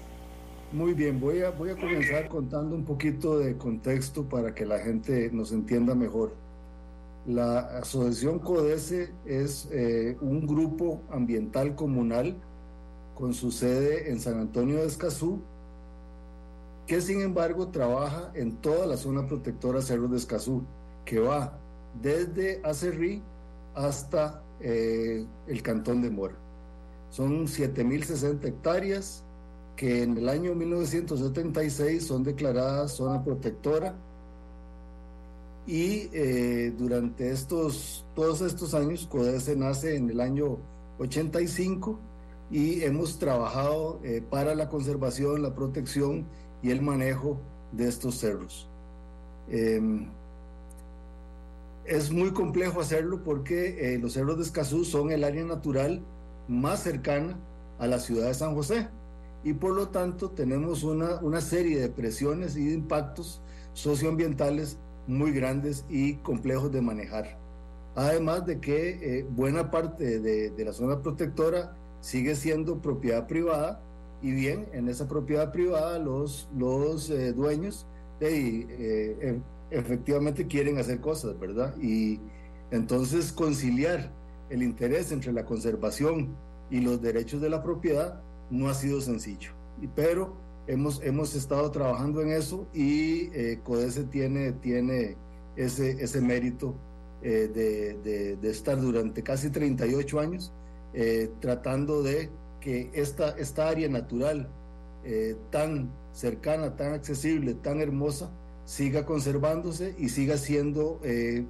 [0.71, 4.79] Muy bien, voy a, voy a comenzar contando un poquito de contexto para que la
[4.79, 6.33] gente nos entienda mejor.
[7.27, 12.37] La Asociación CODESE es eh, un grupo ambiental comunal
[13.15, 15.41] con su sede en San Antonio de Escazú,
[16.87, 20.63] que sin embargo trabaja en toda la zona protectora Cerros de Escazú,
[21.03, 21.59] que va
[22.01, 23.21] desde Acerrí
[23.73, 26.44] hasta eh, el Cantón de Mora.
[27.09, 29.23] Son 7.060 hectáreas
[29.75, 33.95] que en el año 1976 son declaradas zona protectora
[35.67, 40.59] y eh, durante estos, todos estos años, CODESE nace en el año
[40.99, 41.99] 85
[42.51, 46.25] y hemos trabajado eh, para la conservación, la protección
[46.61, 47.39] y el manejo
[47.71, 48.69] de estos cerros.
[49.49, 49.81] Eh,
[51.85, 56.01] es muy complejo hacerlo porque eh, los cerros de Escazú son el área natural
[56.47, 57.37] más cercana
[57.79, 58.87] a la ciudad de San José
[59.43, 63.41] y por lo tanto tenemos una, una serie de presiones y de impactos
[63.73, 64.77] socioambientales
[65.07, 67.37] muy grandes y complejos de manejar.
[67.95, 73.79] Además de que eh, buena parte de, de, la zona protectora sigue siendo propiedad privada
[74.21, 77.85] y bien, en esa propiedad privada los, los eh, dueños
[78.19, 79.39] eh,
[79.69, 81.75] efectivamente quieren hacer cosas, ¿verdad?
[81.79, 82.19] Y
[82.71, 84.11] entonces conciliar
[84.49, 86.35] el interés entre la conservación
[86.69, 89.51] y los derechos de la propiedad no ha sido sencillo.
[89.95, 90.35] Pero
[90.67, 95.17] hemos, hemos estado trabajando en eso y eh, CODESE tiene, tiene
[95.55, 96.75] ese, ese mérito
[97.21, 100.53] eh, de, de, de, estar durante casi 38 años
[100.93, 102.29] eh, tratando de
[102.61, 104.49] que esta, esta área natural
[105.03, 108.31] eh, tan cercana, tan accesible, tan hermosa,
[108.65, 111.45] siga conservándose y siga siendo eh,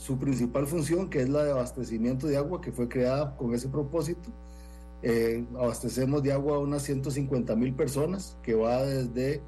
[0.00, 3.68] su principal función, que es la de abastecimiento de agua, que fue creada con ese
[3.68, 4.30] propósito.
[5.02, 9.42] Eh, abastecemos de agua a unas 150 mil personas, que va desde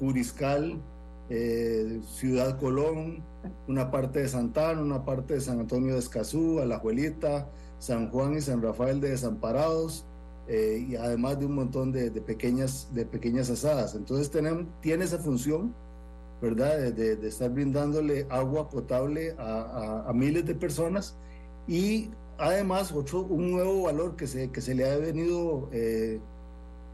[0.00, 0.80] Puriscal,
[1.28, 3.22] eh, Ciudad Colón,
[3.66, 7.46] una parte de Santana, una parte de San Antonio de Escazú, Alajuelita,
[7.78, 10.06] San Juan y San Rafael de Desamparados,
[10.46, 13.94] eh, y además de un montón de, pequeñas, de pequeñas asadas.
[13.94, 15.74] Entonces tenemos, tiene esa función,
[16.40, 16.92] ¿verdad?
[16.92, 21.16] De, estar brindándole agua potable a, miles de personas
[21.66, 26.20] y además otro, un nuevo valor que se, que se le ha venido eh,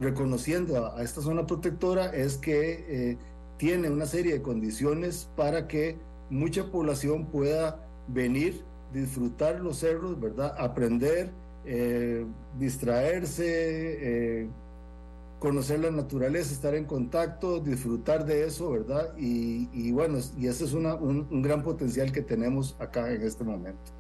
[0.00, 3.18] reconociendo a, esta zona protectora es que eh,
[3.58, 5.96] tiene una serie de condiciones para que
[6.30, 8.62] mucha población pueda venir,
[8.92, 10.54] disfrutar los cerros, ¿verdad?
[10.58, 11.30] Aprender
[11.66, 12.26] eh,
[12.58, 13.46] distraerse,
[14.42, 14.48] eh,
[15.44, 19.12] conocer la naturaleza, estar en contacto, disfrutar de eso, ¿verdad?
[19.18, 23.92] Y, bueno, y ese es una, un, gran potencial que tenemos acá en este momento.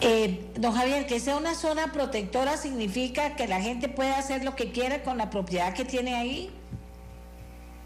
[0.00, 4.56] Eh, don Javier, que sea una zona protectora significa que la gente puede hacer lo
[4.56, 6.50] que quiera con la propiedad que tiene ahí.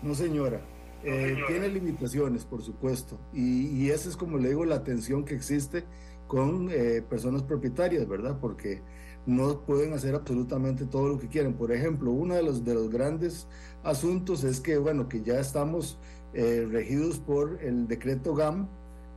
[0.01, 0.61] No, señora.
[1.03, 3.19] tiene limitaciones, por supuesto.
[3.33, 5.83] Y, y esa es, como le digo, la tensión que existe
[6.29, 8.39] con eh, personas propietarias, ¿verdad?
[8.41, 8.81] Porque
[9.29, 11.53] no pueden hacer absolutamente todo lo que quieren.
[11.53, 13.47] Por ejemplo, uno de los, de los grandes
[13.85, 15.99] asuntos es que, bueno, que ya estamos
[16.33, 18.69] eh, regidos por el decreto GAM,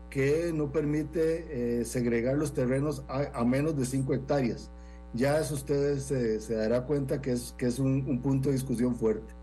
[0.10, 4.70] que no permite eh, segregar los terrenos a, menos de 5 hectáreas.
[5.14, 6.04] Ya eso ustedes
[6.44, 9.34] se dará cuenta que es, que es un, un punto de discusión fuerte.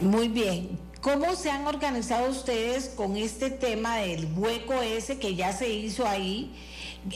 [0.00, 0.78] Muy bien.
[1.02, 6.06] ¿Cómo se han organizado ustedes con este tema del hueco ese que ya se hizo
[6.06, 6.54] ahí?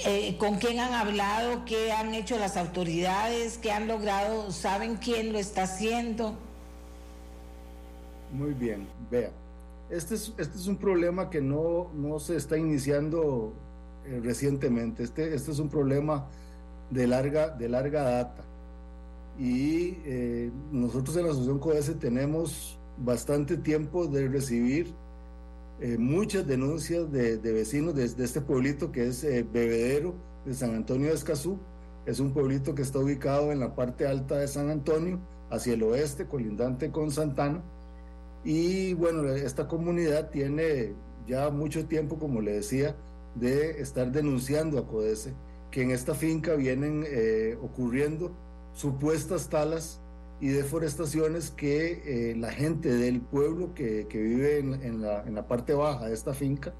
[0.07, 1.65] Eh, ¿Con quién han hablado?
[1.65, 3.59] ¿Qué han hecho las autoridades?
[3.59, 4.51] ¿Qué han logrado?
[4.51, 6.35] ¿Saben quién lo está haciendo?
[8.33, 9.31] Muy bien, vea.
[9.91, 13.53] Este es, este es un problema que no, no se está iniciando
[14.07, 15.03] eh, recientemente.
[15.03, 16.27] Este, este es un problema
[16.91, 18.45] de larga, de larga data.
[19.39, 24.95] Y eh, nosotros en la Asociación CODES tenemos bastante tiempo de recibir
[25.85, 30.15] eh, muchas denuncias de, vecinos de, este pueblito que es eh, Bebedero
[30.45, 31.59] de San Antonio de Escazú.
[32.07, 35.19] Es un pueblito que está ubicado en la parte alta de San Antonio,
[35.51, 37.65] hacia el oeste, colindante con Santana.
[38.45, 40.95] Y bueno, esta comunidad tiene
[41.27, 42.95] ya mucho tiempo, como le decía,
[43.35, 45.35] de estar denunciando a CODESE
[45.73, 48.37] que en esta finca vienen eh, ocurriendo
[48.73, 50.02] supuestas talas
[50.43, 55.47] y deforestaciones que eh, la gente del pueblo que, que vive en, la, en, la,
[55.47, 56.74] parte baja de esta finca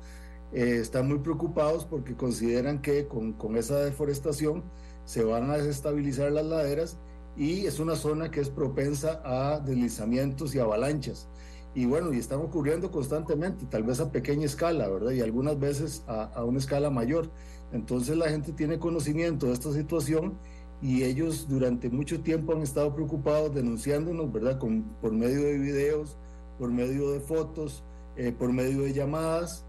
[0.53, 4.65] eh, están muy preocupados porque consideran que con, con, esa deforestación
[5.05, 6.99] se van a desestabilizar las laderas
[7.37, 11.29] y es una zona que es propensa a deslizamientos y avalanchas.
[11.73, 15.13] Y bueno, y están ocurriendo constantemente, tal vez a pequeña escala, ¿verdad?
[15.13, 17.31] Y algunas veces a, a una escala mayor.
[17.71, 20.37] Entonces la gente tiene conocimiento de esta situación
[20.83, 24.59] y ellos durante mucho tiempo han estado preocupados denunciándonos, ¿verdad?
[24.59, 26.17] Con, por medio de videos,
[26.59, 27.85] por medio de fotos,
[28.17, 29.65] eh, por medio de llamadas.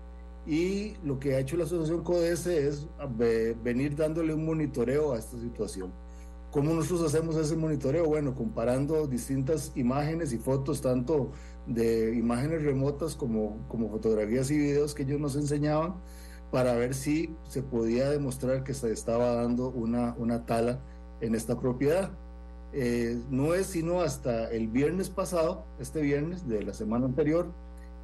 [0.48, 2.88] Y lo que ha hecho la Asociación CODESE es
[3.64, 5.94] venir dándole un monitoreo a esta situación.
[6.52, 8.06] ¿Cómo nosotros hacemos ese monitoreo?
[8.06, 11.32] Bueno, comparando distintas imágenes y fotos, tanto
[11.68, 15.96] de imágenes remotas como, como fotografías y videos que ellos nos enseñaban,
[16.52, 20.82] para ver si se podía demostrar que se estaba dando una, una tala
[21.24, 22.12] en esta propiedad.
[22.74, 27.48] Eh, no es sino hasta el viernes pasado, este viernes de la semana anterior,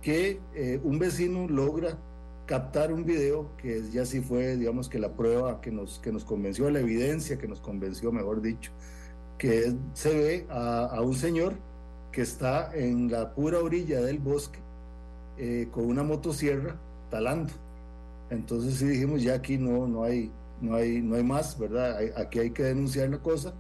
[0.02, 1.98] que eh, un vecino logra
[2.46, 6.24] captar un video que ya sí fue, digamos que la prueba que nos, que nos
[6.24, 8.72] convenció, la evidencia que nos convenció, mejor dicho,
[9.38, 11.56] que se ve a, un señor
[12.12, 14.60] que está en la pura orilla del bosque
[15.38, 16.76] eh, con una motosierra
[17.10, 17.54] talando.
[18.30, 22.00] Entonces sí dijimos, ya aquí no, no, hay, no hay, no hay más, ¿verdad?
[22.16, 23.54] aquí hay que denunciar la cosa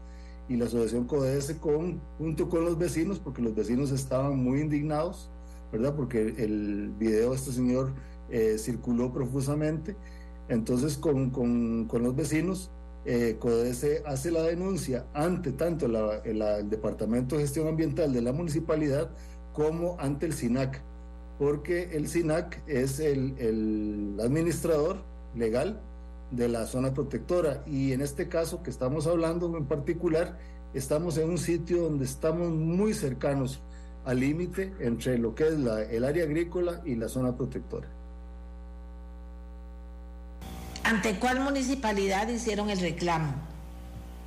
[0.50, 5.30] y la asociación CODES con, junto con los vecinos, porque los vecinos estaban muy indignados,
[5.72, 5.96] ¿verdad?
[5.96, 7.94] Porque el video de este señor
[8.30, 9.96] eh, circuló profusamente.
[10.50, 12.72] Entonces, con, con, con los vecinos,
[13.06, 19.12] eh, CODES hace la denuncia ante tanto el Departamento de Gestión Ambiental de la municipalidad
[19.54, 20.82] como ante el SINAC,
[21.38, 25.04] porque el SINAC es el, el administrador
[25.36, 25.80] legal
[26.32, 27.64] de la zona protectora.
[27.66, 30.38] Y en este caso que estamos hablando en particular,
[30.74, 33.62] estamos en un sitio donde estamos muy cercanos
[34.06, 37.88] al límite entre lo que es la, el área agrícola y la zona protectora.
[40.84, 43.34] ¿Ante cuál municipalidad hicieron el reclamo?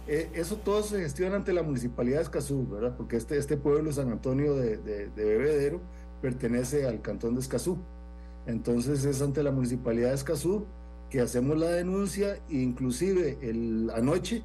[0.06, 2.94] Eh, eso todo se gestiona ante la municipalidad de Escazú, ¿verdad?
[2.96, 5.80] Porque este, este pueblo, San Antonio de, de, de Bebedero,
[6.20, 7.78] pertenece al cantón de Escazú.
[8.46, 10.66] Entonces es ante la municipalidad de Escazú
[11.12, 14.43] que hacemos la denuncia, inclusive el, anoche,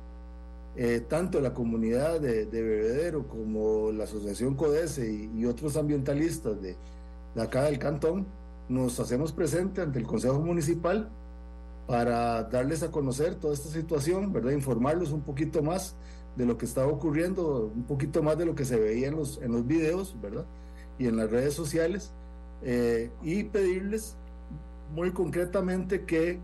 [0.75, 6.75] eh, tanto la comunidad de, Bebedero como la Asociación CODESE y, otros ambientalistas de,
[7.41, 8.27] acá del cantón,
[8.67, 11.09] nos hacemos presente ante el Consejo Municipal
[11.87, 14.51] para darles a conocer toda esta situación, ¿verdad?
[14.51, 15.95] Informarlos un poquito más
[16.35, 19.41] de lo que estaba ocurriendo, un poquito más de lo que se veía en los,
[19.41, 20.45] en los videos, ¿verdad?
[20.99, 22.11] Y en las redes sociales,
[22.61, 24.17] eh, y pedirles
[24.93, 26.41] muy concretamente que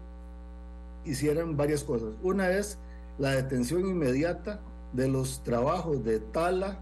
[1.05, 2.13] hicieran varias cosas.
[2.21, 2.77] Una es
[3.17, 4.59] la detención inmediata
[4.93, 6.79] de los trabajos de tala,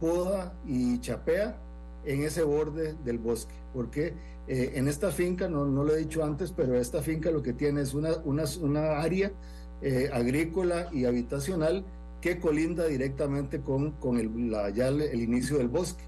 [0.00, 1.56] poda y chapea
[2.04, 4.14] en ese borde del bosque, porque
[4.46, 7.82] eh, en esta finca, no, lo he dicho antes, pero esta finca lo que tiene
[7.82, 9.32] es una, una, una área
[9.82, 11.84] eh, agrícola y habitacional
[12.20, 16.02] que colinda directamente con, con el, la, ya el, inicio del bosque.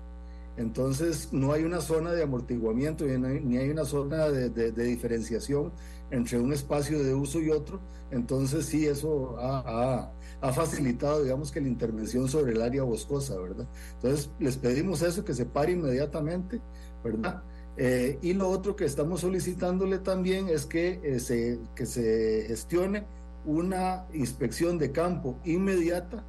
[0.57, 5.73] Entonces no hay una zona de amortiguamiento ni hay una zona de, de, diferenciación
[6.11, 7.81] entre un espacio de uso y otro.
[8.11, 10.11] Entonces sí, eso ha,
[10.53, 13.67] facilitado, digamos que la intervención sobre el área boscosa, ¿verdad?
[13.95, 16.61] Entonces les pedimos eso, que se pare inmediatamente,
[17.05, 17.43] ¿verdad?
[17.77, 23.05] Eh, y lo otro que estamos solicitándole también es que, eh, se, que se gestione
[23.45, 26.25] una inspección de campo inmediata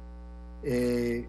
[0.62, 1.26] eh,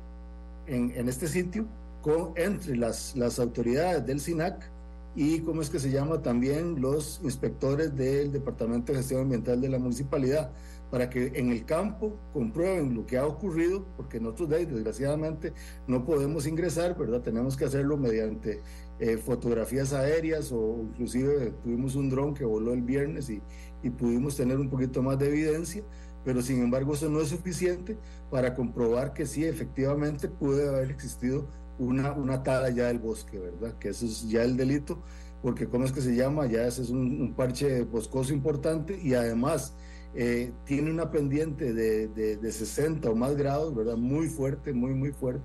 [0.68, 1.66] en, en, este sitio
[2.02, 4.73] con, entre las, las autoridades del SINAC
[5.15, 6.22] y, ¿cómo es que se llama?
[6.22, 10.52] También los inspectores del Departamento de Gestión Ambiental de la Municipalidad,
[10.90, 15.53] para que en el campo comprueben lo que ha ocurrido, porque nosotros de ahí, desgraciadamente,
[15.88, 17.22] no podemos ingresar, ¿verdad?
[17.22, 18.61] Tenemos que hacerlo mediante
[18.99, 23.41] eh, fotografías aéreas o inclusive tuvimos un dron que voló el viernes y,
[23.81, 25.84] y pudimos tener un poquito más de evidencia,
[26.23, 27.98] pero sin embargo eso no es suficiente
[28.30, 31.48] para comprobar que sí, efectivamente puede haber existido
[31.78, 33.78] una, una tala ya del bosque, ¿verdad?
[33.78, 35.02] Que eso es ya el delito,
[35.41, 36.45] porque ¿cómo es que se llama?
[36.48, 39.76] Ya ese es un, parche boscoso importante y además
[40.16, 43.98] eh, tiene una pendiente de, de, de 60 o más grados, ¿verdad?
[43.98, 45.44] Muy fuerte, muy, muy fuerte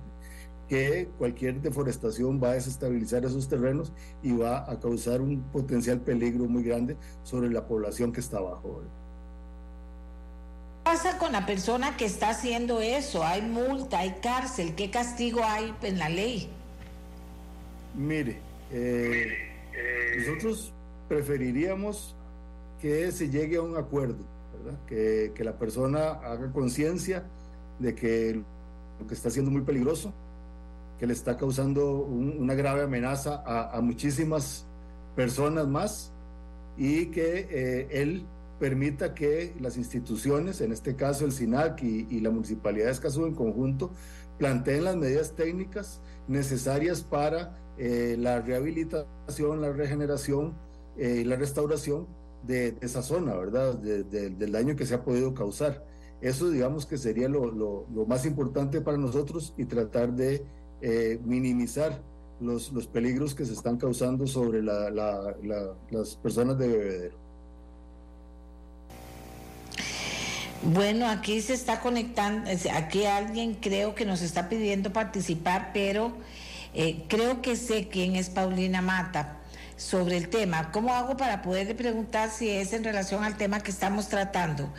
[0.69, 3.91] que cualquier deforestación va a desestabilizar esos terrenos
[4.21, 8.83] y va a causar un potencial peligro muy grande sobre la población que está abajo.
[8.83, 8.98] ¿Qué
[10.89, 13.23] pasa con la persona que está haciendo eso?
[13.23, 14.73] ¿Hay multa, hay cárcel?
[14.73, 16.49] ¿Qué castigo hay en la ley?
[17.93, 18.39] Mire,
[18.71, 19.27] eh,
[20.17, 20.73] nosotros
[21.07, 22.15] preferiríamos
[22.81, 24.17] que se llegue a un acuerdo,
[24.51, 24.79] ¿verdad?
[24.87, 27.23] Que, que la persona haga conciencia
[27.77, 28.41] de que
[28.99, 30.11] lo que está haciendo es muy peligroso,
[30.97, 34.65] que le está causando un, una grave amenaza a, a, muchísimas
[35.15, 36.11] personas más
[36.77, 38.25] y que eh, él
[38.59, 43.33] permita que las instituciones, en este caso el SINAC y, la Municipalidad de Escazú en
[43.33, 43.91] conjunto,
[44.37, 50.53] planteen las medidas técnicas necesarias para eh, la rehabilitación, la regeneración
[50.97, 52.07] eh, y la restauración
[52.45, 53.75] de, esa zona, ¿verdad?
[53.75, 55.85] De, de, del daño que se ha podido causar.
[56.21, 60.43] Eso digamos que sería lo, más importante para nosotros y tratar de
[60.81, 62.01] eh, minimizar
[62.41, 67.28] los, peligros que se están causando sobre la, la, la, las personas de bebedero.
[70.61, 76.11] Bueno, aquí se está conectando, aquí alguien creo que nos está pidiendo participar, pero
[76.73, 79.37] eh, creo que sé quién es Paulina Mata
[79.77, 80.71] sobre el tema.
[80.71, 84.69] ¿Cómo hago para poderle preguntar si es en relación al tema que estamos tratando?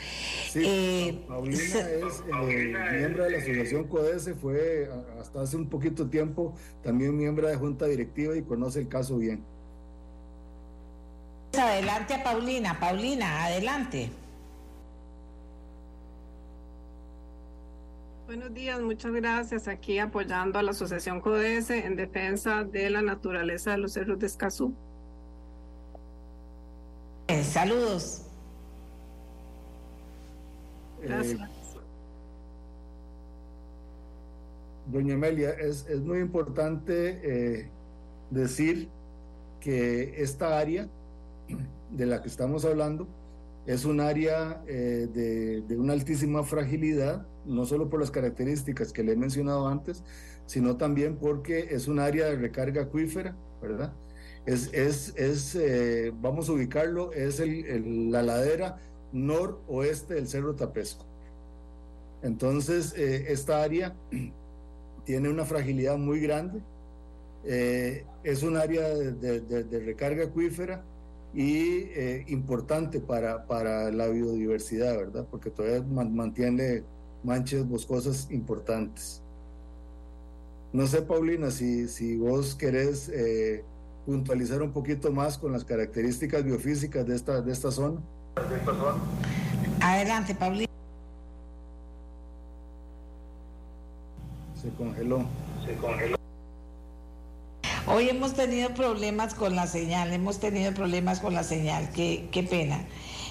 [0.51, 6.09] Sí, eh, Paulina es eh, miembro de la Asociación CODESE, fue hasta hace un poquito
[6.11, 6.55] tiempo
[6.85, 9.43] también miembro de Junta Directiva y conoce el caso bien.
[11.59, 12.78] Adelante a Paulina.
[12.78, 14.11] Paulina, adelante.
[18.31, 19.66] Buenos días, muchas gracias.
[19.66, 24.28] Aquí apoyando a la Asociación CODESE en defensa de la naturaleza de los cerros de
[24.28, 24.73] Escazú.
[27.27, 28.23] Eh, saludos.
[31.02, 31.40] Gracias.
[31.40, 31.81] Eh,
[34.86, 37.69] doña Amelia, es, es muy importante eh,
[38.31, 38.89] decir
[39.59, 40.89] que esta área
[41.90, 43.09] de la que estamos hablando
[43.66, 49.02] es un área eh, de, de, una altísima fragilidad, no solo por las características que
[49.02, 50.02] le he mencionado antes,
[50.46, 53.92] sino también porque es un área de recarga acuífera, ¿verdad?
[54.46, 58.78] Es, es, es eh, vamos a ubicarlo, es el, la ladera
[59.12, 61.04] noroeste del Cerro Tapesco.
[62.22, 63.94] Entonces, eh, esta área
[65.04, 66.60] tiene una fragilidad muy grande,
[67.44, 70.84] eh, es un área de, recarga acuífera,
[71.32, 71.86] y
[72.26, 75.28] importante para, para, la biodiversidad, ¿verdad?
[75.30, 76.82] Porque todavía mantiene
[77.22, 79.22] manchas boscosas importantes.
[80.72, 83.64] No sé, Paulina, si, si vos querés eh,
[84.06, 88.01] puntualizar un poquito más con las características biofísicas de esta, de esta zona.
[89.80, 90.66] Adelante, Paulina.
[94.60, 95.24] Se congeló.
[95.66, 96.16] Se congeló.
[97.86, 102.44] Hoy hemos tenido problemas con la señal, hemos tenido problemas con la señal, qué, qué
[102.44, 102.84] pena.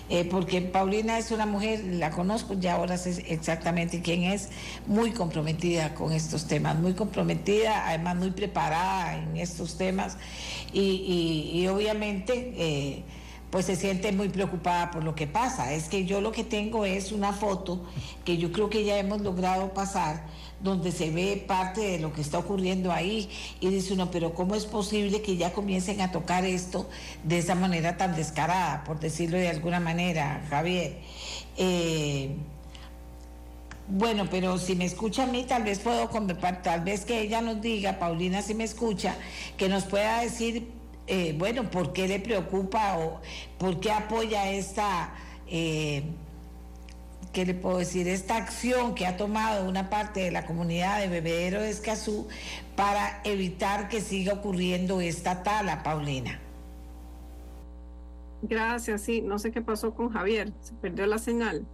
[0.09, 4.49] Eh, porque Paulina es una mujer, la conozco ya ahora sé exactamente quién es,
[4.87, 10.17] muy comprometida con estos temas, muy comprometida, además muy preparada en estos temas
[10.73, 12.53] y, obviamente...
[12.57, 13.03] Eh,
[13.49, 15.73] pues se siente muy preocupada por lo que pasa.
[15.73, 17.83] Es que yo lo que tengo es una foto
[18.23, 20.27] que yo creo que ya hemos logrado pasar,
[20.61, 23.29] donde se ve parte de lo que está ocurriendo ahí
[23.59, 26.89] y dice uno, pero ¿cómo es posible que ya comiencen a tocar esto
[27.23, 30.97] de esa manera tan descarada, por decirlo de alguna manera, Javier?
[31.57, 32.35] Eh,
[33.87, 36.09] bueno, pero si me escucha a mí, tal vez puedo,
[36.61, 39.15] tal vez que ella nos diga, Paulina, si me escucha,
[39.57, 40.67] que nos pueda decir,
[41.07, 43.19] eh, bueno, por qué le preocupa o
[43.57, 45.13] por qué apoya esta...
[45.47, 46.03] Eh,
[47.33, 48.07] ¿qué le puedo decir?
[48.07, 52.27] Esta acción que ha tomado una parte de la comunidad de Bebedero de Escazú
[52.75, 56.39] para evitar que siga ocurriendo esta tala, Paulina.
[58.41, 61.65] Gracias, sí, no sé qué pasó con Javier, se perdió la señal.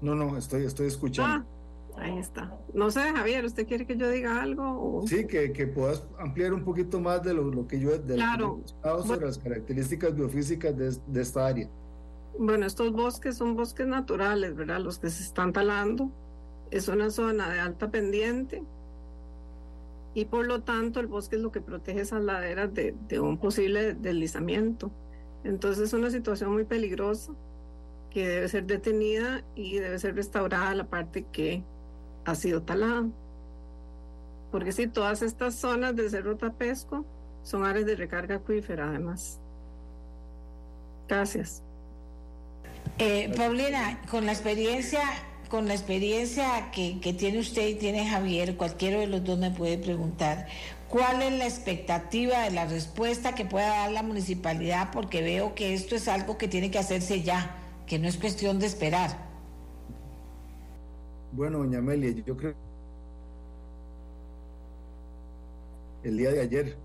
[0.00, 1.46] No, no, estoy, estoy escuchando.
[1.94, 2.58] Ah, ahí está.
[2.72, 5.04] No sé, Javier, ¿usted quiere que yo diga algo?
[5.06, 8.62] Sí, que, que puedas ampliar un poquito más de lo, que yo de claro.
[9.06, 11.68] sobre las características biofísicas de, de esta área.
[12.42, 14.80] Bueno, estos bosques son bosques naturales, ¿verdad?
[14.80, 16.10] Los que se están talando.
[16.70, 18.62] Es una zona de alta pendiente
[20.14, 23.92] y por lo tanto el bosque es lo que protege esas laderas de, un posible
[23.92, 24.90] deslizamiento.
[25.44, 27.34] Entonces es una situación muy peligrosa
[28.08, 31.62] que debe ser detenida y debe ser restaurada la parte que
[32.24, 33.06] ha sido talada.
[34.50, 37.04] Porque si todas estas zonas del Cerro Tapesco
[37.42, 39.38] son áreas de recarga acuífera además.
[41.06, 41.62] Gracias.
[42.98, 45.00] Eh, Paulina, con la experiencia,
[45.48, 49.78] con la experiencia que, tiene usted y tiene Javier, cualquiera de los dos me puede
[49.78, 50.46] preguntar,
[50.88, 54.90] ¿cuál es la expectativa de la respuesta que pueda dar la municipalidad?
[54.92, 58.58] Porque veo que esto es algo que tiene que hacerse ya, que no es cuestión
[58.58, 59.30] de esperar.
[61.32, 62.54] Bueno, doña Amelia, yo creo
[66.02, 66.76] el día de ayer,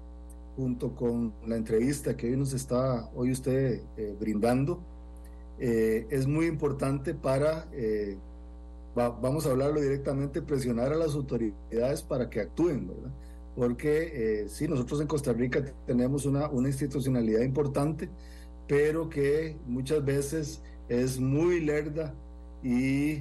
[0.56, 4.82] junto con la entrevista que hoy nos está, hoy usted eh, brindando,
[5.60, 8.18] eh, es muy importante para, eh,
[8.96, 13.12] vamos a hablarlo directamente, presionar a las autoridades para que actúen, ¿verdad?
[13.56, 18.10] Porque eh, sí, nosotros en Costa Rica tenemos una, una institucionalidad importante,
[18.68, 22.14] pero que muchas veces es muy lerda
[22.64, 23.20] y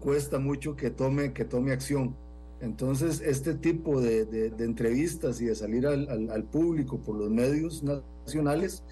[0.00, 2.16] cuesta mucho que tome, que tome acción.
[2.60, 7.82] Entonces, este tipo de, de, entrevistas y de salir al, al, público por los medios
[7.82, 8.82] nacionales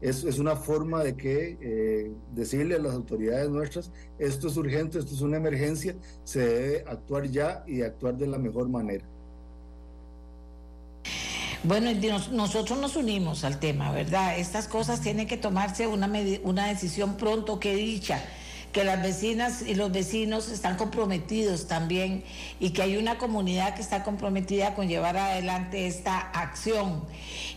[0.00, 4.98] es, es una forma de que eh, decirle a las autoridades nuestras, esto es urgente,
[4.98, 5.94] esto es una emergencia,
[6.24, 9.04] se debe actuar ya y actuar de la mejor manera.
[11.62, 11.90] Bueno,
[12.30, 14.38] nosotros nos unimos al tema, ¿verdad?
[14.38, 16.10] Estas cosas tienen que tomarse una,
[16.44, 18.22] una decisión pronto que dicha
[18.76, 22.22] que las vecinas y los vecinos están comprometidos también
[22.60, 27.02] y que hay una comunidad que está comprometida con llevar adelante esta acción.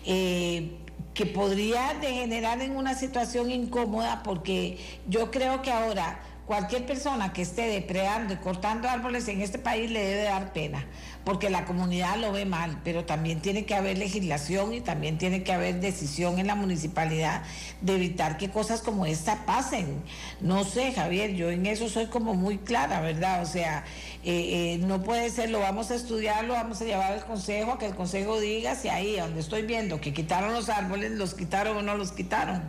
[0.06, 0.79] Eh,
[1.14, 4.78] que podría degenerar en una situación incómoda porque
[5.08, 9.92] yo creo que ahora cualquier persona que esté depredando y cortando árboles en este país
[9.92, 10.86] le debe dar pena,
[11.30, 15.44] porque la comunidad lo ve mal, pero también tiene que haber legislación y también tiene
[15.44, 17.44] que haber decisión en la municipalidad
[17.82, 20.02] de evitar que cosas como esta pasen.
[20.42, 23.44] No sé, Javier, yo en eso soy como muy clara, ¿verdad?
[23.44, 23.86] O sea,
[24.24, 27.74] eh, eh, no puede ser, lo vamos a estudiar, lo vamos a llevar al consejo,
[27.74, 31.36] a que el consejo diga si ahí donde estoy viendo que quitaron los árboles, los
[31.36, 32.64] quitaron o no los quitaron.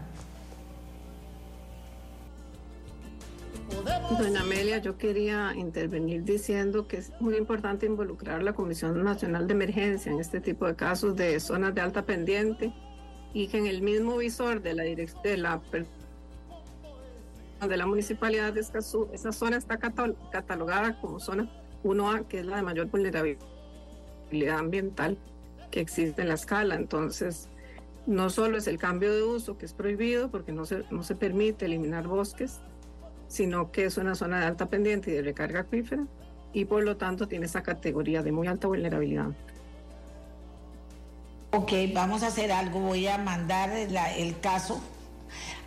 [4.18, 9.46] Doña Amelia, yo quería intervenir diciendo que es muy importante involucrar a la Comisión Nacional
[9.46, 12.72] de Emergencia en este tipo de casos de zonas de alta pendiente
[13.32, 15.60] y que en el mismo visor de la de la,
[17.68, 21.50] de la municipalidad de Escazú, esa zona está catalogada como zona
[21.84, 25.18] 1A, que es la de mayor vulnerabilidad ambiental
[25.70, 26.74] que existe en la escala.
[26.74, 27.48] Entonces,
[28.06, 31.14] no solo es el cambio de uso que es prohibido porque no se, no se
[31.14, 32.60] permite eliminar bosques,
[33.30, 36.02] sino que es una zona de alta pendiente y de recarga acuífera
[36.52, 39.28] y por lo tanto tiene esa categoría de muy alta vulnerabilidad.
[41.52, 42.80] Ok, vamos a hacer algo.
[42.80, 44.80] Voy a mandar el caso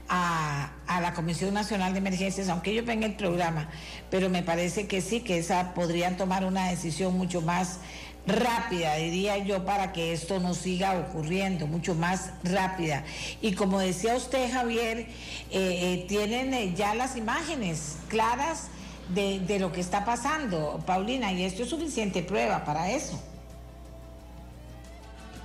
[0.10, 3.70] a, a, la Comisión Nacional de Emergencias, aunque ellos ven el programa,
[4.12, 7.80] pero me parece que sí, que esa podrían tomar una decisión mucho más
[8.26, 13.04] rápida, diría yo, para que esto no siga ocurriendo, mucho más rápida.
[13.42, 15.08] Y como decía usted, Javier, eh,
[15.52, 18.68] eh, tienen eh, ya las imágenes claras
[19.14, 23.20] de, de, lo que está pasando, Paulina, y esto es suficiente prueba para eso.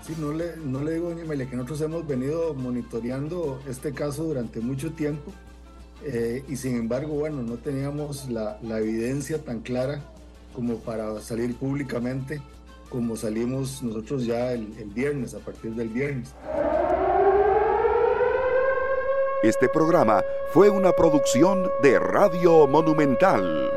[0.06, 4.60] Sí, no le, no le digo, doña que nosotros hemos venido monitoreando este caso durante
[4.60, 5.32] mucho tiempo
[6.48, 10.00] y sin embargo, bueno, no teníamos la, la evidencia tan clara
[10.55, 12.40] como para salir públicamente
[12.89, 16.35] como salimos nosotros ya el, el, viernes, a partir del viernes.
[19.43, 23.70] Este programa fue una producción de Radio Monumental.